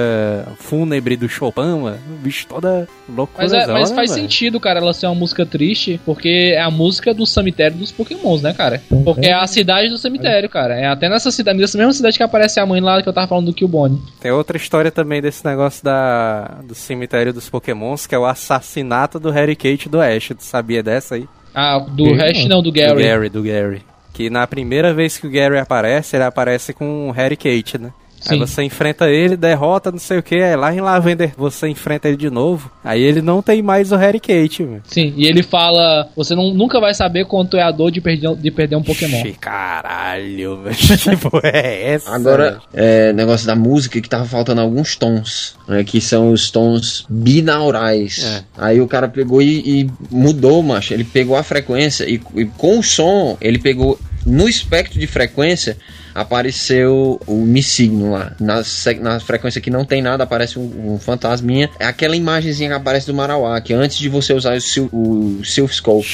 fúnebre 0.59 1.17
do 1.17 1.29
Chopin, 1.29 1.79
mano. 1.81 1.99
O 2.11 2.17
bicho 2.19 2.47
toda 2.49 2.89
loucura. 3.09 3.45
Mas, 3.45 3.53
é- 3.53 3.67
mas 3.69 3.93
faz 3.93 4.11
sentido, 4.11 4.59
cara, 4.59 4.81
ela 4.81 4.93
ser 4.93 5.07
uma 5.07 5.15
música 5.15 5.47
triste, 5.47 6.01
porque 6.05 6.53
é 6.55 6.61
a 6.61 6.69
música 6.71 7.15
do 7.15 7.25
cemitério 7.25 7.77
dos 7.77 7.93
Pokémons, 7.93 8.43
né, 8.43 8.53
cara? 8.53 8.83
Porque 9.05 9.27
é 9.29 9.33
a 9.33 9.47
cidade 9.47 9.89
do 9.89 9.97
cemitério, 9.97 10.49
cara. 10.49 10.75
É 10.75 10.87
até 10.89 11.09
nessa 11.09 11.31
cidade, 11.31 11.59
nessa 11.61 11.79
mesma 11.79 11.93
cidade 11.93 12.17
que 12.17 12.23
aparece 12.25 12.59
a 12.59 12.67
mãe 12.67 12.81
lá 12.81 13.01
que 13.01 13.09
eu 13.09 13.13
tava 13.13 13.29
falando 13.29 13.47
do 13.47 13.55
Killbone. 13.55 14.03
Tem 14.21 14.33
outra 14.33 14.57
história 14.57 14.91
também 14.91 15.23
desse 15.23 15.45
negócio 15.47 15.85
da, 15.85 16.59
do 16.65 16.75
cemitério 16.75 17.33
dos 17.33 17.49
Pokémons, 17.49 18.05
que 18.07 18.17
é 18.17 18.19
o 18.19 18.27
assassinato 18.27 19.21
do 19.21 19.31
Harry 19.31 19.55
Kate 19.55 19.89
do 19.89 20.01
Ash. 20.01 20.29
Tu 20.37 20.43
sabia 20.45 20.83
dessa 20.83 21.15
aí? 21.15 21.29
Ah, 21.55 21.79
do 21.79 22.07
Sim, 22.07 22.15
Hash 22.17 22.45
não, 22.47 22.63
do 22.63 22.73
Gary. 22.73 22.95
Do 22.95 23.01
Gary, 23.03 23.29
do 23.29 23.43
Gary. 23.43 23.83
Que 24.13 24.29
na 24.29 24.47
primeira 24.47 24.93
vez 24.93 25.19
que 25.19 25.27
o 25.27 25.31
Gary 25.31 25.59
aparece, 25.59 26.17
ele 26.17 26.25
aparece 26.25 26.73
com 26.73 27.09
o 27.09 27.13
Harry 27.13 27.37
Kate, 27.37 27.79
né? 27.79 27.93
Aí 28.29 28.39
Sim. 28.39 28.39
você 28.39 28.63
enfrenta 28.63 29.09
ele, 29.11 29.37
derrota, 29.37 29.91
não 29.91 29.99
sei 29.99 30.19
o 30.19 30.23
que, 30.23 30.37
aí 30.37 30.57
lá 30.57 30.73
em 30.73 30.81
Lavender 30.81 31.33
você 31.37 31.69
enfrenta 31.69 32.09
ele 32.09 32.17
de 32.17 32.31
novo. 32.31 32.71
Aí 32.85 33.03
ele 33.03 33.21
não 33.21 33.43
tem 33.43 33.63
mais 33.63 33.91
o 33.93 33.97
Harry 33.97 34.21
Kate, 34.21 34.63
mano. 34.63 34.83
Sim, 34.85 35.13
e 35.17 35.27
ele 35.27 35.43
fala: 35.43 36.09
você 36.17 36.35
não, 36.35 36.55
nunca 36.55 36.81
vai 36.81 36.95
saber 36.95 37.27
quanto 37.27 37.57
é 37.57 37.63
a 37.63 37.71
dor 37.71 37.91
de 37.91 38.01
perder, 38.01 38.37
de 38.37 38.51
perder 38.51 38.77
um 38.77 38.83
Pokémon. 38.83 39.23
Caralho, 39.41 40.63
velho. 40.63 40.77
Que 40.77 41.17
porra 41.29 41.49
é 41.49 41.93
essa? 41.95 42.15
Agora, 42.15 42.61
é, 42.73 43.13
negócio 43.13 43.47
da 43.47 43.57
música 43.57 44.01
que 44.01 44.09
tava 44.09 44.25
faltando 44.25 44.61
alguns 44.61 44.97
tons, 44.97 45.57
né? 45.67 45.83
Que 45.85 46.01
são 46.01 46.33
os 46.33 46.51
tons 46.51 47.05
binaurais. 47.09 48.25
É. 48.25 48.45
Aí 48.57 48.81
o 48.81 48.87
cara 48.87 49.09
pegou 49.09 49.43
e, 49.43 49.83
e 49.83 49.91
mudou, 50.11 50.63
macho. 50.63 50.95
Ele 50.95 51.05
pegou 51.05 51.37
a 51.37 51.43
frequência 51.43 52.05
e, 52.09 52.21
e 52.37 52.45
com 52.45 52.79
o 52.79 52.83
som, 52.83 53.37
ele 53.41 53.59
pegou 53.59 53.99
no 54.25 54.49
espectro 54.49 54.99
de 54.99 55.07
frequência. 55.07 55.77
Apareceu 56.15 57.21
o 57.27 57.37
Mi 57.45 57.63
Signo 57.63 58.11
lá. 58.13 58.33
Na, 58.41 58.63
na 59.01 59.21
frequência 59.21 59.61
que 59.61 59.71
não 59.71 59.85
tem 59.85 60.03
nada, 60.03 60.25
aparece 60.25 60.59
um, 60.59 60.95
um 60.95 60.99
fantasminha. 60.99 61.71
É 61.79 61.87
aquela 61.87 62.17
imagenzinha 62.17 62.69
que 62.71 62.75
aparece 62.77 63.07
do 63.07 63.15
Marauá, 63.15 63.61
que 63.61 63.73
antes 63.73 63.99
de 63.99 64.09
você 64.09 64.33
usar 64.35 64.57
o, 64.57 64.61
Sil- 64.61 64.91
o 64.93 65.41
Silph 65.45 65.73
Scope. 65.73 66.07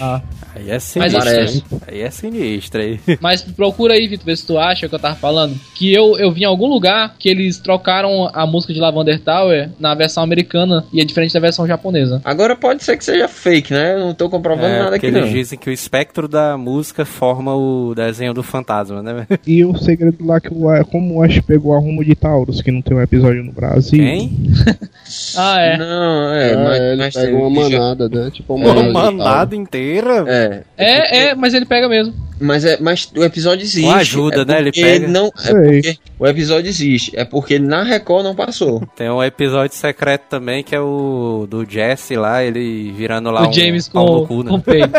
Ah. 0.00 0.20
Aí 0.54 0.68
é 0.70 0.74
Mas 0.74 0.82
sinistro. 0.84 1.18
Parece. 1.24 1.56
hein? 1.56 1.64
Aí 1.88 2.00
é 2.02 2.10
sinistro 2.10 2.80
aí. 2.80 3.00
Mas 3.20 3.42
procura 3.42 3.94
aí, 3.94 4.06
Vitor, 4.08 4.26
ver 4.26 4.36
se 4.36 4.46
tu 4.46 4.58
acha 4.58 4.86
o 4.86 4.88
que 4.88 4.94
eu 4.94 4.98
tava 4.98 5.14
falando. 5.14 5.58
Que 5.74 5.92
eu, 5.92 6.18
eu 6.18 6.30
vi 6.32 6.42
em 6.42 6.46
algum 6.46 6.66
lugar 6.68 7.14
que 7.18 7.28
eles 7.28 7.58
trocaram 7.58 8.30
a 8.32 8.46
música 8.46 8.72
de 8.72 8.80
Lavender 8.80 9.20
Tower 9.20 9.70
na 9.78 9.94
versão 9.94 10.22
americana 10.22 10.84
e 10.92 11.00
é 11.00 11.04
diferente 11.04 11.32
da 11.34 11.40
versão 11.40 11.66
japonesa. 11.66 12.20
Agora 12.24 12.54
pode 12.56 12.82
ser 12.84 12.96
que 12.96 13.04
seja 13.04 13.28
fake, 13.28 13.72
né? 13.72 13.94
Eu 13.94 14.00
não 14.00 14.14
tô 14.14 14.28
comprovando 14.28 14.66
É, 14.68 14.78
nada 14.82 14.96
aqui 14.96 15.06
eles 15.06 15.22
não. 15.22 15.28
dizem 15.32 15.58
que 15.58 15.70
o 15.70 15.72
espectro 15.72 16.28
da 16.28 16.56
música 16.56 17.04
forma 17.04 17.54
o 17.54 17.94
desenho 17.94 18.34
do 18.34 18.42
fantasma, 18.42 19.02
né? 19.02 19.12
velho? 19.14 19.40
E 19.46 19.64
o 19.64 19.76
segredo 19.76 20.24
lá 20.24 20.40
que 20.40 20.48
o 20.52 20.62
como 20.86 21.16
o 21.18 21.22
Ash 21.22 21.40
pegou 21.40 21.74
a 21.74 21.78
rumo 21.78 22.04
de 22.04 22.14
Taurus, 22.14 22.60
que 22.62 22.70
não 22.70 22.80
tem 22.82 22.96
um 22.96 23.00
episódio 23.02 23.42
no 23.42 23.52
Brasil. 23.52 23.98
Quem? 23.98 24.30
Ah, 25.36 25.60
é. 25.60 25.76
Não, 25.76 26.32
é, 26.32 26.52
É, 26.52 26.56
mas, 26.56 26.80
ele 26.80 26.96
mas 26.96 27.14
pega 27.14 27.36
uma 27.36 27.50
manada, 27.50 28.08
né? 28.08 28.30
Tipo 28.32 28.54
uma 28.54 28.64
Uma 28.64 28.74
manada. 28.74 29.10
de 29.10 29.16
manada 29.18 29.56
inteira? 29.56 30.24
É, 30.26 30.41
É, 30.76 31.28
é, 31.28 31.34
mas 31.34 31.54
ele 31.54 31.66
pega 31.66 31.88
mesmo. 31.88 32.14
Mas 32.42 32.64
é, 32.64 32.78
mas 32.80 33.10
o 33.16 33.24
episódio 33.24 33.62
existe. 33.62 33.86
Com 33.86 33.92
ajuda, 33.92 34.42
é 34.42 34.44
né? 34.44 34.58
Ele 34.58 34.72
pega. 34.72 35.08
Não, 35.08 35.26
é 35.26 35.40
Sei. 35.40 35.54
porque 35.54 35.98
o 36.18 36.26
episódio 36.26 36.68
existe. 36.68 37.12
É 37.14 37.24
porque 37.24 37.58
na 37.58 37.82
Record 37.82 38.24
não 38.24 38.34
passou. 38.34 38.86
Tem 38.96 39.08
um 39.08 39.22
episódio 39.22 39.76
secreto 39.76 40.24
também 40.28 40.62
que 40.62 40.74
é 40.74 40.80
o 40.80 41.46
do 41.48 41.64
Jesse 41.68 42.16
lá, 42.16 42.42
ele 42.42 42.92
virando 42.92 43.30
lá 43.30 43.46
o 43.46 43.48
um 43.48 43.52
James 43.52 43.88
com, 43.88 44.04
no 44.04 44.26
cu, 44.26 44.42
né? 44.42 44.50
com 44.50 44.60
peito. 44.60 44.90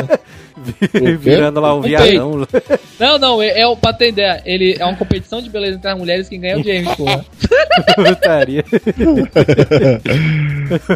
virando 1.20 1.60
lá 1.60 1.74
um 1.74 1.82
Com 1.82 1.88
viadão. 1.88 2.48
Não, 3.00 3.18
não, 3.18 3.42
é, 3.42 3.60
é 3.60 3.68
o- 3.68 3.76
pra 3.76 3.94
ter 3.94 4.10
ideia, 4.10 4.42
ele 4.46 4.76
é 4.80 4.86
uma 4.86 4.96
competição 4.96 5.42
de 5.42 5.50
beleza 5.50 5.78
entre 5.78 5.90
as 5.90 5.98
mulheres 5.98 6.30
quem 6.30 6.40
ganha 6.40 6.54
é 6.54 6.58
o 6.58 6.64
James, 6.64 6.96
porra. 6.96 7.26
Putaria. 7.96 8.64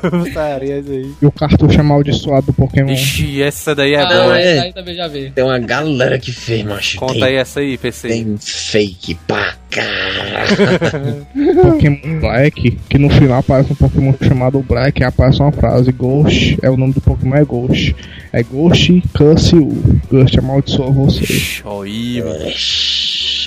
Putaria 0.10 0.80
isso 0.80 0.92
aí. 0.92 1.12
E 1.22 1.26
o 1.26 1.32
cartucho 1.32 1.80
amaldiçoado 1.80 2.48
do 2.48 2.54
Pokémon. 2.54 2.92
Ixi, 2.92 3.42
essa 3.42 3.76
daí 3.76 3.94
é 3.94 4.02
ah, 4.02 4.06
boa. 4.06 4.40
é. 4.40 4.52
essa 4.52 4.64
aí 4.66 4.74
também 4.74 4.96
já 4.96 5.08
vê. 5.08 5.32
Tem 5.32 5.44
uma 5.44 5.60
galera 5.60 6.18
que 6.20 6.32
fez, 6.38 6.64
macho. 6.64 6.98
Conta 6.98 7.14
tem, 7.14 7.24
aí 7.24 7.36
essa 7.36 7.60
aí, 7.60 7.78
PC. 7.78 8.08
tem 8.08 8.38
fake 8.40 9.16
pra 9.28 9.56
caralho. 9.70 11.28
Pokémon 11.62 12.20
Black, 12.20 12.78
que 12.90 12.98
no 12.98 13.10
final 13.10 13.40
aparece 13.40 13.74
um 13.74 13.76
Pokémon 13.76 14.14
chamado 14.22 14.60
Black 14.62 15.02
e 15.02 15.06
aparece 15.06 15.42
uma 15.42 15.52
frase 15.52 15.92
Ghost, 15.92 16.58
é 16.62 16.70
o 16.70 16.78
nome 16.78 16.94
do 16.94 17.02
Pokémon 17.02 17.36
é 17.36 17.46
Ghost. 17.46 17.96
É 18.32 18.44
Ghost 18.44 19.04
Curse 19.16 19.56
You. 19.56 20.02
Ghost 20.10 20.40
amaldiçoa 20.40 20.92
você. 20.92 21.62
Oi, 21.64 22.24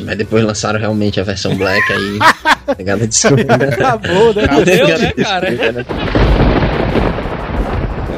Mas 0.04 0.18
depois 0.18 0.44
lançaram 0.44 0.80
realmente 0.80 1.20
a 1.20 1.22
versão 1.22 1.54
black 1.56 1.92
aí. 1.92 2.18
Pegada 2.76 3.06
desculpa. 3.06 3.54
Acabou, 3.54 4.34
né? 4.34 4.46
Deu, 4.64 4.88
né, 4.88 5.12
cara? 5.12 5.50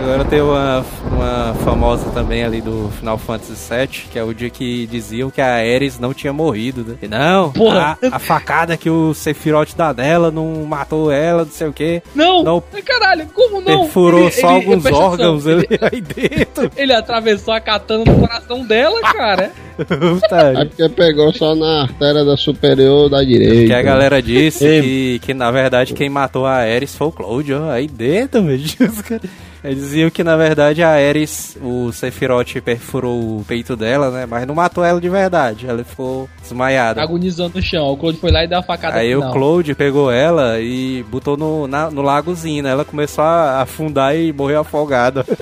Agora 0.03 0.24
tem 0.24 0.40
uma, 0.40 0.84
uma 1.12 1.55
famosa 1.64 2.11
também 2.11 2.42
ali 2.42 2.61
do 2.61 2.90
Final 2.98 3.16
Fantasy 3.16 3.53
VII, 3.72 3.86
que 4.11 4.18
é 4.18 4.24
o 4.24 4.34
dia 4.34 4.50
que 4.50 4.86
diziam 4.88 5.30
que 5.30 5.40
a 5.40 5.55
Ares 5.55 5.98
não 5.98 6.12
tinha 6.12 6.32
morrido, 6.32 6.84
né? 6.84 6.96
E 7.00 7.07
não, 7.09 7.53
Porra. 7.53 7.96
A, 8.11 8.16
a 8.16 8.18
facada 8.18 8.76
que 8.76 8.90
o 8.90 9.14
Sephiroth 9.14 9.74
dá 9.76 9.94
nela 9.94 10.30
não 10.30 10.64
matou 10.66 11.11
ela, 11.11 11.44
não 11.44 11.50
sei 11.53 11.68
o 11.68 11.72
quê. 11.72 12.03
Não, 12.14 12.42
Não. 12.42 12.62
Caralho, 12.84 13.26
como 13.32 13.61
não? 13.61 13.82
Perfurou 13.84 14.22
Ele- 14.22 14.30
só 14.32 14.48
ele- 14.48 14.57
alguns 14.57 14.84
atenção, 14.86 15.03
órgãos 15.05 15.46
ali 15.46 15.68
aí 15.80 16.00
dentro. 16.00 16.70
Ele 16.76 16.92
atravessou 16.92 17.55
a 17.55 17.61
katana 17.61 18.05
no 18.05 18.18
coração 18.20 18.66
dela, 18.66 19.00
cara. 19.12 19.53
É 19.78 20.64
porque 20.64 20.88
pegou 20.90 21.32
só 21.32 21.55
na 21.55 21.82
artéria 21.82 22.24
da 22.24 22.36
superior 22.36 23.09
da 23.09 23.22
direita. 23.22 23.66
Que 23.66 23.72
a 23.72 23.82
galera 23.82 24.20
disse 24.20 24.59
que, 24.82 25.18
que 25.20 25.34
na 25.34 25.50
verdade 25.50 25.94
quem 25.94 26.09
matou 26.11 26.44
a 26.44 26.55
Ares 26.57 26.94
foi 26.94 27.07
o 27.07 27.12
Cloud, 27.12 27.55
ó, 27.55 27.70
aí 27.70 27.86
dentro, 27.86 28.42
velho. 28.42 28.62
Os 28.64 29.00
caras- 29.03 29.30
Eles 29.64 29.78
diziam 29.78 30.10
que 30.10 30.24
na 30.24 30.36
verdade 30.36 30.82
a 30.82 30.90
Ares, 30.90 31.56
o 31.62 31.92
Sephiroth 31.92 32.60
perfurou 32.64 33.38
o 33.38 33.44
peito 33.46 33.76
dela, 33.76 34.10
né? 34.10 34.26
Mas 34.26 34.44
não 34.46 34.54
matou 34.56 34.84
ela 34.84 35.00
de 35.00 35.08
verdade, 35.08 35.66
ela 35.68 35.84
ficou 35.84 36.28
desmaiada. 36.40 37.00
Agonizando 37.00 37.52
no 37.56 37.62
chão. 37.62 37.86
O 37.86 37.96
Claude 37.96 38.18
foi 38.18 38.32
lá 38.32 38.42
e 38.42 38.48
deu 38.48 38.58
a 38.58 38.62
facada 38.62 38.96
Aí 38.98 39.12
final. 39.14 39.30
o 39.30 39.32
Cloud 39.32 39.74
pegou 39.76 40.10
ela 40.10 40.58
e 40.60 41.04
botou 41.04 41.36
no, 41.36 41.68
na- 41.68 41.90
no 41.90 42.02
lagozinho, 42.02 42.62
né? 42.64 42.70
Ela 42.70 42.84
começou 42.84 43.22
a 43.22 43.60
afundar 43.62 44.16
e 44.16 44.32
morreu 44.32 44.60
afogada. 44.60 45.24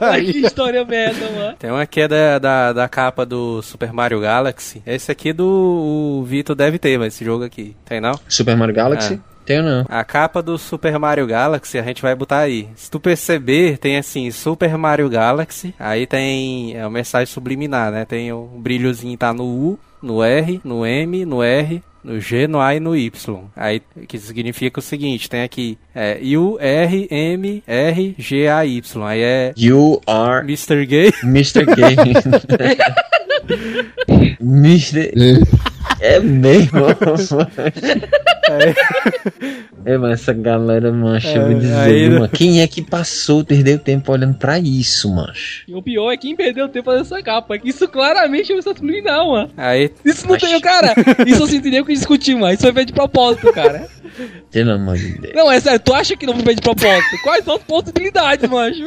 Ai, 0.00 0.24
que 0.24 0.38
história 0.46 0.84
merda, 0.84 1.30
mano. 1.30 1.56
Tem 1.58 1.70
uma 1.70 1.82
aqui 1.82 2.00
é 2.02 2.08
da, 2.08 2.38
da, 2.38 2.72
da 2.72 2.88
capa 2.88 3.24
do 3.26 3.62
Super 3.62 3.92
Mario 3.92 4.20
Galaxy. 4.20 4.82
Esse 4.86 5.10
aqui 5.10 5.32
do 5.32 5.46
o 6.20 6.24
Vitor 6.24 6.54
deve 6.56 6.78
ter, 6.78 6.98
mas 6.98 7.14
esse 7.14 7.24
jogo 7.24 7.44
aqui. 7.44 7.74
Tem 7.84 8.00
não? 8.00 8.18
Super 8.28 8.56
Mario 8.56 8.74
Galaxy? 8.74 9.14
É. 9.14 9.30
Tenho 9.50 9.64
não. 9.64 9.84
A 9.88 10.04
capa 10.04 10.40
do 10.40 10.56
Super 10.56 10.96
Mario 10.96 11.26
Galaxy 11.26 11.76
a 11.76 11.82
gente 11.82 12.00
vai 12.00 12.14
botar 12.14 12.38
aí. 12.38 12.68
Se 12.76 12.88
tu 12.88 13.00
perceber, 13.00 13.78
tem 13.78 13.96
assim, 13.96 14.30
Super 14.30 14.78
Mario 14.78 15.08
Galaxy, 15.08 15.74
aí 15.76 16.06
tem 16.06 16.76
é 16.76 16.84
uma 16.84 16.90
mensagem 16.90 17.26
subliminar, 17.26 17.90
né? 17.90 18.04
Tem 18.04 18.32
um 18.32 18.46
brilhozinho 18.60 19.18
tá 19.18 19.34
no 19.34 19.42
U, 19.42 19.76
no 20.00 20.22
R, 20.22 20.60
no 20.62 20.86
M, 20.86 21.24
no 21.24 21.42
R, 21.42 21.82
no 22.04 22.20
G, 22.20 22.46
no 22.46 22.60
A 22.60 22.76
e 22.76 22.78
no 22.78 22.94
Y. 22.94 23.40
Aí 23.56 23.82
que 24.06 24.20
significa 24.20 24.78
o 24.78 24.82
seguinte, 24.82 25.28
tem 25.28 25.42
aqui 25.42 25.76
é 25.92 26.20
U 26.38 26.56
R 26.60 27.08
M 27.10 27.64
R 27.66 28.14
G 28.16 28.46
A 28.46 28.64
Y. 28.64 29.04
Aí 29.04 29.20
é 29.20 29.52
You 29.58 30.00
are 30.06 30.44
Mr. 30.44 30.86
Gay. 30.86 31.12
Mr. 31.24 31.66
Gay. 31.66 31.96
Mr. 34.38 35.10
É 36.00 36.18
mesmo? 36.20 36.80
É, 39.84 39.96
mas 39.96 40.20
essa 40.20 40.32
galera, 40.32 40.92
mancha, 40.92 41.28
eu 41.38 41.42
vou 41.42 41.52
É, 41.52 41.54
dizer, 41.54 41.74
aí- 41.74 42.10
mano, 42.10 42.28
quem 42.28 42.60
é 42.60 42.66
que 42.66 42.82
passou, 42.82 43.44
perdeu 43.44 43.78
tempo 43.78 44.12
olhando 44.12 44.34
pra 44.34 44.58
isso, 44.58 45.08
mancho? 45.14 45.62
E 45.68 45.74
o 45.74 45.80
pior 45.82 46.10
é 46.12 46.16
quem 46.16 46.34
perdeu 46.36 46.68
tempo 46.68 46.90
dessa 46.92 47.22
capa. 47.22 47.56
Que 47.58 47.68
isso 47.70 47.86
claramente 47.88 48.52
é 48.52 48.56
um 48.56 48.60
subliminal, 48.62 49.30
mano. 49.30 49.50
Aí 49.56 49.90
Isso 50.04 50.26
não 50.28 50.36
tem, 50.36 50.60
cara. 50.60 50.94
Isso 51.26 51.44
assim 51.44 51.60
teria 51.60 51.84
que 51.84 51.94
discutir, 51.94 52.34
mano. 52.34 52.52
Isso 52.52 52.62
foi 52.62 52.72
feito 52.72 52.88
de 52.88 52.92
propósito, 52.92 53.52
cara. 53.52 53.86
Pelo 54.50 54.72
amor 54.72 54.96
de 54.96 55.12
Deus. 55.18 55.34
Não, 55.34 55.50
é 55.50 55.60
sério, 55.60 55.78
tu 55.80 55.94
acha 55.94 56.16
que 56.16 56.26
não 56.26 56.34
foi 56.34 56.42
feito 56.44 56.56
de 56.56 56.62
propósito? 56.62 57.16
Quais 57.22 57.44
são 57.44 57.54
as 57.54 57.62
possibilidades, 57.62 58.50
mancho? 58.50 58.84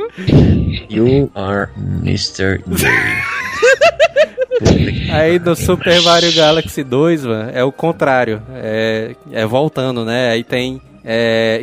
You 0.89 1.31
are 1.33 1.69
Mr. 2.03 2.61
Gay. 2.67 2.89
Aí 5.11 5.39
no 5.39 5.55
Super 5.55 6.01
Mario 6.01 6.33
Galaxy 6.33 6.83
2, 6.83 7.25
mano, 7.25 7.51
é 7.53 7.63
o 7.63 7.71
contrário. 7.71 8.41
É, 8.55 9.15
é 9.31 9.45
voltando, 9.45 10.03
né? 10.03 10.29
Aí 10.31 10.43
tem 10.43 10.81
é, 11.05 11.59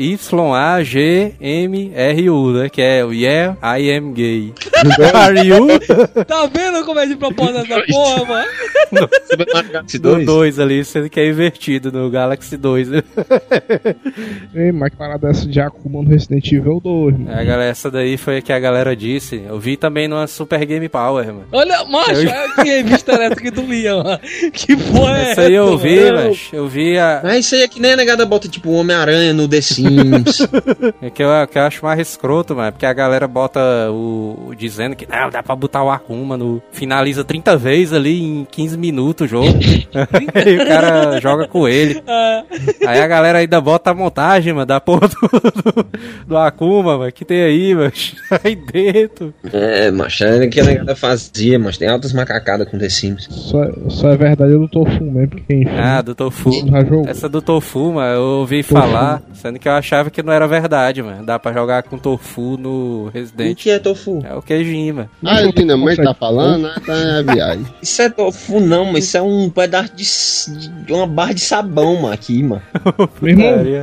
Y-A-G-M-R-U, 1.40 2.52
né? 2.52 2.68
Que 2.68 2.82
é 2.82 3.04
o 3.04 3.12
Yeah, 3.12 3.56
I 3.78 3.90
am 3.92 4.12
gay. 4.12 4.52
Are 5.14 5.38
you? 5.46 5.66
Tá 6.26 6.46
vendo 6.46 6.84
como 6.84 6.98
é 7.00 7.06
de 7.06 7.16
propósito 7.16 7.58
essa 7.58 7.82
porra, 7.86 8.24
mano? 8.24 8.46
Galaxy 9.72 9.98
Do 9.98 10.14
2? 10.16 10.26
2 10.26 10.58
ali, 10.58 10.84
sendo 10.84 11.08
que 11.08 11.18
é 11.20 11.28
invertido 11.28 11.90
no 11.92 12.10
Galaxy 12.10 12.56
2. 12.56 12.88
né? 12.88 13.02
Ei, 14.54 14.72
mas 14.72 14.90
que 14.90 14.96
parada 14.96 15.28
essa 15.30 15.46
de 15.46 15.60
Akuma 15.60 16.02
no 16.02 16.08
Resident 16.08 16.46
Evil 16.52 16.80
2, 16.82 17.18
mano. 17.18 17.30
A 17.32 17.44
galera, 17.44 17.70
essa 17.70 17.90
daí 17.90 18.16
foi 18.16 18.38
a 18.38 18.42
que 18.42 18.52
a 18.52 18.58
galera 18.58 18.94
disse. 18.96 19.42
Eu 19.46 19.58
vi 19.58 19.76
também 19.76 20.08
numa 20.08 20.26
Super 20.26 20.64
Game 20.64 20.88
Power, 20.88 21.26
mano. 21.26 21.44
Olha, 21.52 21.84
macho, 21.84 22.12
Eu- 22.12 22.30
olha 22.30 22.54
que 22.54 22.70
revista 22.70 23.12
essa 23.12 23.36
que 23.36 23.50
tu 23.50 23.62
lia, 23.62 23.96
mano. 23.96 24.18
Que 24.52 24.76
porra 24.76 25.18
é 25.18 25.30
Essa 25.32 25.42
aí 25.42 25.54
eu 25.54 25.76
vi, 25.78 26.10
mas 26.12 26.48
eu 26.52 26.68
vi 26.68 26.98
a. 26.98 27.20
Mas 27.22 27.44
isso 27.46 27.54
aí 27.54 27.62
é 27.62 27.68
que 27.68 27.80
nem 27.80 27.92
a 27.92 27.96
negada 27.96 28.24
bota 28.26 28.48
tipo 28.48 28.70
Homem-Aranha 28.72 29.29
no 29.32 29.48
The 29.48 29.60
Sims. 29.60 30.48
É 31.02 31.08
que 31.10 31.22
eu, 31.22 31.28
que 31.50 31.58
eu 31.58 31.62
acho 31.62 31.84
mais 31.84 31.98
escroto, 32.00 32.54
mano. 32.54 32.72
Porque 32.72 32.84
a 32.86 32.92
galera 32.92 33.26
bota 33.26 33.60
o. 33.90 34.48
o- 34.48 34.54
dizendo 34.54 34.94
que 34.94 35.06
não, 35.08 35.30
dá 35.30 35.42
pra 35.42 35.56
botar 35.56 35.82
o 35.82 35.90
Akuma 35.90 36.36
no. 36.36 36.60
Finaliza 36.72 37.24
30 37.24 37.56
vezes 37.56 37.92
ali 37.94 38.20
em 38.22 38.46
15 38.50 38.76
minutos 38.76 39.26
o 39.26 39.28
jogo. 39.28 39.48
Aí 40.34 40.56
o 40.60 40.66
cara 40.66 41.20
joga 41.20 41.48
com 41.48 41.66
ele. 41.68 42.02
Aí 42.86 43.00
a 43.00 43.06
galera 43.06 43.38
ainda 43.38 43.60
bota 43.60 43.90
a 43.90 43.94
montagem, 43.94 44.52
mano, 44.52 44.66
da 44.66 44.80
porra 44.80 45.08
do, 45.08 45.14
do, 45.28 45.86
do 46.28 46.36
Akuma, 46.36 46.98
mano. 46.98 47.12
Que 47.12 47.24
tem 47.24 47.42
aí, 47.42 47.74
mano. 47.74 47.92
Aí 48.44 48.54
dentro. 48.56 49.32
é, 49.52 49.90
macho, 49.90 50.24
é 50.24 50.46
que 50.48 50.60
a 50.60 50.64
negada 50.64 50.94
fazia, 50.96 51.58
mas 51.58 51.76
tem 51.78 51.88
altas 51.88 52.12
macacadas 52.12 52.68
com 52.68 52.78
The 52.78 52.88
Sims. 52.88 53.26
Só, 53.30 53.58
só 53.88 54.08
é 54.10 54.16
verdade 54.16 54.52
do 54.52 54.68
Tofu 54.68 55.04
mesmo, 55.04 55.28
porque 55.28 55.54
enfim. 55.54 55.70
Ah, 55.78 56.00
do 56.02 56.14
Tofu. 56.14 56.50
Essa 57.06 57.28
do 57.28 57.40
Tofu, 57.42 57.92
mano, 57.92 58.14
eu 58.14 58.22
ouvi 58.40 58.62
Tofu. 58.62 58.74
falar, 58.74 59.19
sendo 59.34 59.58
que 59.58 59.68
eu 59.68 59.72
achava 59.72 60.10
que 60.10 60.22
não 60.22 60.32
era 60.32 60.46
verdade, 60.46 61.02
mano. 61.02 61.24
Dá 61.24 61.38
pra 61.38 61.52
jogar 61.52 61.82
com 61.82 61.98
Tofu 61.98 62.56
no 62.58 63.06
O 63.06 63.10
Resident. 63.12 63.56
que 63.58 63.70
é 63.70 63.78
tofu? 63.78 64.22
É 64.24 64.34
o 64.34 64.42
queijinho, 64.42 64.94
mano. 64.96 65.10
Ah, 65.24 65.42
ele 65.42 65.52
minha 65.64 65.76
mãe 65.76 65.96
tá 65.96 66.14
falando, 66.14 66.62
né? 66.62 66.74
Tá 66.84 66.94
na 66.94 67.34
viagem. 67.34 67.66
Isso 67.82 68.02
é 68.02 68.08
tofu 68.08 68.60
não, 68.60 68.84
mas 68.92 69.04
isso 69.04 69.16
é 69.16 69.22
um 69.22 69.48
pedaço 69.50 69.92
de, 69.94 70.68
de 70.86 70.92
uma 70.92 71.06
barra 71.06 71.32
de 71.34 71.40
sabão, 71.40 71.96
mano, 72.00 72.14
aqui, 72.14 72.42
mano. 72.42 72.62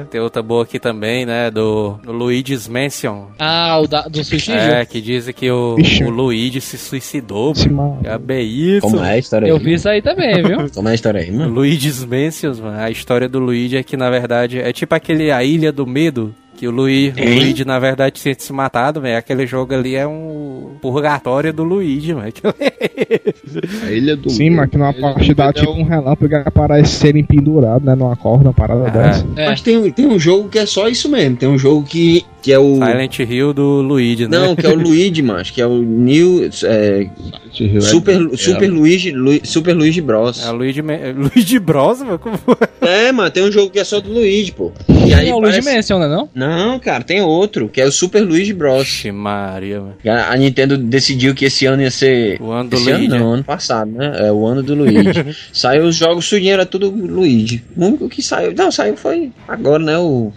Tem 0.10 0.22
outra 0.22 0.42
boa 0.42 0.64
aqui 0.64 0.80
também, 0.80 1.26
né? 1.26 1.50
Do, 1.52 2.00
do 2.04 2.12
Luigi's 2.12 2.68
Mansion. 2.68 3.28
Ah, 3.40 3.80
o 3.80 3.88
da, 3.88 4.04
do 4.04 4.24
suicídio? 4.24 4.60
É, 4.60 4.86
que 4.86 5.02
dizem 5.02 5.34
que 5.34 5.50
o, 5.50 5.76
o 6.06 6.10
Luigi 6.10 6.62
se 6.62 6.78
suicidou, 6.78 7.52
esse 7.52 7.70
mano. 7.70 8.00
É 8.04 8.18
bem 8.18 8.48
isso. 8.48 8.82
Como 8.82 9.04
é 9.04 9.12
a 9.12 9.18
história 9.18 9.46
aí? 9.46 9.52
Eu 9.52 9.60
vi 9.60 9.74
isso 9.74 9.88
aí 9.90 10.02
também, 10.02 10.42
viu? 10.44 10.70
Como 10.74 10.88
é 10.88 10.92
a 10.92 10.96
história 10.96 11.22
aí, 11.22 11.32
mano? 11.32 11.54
Luigi's 11.54 12.04
Mansion, 12.04 12.54
mano. 12.62 12.80
A 12.80 12.90
história 12.90 13.28
do 13.28 13.40
Luigi 13.40 13.78
é 13.78 13.84
que, 13.84 13.98
na 13.98 14.10
verdade, 14.10 14.60
é 14.60 14.72
tipo 14.72 14.94
aquele 14.96 15.27
A 15.32 15.44
Ilha 15.44 15.72
do 15.72 15.86
Medo. 15.86 16.34
Que 16.56 16.68
o, 16.68 16.72
Luigi, 16.72 17.22
o? 17.22 17.24
Luigi, 17.24 17.64
na 17.66 17.78
verdade, 17.78 18.20
tinha 18.20 18.34
se 18.36 18.52
matado, 18.52 19.00
velho. 19.00 19.16
Aquele 19.16 19.46
jogo 19.46 19.76
ali 19.76 19.94
é 19.96 20.08
um 20.08 20.72
purgatório 20.82 21.54
do 21.54 21.64
Luigi, 21.64 22.16
mano. 22.16 22.32
A 23.86 23.92
ilha 23.92 24.16
do 24.16 24.30
Sim, 24.30 24.50
mas 24.52 24.70
que 24.70 24.78
numa 24.78 24.94
parte 24.94 25.34
dá 25.34 25.46
é 25.50 25.54
tipo 25.54 25.72
um 25.72 25.84
relâmpago 25.84 26.36
aparece 26.46 26.94
serem 26.94 27.24
pendurados, 27.24 27.84
né? 27.86 27.96
Numa 27.96 28.16
corda, 28.16 28.46
uma 28.46 28.54
parada 28.54 28.88
Ah. 28.88 28.90
dessa. 28.90 29.26
É. 29.36 29.50
Mas 29.50 29.62
tem, 29.62 29.92
tem 29.92 30.08
um 30.08 30.18
jogo 30.20 30.50
que 30.50 30.58
é 30.60 30.66
só 30.66 30.88
isso 30.88 31.10
mesmo. 31.10 31.38
Tem 31.38 31.48
um 31.48 31.58
jogo 31.58 31.86
que, 31.86 32.26
que 32.48 32.54
é 32.54 32.58
o. 32.60 32.76
Silent 32.76 33.20
Hill 33.20 33.54
do 33.54 33.82
Luigi, 33.82 34.26
né? 34.26 34.38
Não, 34.40 34.56
que 34.56 34.66
é 34.66 34.70
o 34.70 34.76
Luigi, 34.80 35.22
macho, 35.22 35.52
que 35.54 35.62
é 35.62 35.68
o 35.68 35.80
New. 35.82 36.46
é, 36.46 36.50
Silent 36.50 37.60
Hill 37.60 37.78
é- 37.78 37.82
Super, 37.82 38.30
Super 38.38 38.70
Luigi, 38.72 39.12
Lu- 39.12 39.40
Super 39.46 39.74
Luigi 39.74 40.00
Bros. 40.00 40.46
É 40.46 40.50
o 40.50 40.56
Luigi, 40.56 40.80
é 40.80 41.12
Luigi 41.12 41.60
Bros, 41.60 42.00
mano. 42.02 42.18
Como... 42.18 42.40
É, 42.80 43.12
mano, 43.12 43.30
tem 43.30 43.44
um 43.44 43.52
jogo 43.52 43.70
que 43.70 43.80
é 43.80 43.84
só 43.84 44.00
do 44.00 44.10
Luigi, 44.14 44.54
pô. 44.54 44.72
E 45.06 45.14
aí 45.14 45.28
é 45.30 45.34
o 45.36 45.40
Luigi 45.40 45.62
parece- 45.62 45.76
Mansion, 45.76 46.00
né 46.00 46.08
não? 46.08 46.30
Não, 46.34 46.80
cara, 46.80 47.04
tem 47.04 47.22
outro, 47.22 47.68
que 47.68 47.82
é 47.82 47.86
o 47.86 47.92
Super 47.92 48.22
Luigi 48.22 48.54
Bros. 48.54 48.82
Oxe, 48.82 49.12
Maria, 49.12 49.82
mano. 49.82 49.96
A 50.06 50.32
a 50.34 50.38
Nintendo 50.38 50.78
decidiu 50.78 51.36
que 51.36 51.44
esse 51.46 51.66
ano 51.66 51.82
ia 51.82 51.92
ser. 51.92 52.42
O 52.42 52.52
ano 52.52 52.70
do 52.70 52.78
esse 52.78 52.90
Luigi. 52.90 53.06
ano 53.08 53.20
não, 53.20 53.34
ano 53.34 53.44
passado, 53.44 53.92
né? 53.92 54.28
É 54.28 54.32
o 54.32 54.46
ano 54.46 54.64
do 54.64 54.74
Luigi. 54.74 55.36
saiu 55.52 55.84
os 55.84 55.96
jogos 55.98 56.30
tudinho, 56.30 56.54
era 56.54 56.66
tudo 56.66 56.90
Luigi. 56.90 57.62
O 57.76 57.86
único 57.86 58.08
que 58.08 58.22
saiu. 58.22 58.54
Não, 58.56 58.72
saiu 58.72 58.96
foi 58.96 59.32
agora, 59.48 59.84
né? 59.84 59.98
O, 59.98 60.32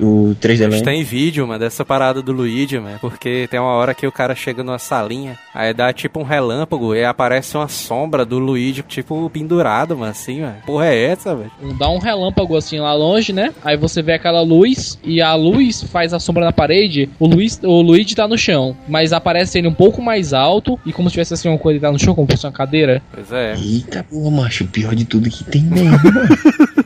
o 0.00 0.34
3D 0.40 0.64
Mas 0.64 0.74
Land. 0.74 0.82
tem 0.84 1.02
vídeo, 1.04 1.46
mano, 1.46 1.58
dessa 1.60 1.84
parada 1.84 2.22
do 2.22 2.32
Luigi, 2.32 2.78
mano. 2.78 2.98
Porque 3.00 3.46
tem 3.50 3.58
uma 3.60 3.72
hora 3.72 3.94
que 3.94 4.06
o 4.06 4.12
cara 4.12 4.34
chega 4.34 4.62
numa 4.62 4.78
salinha, 4.78 5.38
aí 5.54 5.72
dá 5.74 5.92
tipo 5.92 6.20
um 6.20 6.22
relâmpago 6.22 6.94
e 6.94 7.04
aparece 7.04 7.56
uma 7.56 7.68
sombra 7.68 8.24
do 8.24 8.38
Luigi, 8.38 8.82
tipo, 8.82 9.28
pendurado, 9.30 9.96
mano, 9.96 10.10
assim, 10.10 10.40
mano. 10.40 10.56
Porra 10.64 10.86
é 10.86 11.04
essa, 11.04 11.34
velho? 11.34 11.50
Dá 11.78 11.88
um 11.88 11.98
relâmpago 11.98 12.56
assim 12.56 12.78
lá 12.78 12.94
longe, 12.94 13.32
né? 13.32 13.52
Aí 13.64 13.76
você 13.76 14.02
vê 14.02 14.12
aquela 14.12 14.40
luz 14.42 14.98
e 15.02 15.20
a 15.20 15.34
luz 15.34 15.82
faz 15.84 16.12
a 16.12 16.18
sombra 16.20 16.44
na 16.44 16.52
parede. 16.52 17.08
O, 17.18 17.26
Luiz, 17.26 17.60
o 17.62 17.80
Luigi 17.82 18.14
tá 18.14 18.26
no 18.28 18.38
chão, 18.38 18.76
mas 18.88 19.12
aparece 19.12 19.58
ele 19.58 19.68
um 19.68 19.74
pouco 19.74 20.00
mais 20.02 20.32
alto 20.32 20.78
e 20.86 20.92
como 20.92 21.08
se 21.08 21.14
tivesse 21.14 21.34
assim 21.34 21.48
uma 21.48 21.58
coisa 21.58 21.78
que 21.78 21.84
tá 21.84 21.92
no 21.92 21.98
chão, 21.98 22.14
como 22.14 22.26
se 22.28 22.36
fosse 22.36 22.46
uma 22.46 22.52
cadeira. 22.52 23.02
Pois 23.12 23.32
é, 23.32 23.54
Eita, 23.56 24.04
porra, 24.04 24.30
macho, 24.30 24.64
o 24.64 24.68
pior 24.68 24.94
de 24.94 25.04
tudo 25.04 25.28
que 25.30 25.44
tem 25.44 25.62
mesmo. 25.62 25.98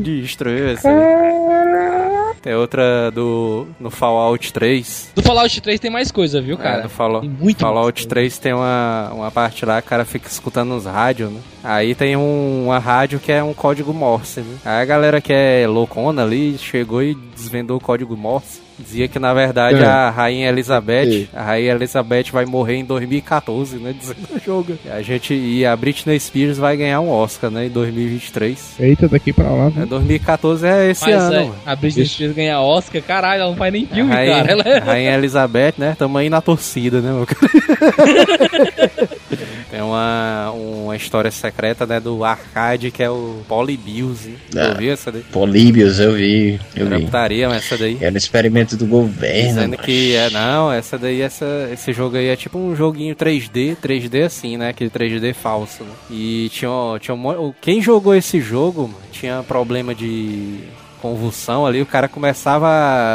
destruiu 0.00 0.68
essa 0.68 0.88
aí. 0.88 2.34
Tem 2.42 2.54
outra 2.54 3.10
do. 3.10 3.66
no 3.80 3.90
Fallout 3.90 4.52
3. 4.52 5.12
Do 5.14 5.22
Fallout 5.22 5.60
3 5.62 5.80
tem 5.80 5.90
mais 5.90 6.12
coisa, 6.12 6.40
viu, 6.42 6.56
É, 6.56 6.62
cara? 6.62 6.82
no 6.82 6.88
Fallout, 6.90 7.26
Tem 7.26 7.36
muito 7.38 7.58
Fallout 7.60 7.84
mais 7.86 7.94
coisa. 7.94 8.08
3 8.08 8.38
tem 8.38 8.52
uma, 8.52 9.10
uma 9.14 9.30
parte 9.30 9.64
lá 9.64 9.80
que 9.80 9.86
o 9.86 9.90
cara 9.90 10.04
fica 10.04 10.28
escutando 10.28 10.74
uns 10.74 10.84
rádios, 10.84 11.30
né? 11.32 11.40
Aí 11.64 11.94
tem 11.94 12.14
um, 12.14 12.66
uma 12.66 12.78
rádio 12.78 13.18
que 13.18 13.32
é 13.32 13.42
um 13.42 13.54
código 13.54 13.94
Morse, 13.94 14.40
né? 14.40 14.56
Aí 14.64 14.82
a 14.82 14.84
galera 14.84 15.18
que 15.20 15.32
é 15.32 15.66
loucona 15.66 16.22
ali 16.22 16.58
chegou 16.58 17.02
e 17.02 17.14
desvendou 17.34 17.78
o 17.78 17.80
código 17.80 18.14
Morse. 18.16 18.62
Dizia 18.76 19.06
que 19.06 19.20
na 19.20 19.32
verdade 19.32 19.78
É. 19.80 19.86
a 19.86 20.10
Rainha 20.10 20.48
Elizabeth, 20.48 21.06
Sim. 21.10 21.28
a 21.32 21.42
Rainha 21.44 21.72
Elizabeth 21.72 22.24
vai 22.32 22.44
morrer 22.44 22.74
em 22.74 22.84
2014, 22.84 23.76
né? 23.76 23.94
Dizendo 23.98 24.28
no 24.28 24.40
jogo. 24.40 24.76
E 24.84 24.90
a 24.90 25.00
gente 25.00 25.32
e 25.32 25.64
a 25.64 25.76
Britney 25.76 26.18
Spears 26.18 26.58
vai 26.58 26.76
ganhar 26.76 27.00
um 27.00 27.08
Oscar, 27.08 27.52
né? 27.52 27.66
Em 27.66 27.70
2023. 27.70 28.74
Eita, 28.80 29.06
daqui 29.06 29.32
pra 29.32 29.48
lá. 29.48 29.66
É, 29.76 29.80
né? 29.80 29.86
2014 29.86 30.66
é 30.66 30.90
esse 30.90 31.02
Mas 31.08 31.14
ano, 31.14 31.54
é, 31.66 31.70
a 31.70 31.76
Britney 31.76 32.04
Spears 32.04 32.34
ganha 32.34 32.60
Oscar, 32.60 33.00
caralho, 33.00 33.42
ela 33.42 33.50
não 33.50 33.56
faz 33.56 33.72
nem 33.72 33.86
filme, 33.86 34.10
a 34.10 34.14
Rainha, 34.16 34.36
cara. 34.38 34.52
Ela 34.52 34.62
a 34.64 34.68
é... 34.68 34.78
Rainha 34.80 35.14
Elizabeth, 35.14 35.74
né? 35.78 35.94
Tamo 35.96 36.18
aí 36.18 36.28
na 36.28 36.40
torcida, 36.40 37.00
né, 37.00 37.12
meu 37.12 37.26
cara? 37.26 37.40
Tem 39.74 39.82
uma, 39.82 40.52
uma 40.52 40.94
história 40.94 41.32
secreta, 41.32 41.84
né, 41.84 41.98
do 41.98 42.22
arcade, 42.24 42.92
que 42.92 43.02
é 43.02 43.10
o 43.10 43.40
Polybius? 43.48 44.20
Ah. 44.54 44.66
Eu 44.68 44.76
vi 44.76 44.88
essa 44.88 45.10
daí? 45.10 45.22
Políbios, 45.32 45.98
eu 45.98 46.12
vi. 46.12 46.60
Eu 46.76 46.86
Era 46.86 46.98
vi. 46.98 47.04
putaria, 47.06 47.48
mas 47.48 47.64
essa 47.64 47.76
daí. 47.76 47.98
Era 48.00 48.16
experimento 48.16 48.76
do 48.76 48.86
governo. 48.86 49.48
Dizendo 49.48 49.70
macho. 49.70 49.82
que 49.82 50.14
é, 50.14 50.30
não, 50.30 50.70
essa 50.70 50.96
daí, 50.96 51.20
essa, 51.20 51.68
esse 51.72 51.92
jogo 51.92 52.16
aí 52.16 52.28
é 52.28 52.36
tipo 52.36 52.56
um 52.56 52.76
joguinho 52.76 53.16
3D, 53.16 53.76
3D 53.82 54.24
assim, 54.24 54.56
né? 54.56 54.68
Aquele 54.68 54.90
3D 54.90 55.34
falso, 55.34 55.82
né? 55.82 55.90
E 56.08 56.48
tinha, 56.52 56.70
um- 56.70 56.96
tinha 57.00 57.14
um, 57.16 57.52
quem 57.60 57.82
jogou 57.82 58.14
esse 58.14 58.40
jogo, 58.40 58.82
mano, 58.82 58.94
tinha 59.10 59.42
problema 59.42 59.92
de 59.92 60.60
convulsão 61.04 61.66
ali, 61.66 61.82
o 61.82 61.86
cara 61.86 62.08
começava 62.08 62.66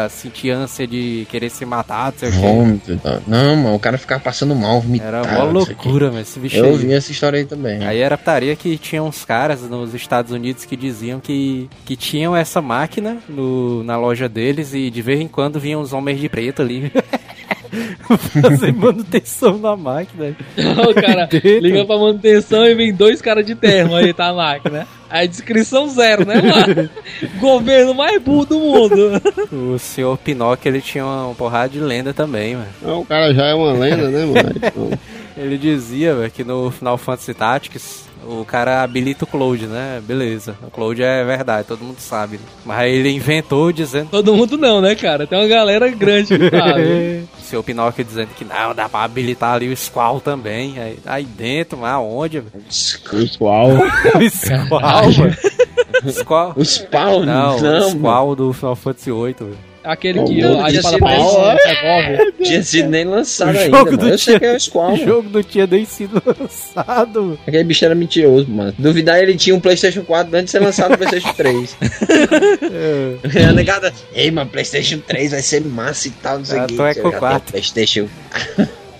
a 0.05 0.09
sentir 0.09 0.51
ânsia 0.51 0.85
de 0.85 1.25
querer 1.27 1.49
se 1.49 1.65
matar, 1.65 2.11
não 2.11 2.19
sei 2.19 2.29
o 2.29 2.31
quê. 2.31 2.37
Vômito. 2.37 2.97
tá. 2.97 3.19
Não, 3.25 3.55
mano, 3.55 3.75
o 3.75 3.79
cara 3.79 3.97
ficava 3.97 4.21
passando 4.21 4.53
mal, 4.53 4.79
vomitado. 4.79 5.09
Era 5.09 5.23
uma 5.23 5.45
o 5.45 5.51
loucura, 5.51 6.11
mas 6.11 6.29
esse 6.29 6.39
bicho 6.39 6.57
Eu 6.57 6.65
aí. 6.65 6.77
vi 6.77 6.93
essa 6.93 7.11
história 7.11 7.39
aí 7.39 7.45
também. 7.45 7.83
Aí 7.83 7.97
era 7.97 8.15
putaria 8.15 8.55
que 8.55 8.77
tinha 8.77 9.01
uns 9.01 9.25
caras 9.25 9.63
nos 9.63 9.95
Estados 9.95 10.31
Unidos 10.31 10.65
que 10.65 10.75
diziam 10.77 11.19
que, 11.19 11.67
que 11.83 11.95
tinham 11.95 12.35
essa 12.35 12.61
máquina 12.61 13.17
no, 13.27 13.83
na 13.83 13.97
loja 13.97 14.29
deles 14.29 14.75
e 14.75 14.91
de 14.91 15.01
vez 15.01 15.19
em 15.19 15.27
quando 15.27 15.59
vinham 15.59 15.81
uns 15.81 15.91
homens 15.91 16.19
de 16.19 16.29
preto 16.29 16.61
ali 16.61 16.91
fazer 18.41 18.73
manutenção 18.73 19.57
na 19.57 19.75
máquina. 19.75 20.35
o 20.89 20.93
cara 20.93 21.25
Dentro. 21.31 21.59
liga 21.59 21.85
pra 21.85 21.97
manutenção 21.97 22.65
e 22.65 22.73
vem 22.75 22.93
dois 22.93 23.21
caras 23.21 23.45
de 23.45 23.55
terno 23.55 23.95
aí, 23.95 24.13
tá 24.13 24.27
a 24.27 24.33
máquina. 24.33 24.87
Aí 25.09 25.27
descrição 25.27 25.87
zero, 25.89 26.23
né, 26.25 26.35
mano? 26.35 26.89
Governo 27.39 27.93
mais 27.95 28.21
burro 28.21 28.45
do 28.45 28.59
mundo. 28.59 29.21
O 29.51 29.79
senhor 29.79 30.15
Pinóquio 30.19 30.69
ele 30.69 30.81
tinha 30.81 31.03
uma 31.03 31.33
porrada 31.33 31.69
de 31.69 31.79
lenda 31.79 32.13
também, 32.13 32.55
mano. 32.55 32.67
Não, 32.81 32.99
o 33.01 33.05
cara 33.05 33.33
já 33.33 33.45
é 33.47 33.53
uma 33.55 33.71
lenda, 33.73 34.09
né, 34.09 34.25
mano? 34.25 34.49
Então, 34.61 34.89
Ele 35.45 35.57
dizia 35.57 36.13
velho, 36.15 36.29
que 36.31 36.43
no 36.43 36.69
Final 36.69 36.97
Fantasy 36.97 37.33
Tactics 37.33 38.07
o 38.27 38.43
cara 38.45 38.83
habilita 38.83 39.23
o 39.23 39.27
Cloud, 39.27 39.65
né? 39.65 40.01
Beleza. 40.05 40.53
O 40.61 40.69
Cloud 40.69 41.01
é 41.01 41.23
verdade, 41.23 41.67
todo 41.67 41.83
mundo 41.83 41.99
sabe. 41.99 42.35
né? 42.37 42.43
Mas 42.65 42.79
aí 42.79 42.93
ele 42.95 43.09
inventou 43.09 43.71
dizendo. 43.71 44.09
Todo 44.11 44.35
mundo 44.35 44.57
não, 44.57 44.81
né, 44.81 44.93
cara? 44.93 45.25
Tem 45.25 45.39
uma 45.39 45.47
galera 45.47 45.87
grande 45.89 46.37
que 46.37 46.49
sabe. 46.49 47.23
O 47.49 47.51
seu 47.51 47.63
Pinóquio 47.63 48.05
dizendo 48.05 48.29
que 48.35 48.45
não, 48.45 48.75
dá 48.75 48.87
pra 48.87 49.01
habilitar 49.03 49.55
ali 49.55 49.73
o 49.73 49.75
Squall 49.75 50.21
também. 50.21 50.79
Aí, 50.79 50.99
aí 51.03 51.23
dentro, 51.25 51.79
mas 51.79 51.93
aonde? 51.93 52.43
Squall. 52.69 53.71
O 53.71 54.29
Squall, 54.29 55.11
mano. 55.17 56.11
Squall. 56.11 56.53
O 56.55 56.63
Spawn, 56.63 57.25
Não, 57.25 57.59
não, 57.59 57.59
o 57.59 57.61
mano. 57.61 57.89
Squall 57.89 58.35
do 58.35 58.53
Final 58.53 58.75
Fantasy 58.75 59.11
VIII. 59.11 59.33
velho. 59.33 59.57
Aquele 59.91 60.23
que 60.23 60.41
Não, 60.41 60.63
a 60.63 60.69
esse. 60.71 60.85
um 60.87 60.91
revólver. 60.91 62.33
Tinha 62.43 62.63
sido 62.63 62.89
nem 62.89 63.05
lançado 63.05 63.55
O 63.55 63.59
ainda, 63.59 63.77
jogo 63.77 63.85
mano. 63.91 63.97
do 63.97 64.07
Eu 64.09 64.17
sei 64.17 64.39
que 64.39 64.45
é 64.45 64.55
o 64.55 64.59
Squall, 64.59 64.87
O 64.87 64.91
mano. 64.91 65.05
jogo 65.05 65.29
não 65.33 65.43
tinha 65.43 65.65
nem 65.67 65.85
sido 65.85 66.21
lançado. 66.39 67.39
Aquele 67.47 67.63
bicho 67.63 67.85
era 67.85 67.95
mentiroso, 67.95 68.47
mano. 68.49 68.73
Duvidar 68.77 69.19
ele 69.21 69.35
tinha 69.35 69.55
um 69.55 69.59
PlayStation 69.59 70.03
4 70.03 70.35
antes 70.35 70.45
de 70.45 70.51
ser 70.51 70.59
lançado 70.59 70.93
o 70.93 70.97
PlayStation 70.97 71.33
3. 71.33 71.75
É. 73.35 73.43
a 73.49 73.51
negada, 73.53 73.93
ei, 74.13 74.29
mano, 74.31 74.49
PlayStation 74.49 74.99
3 74.99 75.31
vai 75.31 75.41
ser 75.41 75.61
massa 75.65 76.07
e 76.07 76.11
tal, 76.11 76.37
não 76.39 76.45
sei 76.45 76.59
Ah, 76.59 76.63
o 76.63 76.67
que. 76.67 76.75
tu 76.75 76.83
é 76.85 76.93
com 76.93 76.99
Eu 76.99 77.03
já 77.03 77.09
tenho 77.09 77.19
quatro. 77.19 77.51
PlayStation. 77.51 78.07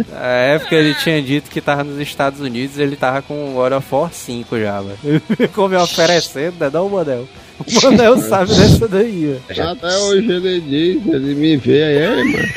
Na 0.10 0.26
época 0.26 0.76
ele 0.76 0.94
tinha 0.96 1.22
dito 1.22 1.50
que 1.50 1.60
tava 1.62 1.84
nos 1.84 2.00
Estados 2.00 2.40
Unidos 2.40 2.78
ele 2.80 2.96
tava 2.96 3.22
com 3.22 3.52
o 3.52 3.54
God 3.54 3.74
of 3.74 3.88
War 3.94 4.12
5 4.14 4.60
já, 4.60 4.82
velho. 4.82 4.98
Ele 5.04 5.22
ficou 5.36 5.68
me 5.68 5.76
oferecendo, 5.76 6.56
né? 6.60 6.70
Não, 6.72 6.88
Manel. 6.90 7.28
O 7.60 7.86
Manel 7.86 8.18
sabe 8.20 8.54
dessa 8.56 8.88
daí, 8.88 9.36
Até 9.50 9.98
hoje 9.98 10.32
ele 10.32 10.62
diz, 10.62 11.14
ele 11.14 11.36
me 11.36 11.58
vê 11.58 11.84
aí, 11.84 11.98
"Ei, 11.98 12.24
mano. 12.32 12.50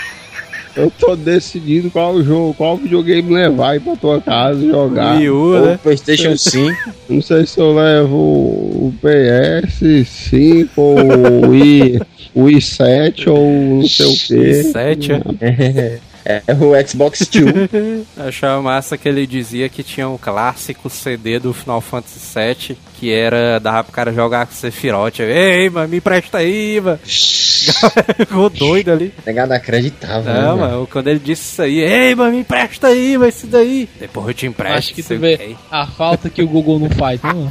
Eu 0.74 0.90
tô 0.98 1.14
decidindo 1.14 1.90
qual 1.90 2.22
jogo, 2.22 2.54
qual 2.54 2.78
videogame 2.78 3.30
levar 3.34 3.72
aí 3.72 3.80
pra 3.80 3.94
tua 3.94 4.20
casa 4.22 4.58
jogar. 4.66 5.18
Wii 5.18 5.28
U, 5.28 5.34
Ou 5.56 5.66
né? 5.66 5.78
PlayStation 5.82 6.34
5. 6.34 6.74
Não 7.10 7.20
sei 7.20 7.44
se 7.46 7.58
eu 7.60 7.74
levo 7.74 8.16
o 8.16 8.94
PS5 9.02 10.68
ou 10.76 10.98
o 10.98 11.48
Wii, 11.50 12.00
o 12.34 12.42
Wii 12.44 12.60
7 12.62 13.28
ou 13.28 13.50
não 13.52 13.86
sei 13.86 14.06
o 14.06 14.10
que. 14.12 14.62
7, 14.64 15.12
É, 15.42 15.98
é 16.24 16.42
o 16.54 16.86
Xbox 16.88 17.28
2. 17.28 18.06
Achava 18.28 18.62
massa 18.62 18.96
que 18.96 19.08
ele 19.08 19.26
dizia 19.26 19.68
que 19.68 19.82
tinha 19.82 20.08
um 20.08 20.16
clássico 20.18 20.88
CD 20.90 21.38
do 21.38 21.52
Final 21.52 21.80
Fantasy 21.80 22.18
VII 22.34 22.76
que 22.98 23.12
era. 23.12 23.58
dava 23.58 23.82
pro 23.84 23.92
cara 23.92 24.12
jogar 24.12 24.46
com 24.46 24.52
Sephiroth. 24.52 25.18
Ei, 25.20 25.68
mano, 25.68 25.88
me 25.88 25.96
empresta 25.96 26.38
aí, 26.38 26.80
mano. 26.80 26.98
Ficou 28.16 28.48
doido 28.50 28.92
ali. 28.92 29.12
Negado 29.26 29.52
acreditava. 29.52 30.32
né, 30.32 30.40
Não, 30.40 30.56
mano? 30.56 30.72
mano, 30.72 30.88
quando 30.90 31.08
ele 31.08 31.18
disse 31.18 31.42
isso 31.52 31.62
aí, 31.62 31.80
ei, 31.80 32.14
mano, 32.14 32.32
me 32.32 32.38
empresta 32.40 32.88
aí, 32.88 33.16
vai 33.16 33.28
isso 33.28 33.46
daí. 33.46 33.88
Depois 33.98 34.28
eu 34.28 34.34
te 34.34 34.46
empresto. 34.46 34.78
Acho 34.78 34.94
que 34.94 35.02
tu 35.02 35.18
vê 35.18 35.56
a 35.70 35.86
falta 35.86 36.30
que 36.30 36.42
o 36.42 36.48
Google 36.48 36.78
não 36.78 36.90
faz, 36.90 37.20
né, 37.22 37.32
mano? 37.32 37.50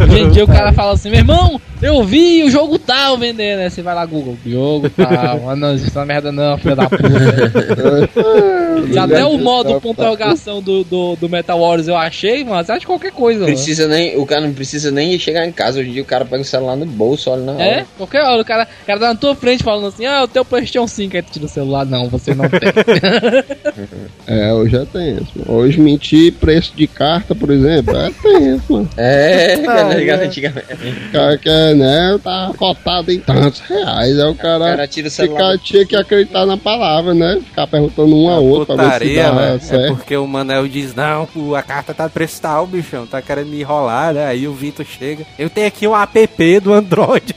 Hoje 0.00 0.20
em 0.20 0.30
dia 0.30 0.44
o 0.44 0.46
cara 0.46 0.72
fala 0.72 0.92
assim, 0.92 1.10
meu 1.10 1.20
irmão, 1.20 1.60
eu 1.80 2.02
vi 2.04 2.42
o 2.44 2.50
jogo 2.50 2.78
tal 2.78 3.18
vendendo, 3.18 3.58
né? 3.58 3.70
Você 3.70 3.82
vai 3.82 3.94
lá, 3.94 4.04
Google, 4.04 4.36
jogo 4.44 4.88
tal, 4.90 5.40
mano, 5.40 5.56
não 5.56 5.72
existe 5.72 5.90
essa 5.90 6.04
merda 6.04 6.32
não, 6.32 6.56
filho 6.58 6.76
da 6.76 6.88
puta. 6.88 7.02
E 8.92 8.98
até 8.98 9.24
o 9.24 9.38
modo 9.38 9.80
ponto 9.80 10.00
interrogação 10.00 10.60
do, 10.60 10.84
do, 10.84 11.16
do 11.16 11.28
Metal 11.28 11.58
Wars 11.58 11.88
eu 11.88 11.96
achei, 11.96 12.44
mano, 12.44 12.64
você 12.64 12.72
acha 12.72 12.86
qualquer 12.86 13.12
coisa, 13.12 13.40
mano. 13.40 13.52
Precisa 13.52 13.88
nem, 13.88 14.18
o 14.18 14.26
cara 14.26 14.42
não 14.42 14.52
precisa 14.52 14.90
nem 14.90 15.18
chegar 15.18 15.46
em 15.46 15.52
casa. 15.52 15.80
Hoje 15.80 15.90
em 15.90 15.92
dia 15.94 16.02
o 16.02 16.06
cara 16.06 16.24
pega 16.24 16.42
o 16.42 16.44
celular 16.44 16.76
no 16.76 16.86
bolso, 16.86 17.30
olha 17.30 17.42
na 17.42 17.52
hora. 17.52 17.64
É, 17.64 17.86
qualquer 17.96 18.22
hora, 18.22 18.42
o 18.42 18.44
cara, 18.44 18.68
o 18.82 18.86
cara 18.86 19.00
tá 19.00 19.08
na 19.08 19.14
tua 19.14 19.34
frente 19.34 19.62
falando 19.64 19.86
assim, 19.86 20.04
ah, 20.04 20.20
eu 20.20 20.28
tenho 20.28 20.42
o 20.42 20.46
Playstation 20.46 20.86
5, 20.86 21.16
aí 21.16 21.22
tu 21.22 21.32
tira 21.32 21.46
o 21.46 21.48
celular, 21.48 21.86
não, 21.86 22.08
você 22.08 22.34
não 22.34 22.48
tem. 22.48 22.60
É, 24.26 24.52
hoje 24.52 24.72
já 24.72 24.84
tem 24.86 25.16
isso. 25.16 25.32
mano. 25.36 25.60
Hoje 25.60 25.80
mentir 25.80 26.32
preço 26.34 26.72
de 26.74 26.86
carta, 26.86 27.34
por 27.34 27.50
exemplo, 27.50 27.96
é 27.96 28.10
tenso, 28.10 28.72
mano. 28.72 28.88
É, 28.96 29.56
cara, 29.58 29.85
Ah, 29.90 29.94
ligado 29.94 30.22
é. 30.22 30.26
antigamente. 30.26 30.66
O 31.08 31.12
cara 31.12 31.38
quer, 31.38 31.74
né, 31.74 32.18
tá 32.22 32.52
cotado 32.56 33.12
em 33.12 33.20
tantos 33.20 33.60
reais. 33.60 34.18
Aí 34.18 34.26
o 34.26 34.30
O 34.30 34.34
cara, 34.34 34.64
cara 34.64 34.86
tira 34.88 35.08
o 35.08 35.10
fica, 35.10 35.58
tinha 35.58 35.86
que 35.86 35.96
acreditar 35.96 36.46
na 36.46 36.56
palavra, 36.56 37.14
né? 37.14 37.40
Ficar 37.44 37.66
perguntando 37.66 38.16
um 38.16 38.28
a 38.28 38.38
outro 38.38 38.74
pra 38.74 38.76
ver 38.76 38.82
se 38.82 38.90
Putaria, 38.90 39.30
dá. 39.30 39.76
É 39.76 39.86
porque 39.88 40.16
o 40.16 40.26
Manel 40.26 40.68
diz, 40.68 40.94
não, 40.94 41.26
pô, 41.26 41.54
a 41.54 41.62
carta 41.62 41.94
tá 41.94 42.08
preço 42.08 42.40
tal, 42.40 42.66
bichão, 42.66 43.06
tá 43.06 43.20
querendo 43.22 43.48
me 43.48 43.60
enrolar, 43.60 44.12
né? 44.14 44.26
Aí 44.26 44.46
o 44.46 44.52
Vitor 44.52 44.84
chega, 44.84 45.24
eu 45.38 45.48
tenho 45.50 45.66
aqui 45.66 45.86
um 45.86 45.94
app 45.96 46.60
do 46.60 46.72
Android. 46.72 47.34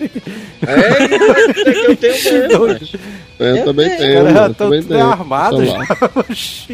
É, 0.62 1.64
que 1.64 1.92
eu 1.92 1.96
tenho 1.96 2.14
mesmo. 2.70 3.00
Macho. 3.40 3.58
Eu, 3.60 3.66
também 3.66 3.90
tenho, 3.98 4.14
Cara, 4.14 4.24
mano, 4.24 4.36
já 4.36 4.44
eu 4.44 4.48
tô 4.50 4.64
também 4.66 4.82
tudo 4.82 4.94
tenho. 4.96 5.10
armado 5.10 5.66
já. 5.66 5.80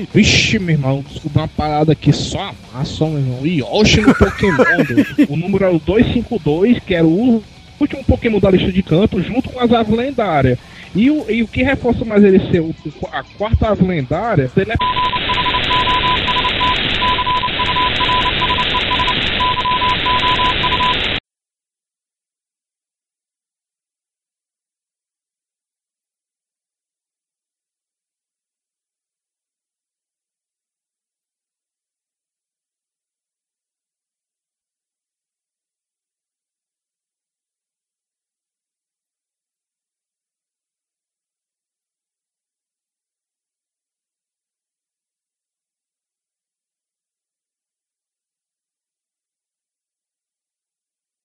Vixe, 0.14 0.60
meu 0.60 0.76
irmão, 0.76 1.06
descobri 1.08 1.38
uma 1.40 1.48
parada 1.48 1.92
aqui 1.92 2.12
só 2.12 2.52
massa, 2.74 3.06
meu 3.06 3.20
irmão. 3.20 3.46
Yoshi 3.46 4.02
no 4.02 4.16
Pokémon. 4.16 4.64
o 5.30 5.36
número 5.38 5.66
é 5.66 5.70
o 5.70 5.80
252, 5.80 6.80
que 6.80 6.96
era 6.96 7.06
o 7.06 7.44
último 7.80 8.04
Pokémon 8.06 8.40
da 8.40 8.50
lista 8.50 8.72
de 8.72 8.82
canto, 8.84 9.22
junto 9.22 9.50
com 9.50 9.60
as 9.60 9.72
aves 9.72 9.96
lendárias. 9.96 10.58
E 10.96 11.12
o, 11.12 11.30
e 11.30 11.44
o 11.44 11.48
que 11.48 11.62
reforça 11.62 12.06
mais 12.06 12.24
ele 12.24 12.40
ser 12.50 12.62
o- 12.62 12.74
a 13.12 13.22
quarta 13.38 13.68
ave 13.70 13.86
lendária, 13.86 14.50
ele 14.56 14.72
é 14.72 14.76